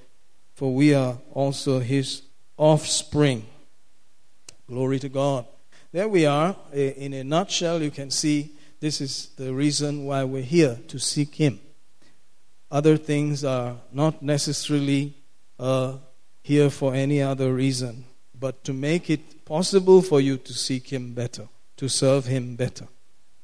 [0.54, 2.24] for we are also his
[2.58, 3.46] offspring.
[4.68, 5.46] Glory to God.
[5.92, 6.56] there we are.
[6.74, 11.36] In a nutshell, you can see this is the reason why we're here to seek
[11.36, 11.60] Him.
[12.70, 15.16] Other things are not necessarily
[15.58, 15.98] uh,
[16.44, 18.06] here for any other reason,
[18.40, 21.48] but to make it possible for you to seek Him better,
[21.78, 22.88] to serve Him better.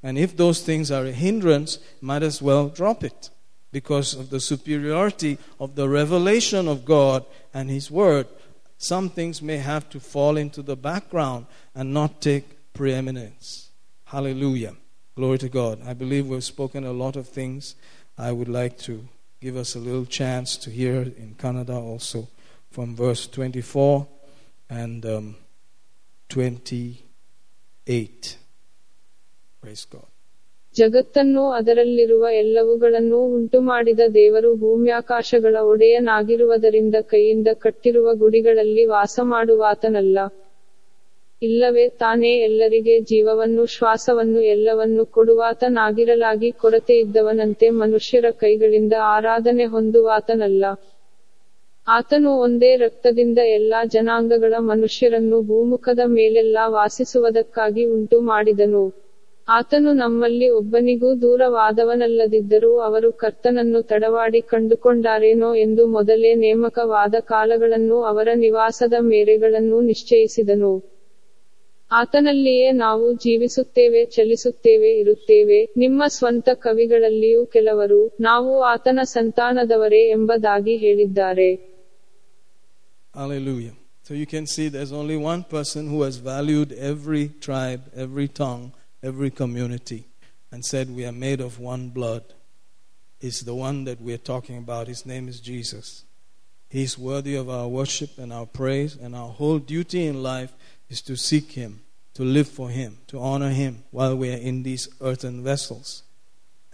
[0.03, 3.29] And if those things are a hindrance, might as well drop it
[3.71, 8.27] because of the superiority of the revelation of God and His Word.
[8.77, 13.69] Some things may have to fall into the background and not take preeminence.
[14.05, 14.75] Hallelujah.
[15.15, 15.79] Glory to God.
[15.85, 17.75] I believe we've spoken a lot of things.
[18.17, 19.07] I would like to
[19.41, 22.27] give us a little chance to hear in Kannada also
[22.71, 24.07] from verse 24
[24.69, 25.35] and um,
[26.29, 28.37] 28.
[30.75, 40.17] ಜಗತ್ತನ್ನೂ ಅದರಲ್ಲಿರುವ ಎಲ್ಲವುಗಳನ್ನೂ ಉಂಟುಮಾಡಿದ ದೇವರು ಭೂಮ್ಯಾಕಾಶಗಳ ಒಡೆಯನಾಗಿರುವುದರಿಂದ ಕೈಯಿಂದ ಕಟ್ಟಿರುವ ಗುಡಿಗಳಲ್ಲಿ ವಾಸ ಮಾಡುವಾತನಲ್ಲ
[41.41, 50.63] ಇಲ್ಲವೇ ತಾನೇ ಎಲ್ಲರಿಗೆ ಜೀವವನ್ನು, ಶ್ವಾಸವನ್ನು, ಎಲ್ಲವನ್ನು ಕೊಡುವಾತನಾಗಿರಲಾಗಿ ಕೊರತೆಯಿದ್ದವನಂತೆ ಮನುಷ್ಯರ ಕೈಗಳಿಂದ ಆರಾಧನೆ ಹೊಂದುವಾತನಲ್ಲ.
[51.87, 58.83] ಆತನು ಒಂದೇ ರಕ್ತದಿಂದ ಎಲ್ಲಾ ಜನಾಂಗಗಳ ಮನುಷ್ಯರನ್ನು ಭೂಮುಖದ ಮೇಲೆಲ್ಲಾ ವಾಸಿಸುವುದಕ್ಕಾಗಿ ಉಂಟು ಮಾಡಿದನು
[59.49, 69.81] ಆತನು ನಮ್ಮಲ್ಲಿ ಒಬ್ಬನಿಗೂ ದೂರವಾದವನಲ್ಲದಿದ್ದರೂ ಅವರು ಕರ್ತನನ್ನು ತಡವಾಡಿ ಕಂಡುಕೊಂಡಾರೇನೋ ಎಂದು ಮೊದಲೇ ನೇಮಕವಾದ ಕಾಲಗಳನ್ನು ಅವರ ನಿವಾಸದ ಮೇರೆಗಳನ್ನು
[69.81, 70.93] ನಿಶ್ಚಯಿಸಿದನು.
[71.91, 75.73] ಆತನಲ್ಲಿಯೇ ನಾವು ಜೀವಿಸುತ್ತೇವೆ ಚಲಿಸುತ್ತೇವೆ ಇರುತ್ತೇವೆ.
[75.77, 81.73] ನಿಮ್ಮ ಸ್ವಂತ ಕವಿಗಳಲ್ಲಿಯೂ ಕೆಲವರು ನಾವು ಆತನ ಸಂತಾನದವರೇ ಎಂಬುದಾಗಿ ಹೇಳಿದ್ದಾರೆ.
[84.09, 88.82] So you can see there's only one person who has valued every tribe, every tongue,
[89.03, 90.07] every community,
[90.51, 92.23] and said, We are made of one blood.
[93.19, 94.87] Is the one that we're talking about.
[94.87, 96.03] His name is Jesus.
[96.67, 100.51] He's worthy of our worship and our praise, and our whole duty in life
[100.89, 101.81] is to seek Him,
[102.15, 106.03] to live for Him, to honor Him while we are in these earthen vessels.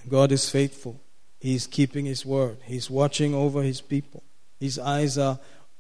[0.02, 1.02] And God is faithful.
[1.40, 4.24] He is keeping His word, He's watching over His people.
[4.60, 5.40] His eyes are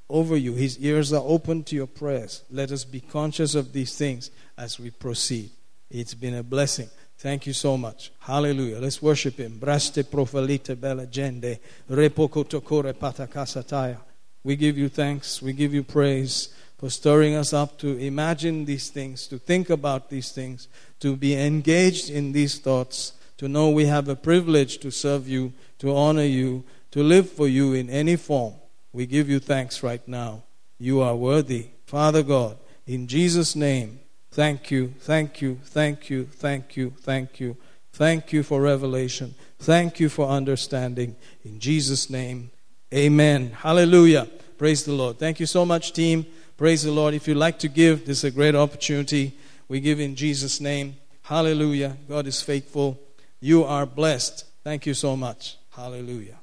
[0.09, 2.43] over you, His ears are open to your prayers.
[2.51, 5.51] Let us be conscious of these things as we proceed.
[5.89, 6.89] It's been a blessing.
[7.17, 8.11] Thank you so much.
[8.19, 8.79] Hallelujah.
[8.79, 9.57] Let's worship Him.
[9.57, 11.59] Braste profalite bella gente,
[11.89, 13.97] repokotokore patakasataya.
[14.43, 15.41] We give you thanks.
[15.41, 20.09] We give you praise for stirring us up to imagine these things, to think about
[20.09, 20.69] these things,
[21.01, 25.51] to be engaged in these thoughts, to know we have a privilege to serve you,
[25.79, 28.53] to honor you, to live for you in any form.
[28.93, 30.43] We give you thanks right now.
[30.77, 31.67] You are worthy.
[31.85, 32.57] Father God,
[32.87, 33.99] in Jesus' name,
[34.31, 37.57] thank you, thank you, thank you, thank you, thank you.
[37.93, 39.35] Thank you for revelation.
[39.59, 41.17] Thank you for understanding.
[41.43, 42.49] In Jesus' name,
[42.93, 43.51] amen.
[43.51, 44.27] Hallelujah.
[44.57, 45.19] Praise the Lord.
[45.19, 46.25] Thank you so much, team.
[46.55, 47.13] Praise the Lord.
[47.13, 49.33] If you'd like to give, this is a great opportunity.
[49.67, 50.95] We give in Jesus' name.
[51.23, 51.97] Hallelujah.
[52.07, 52.99] God is faithful.
[53.41, 54.45] You are blessed.
[54.63, 55.57] Thank you so much.
[55.71, 56.37] Hallelujah.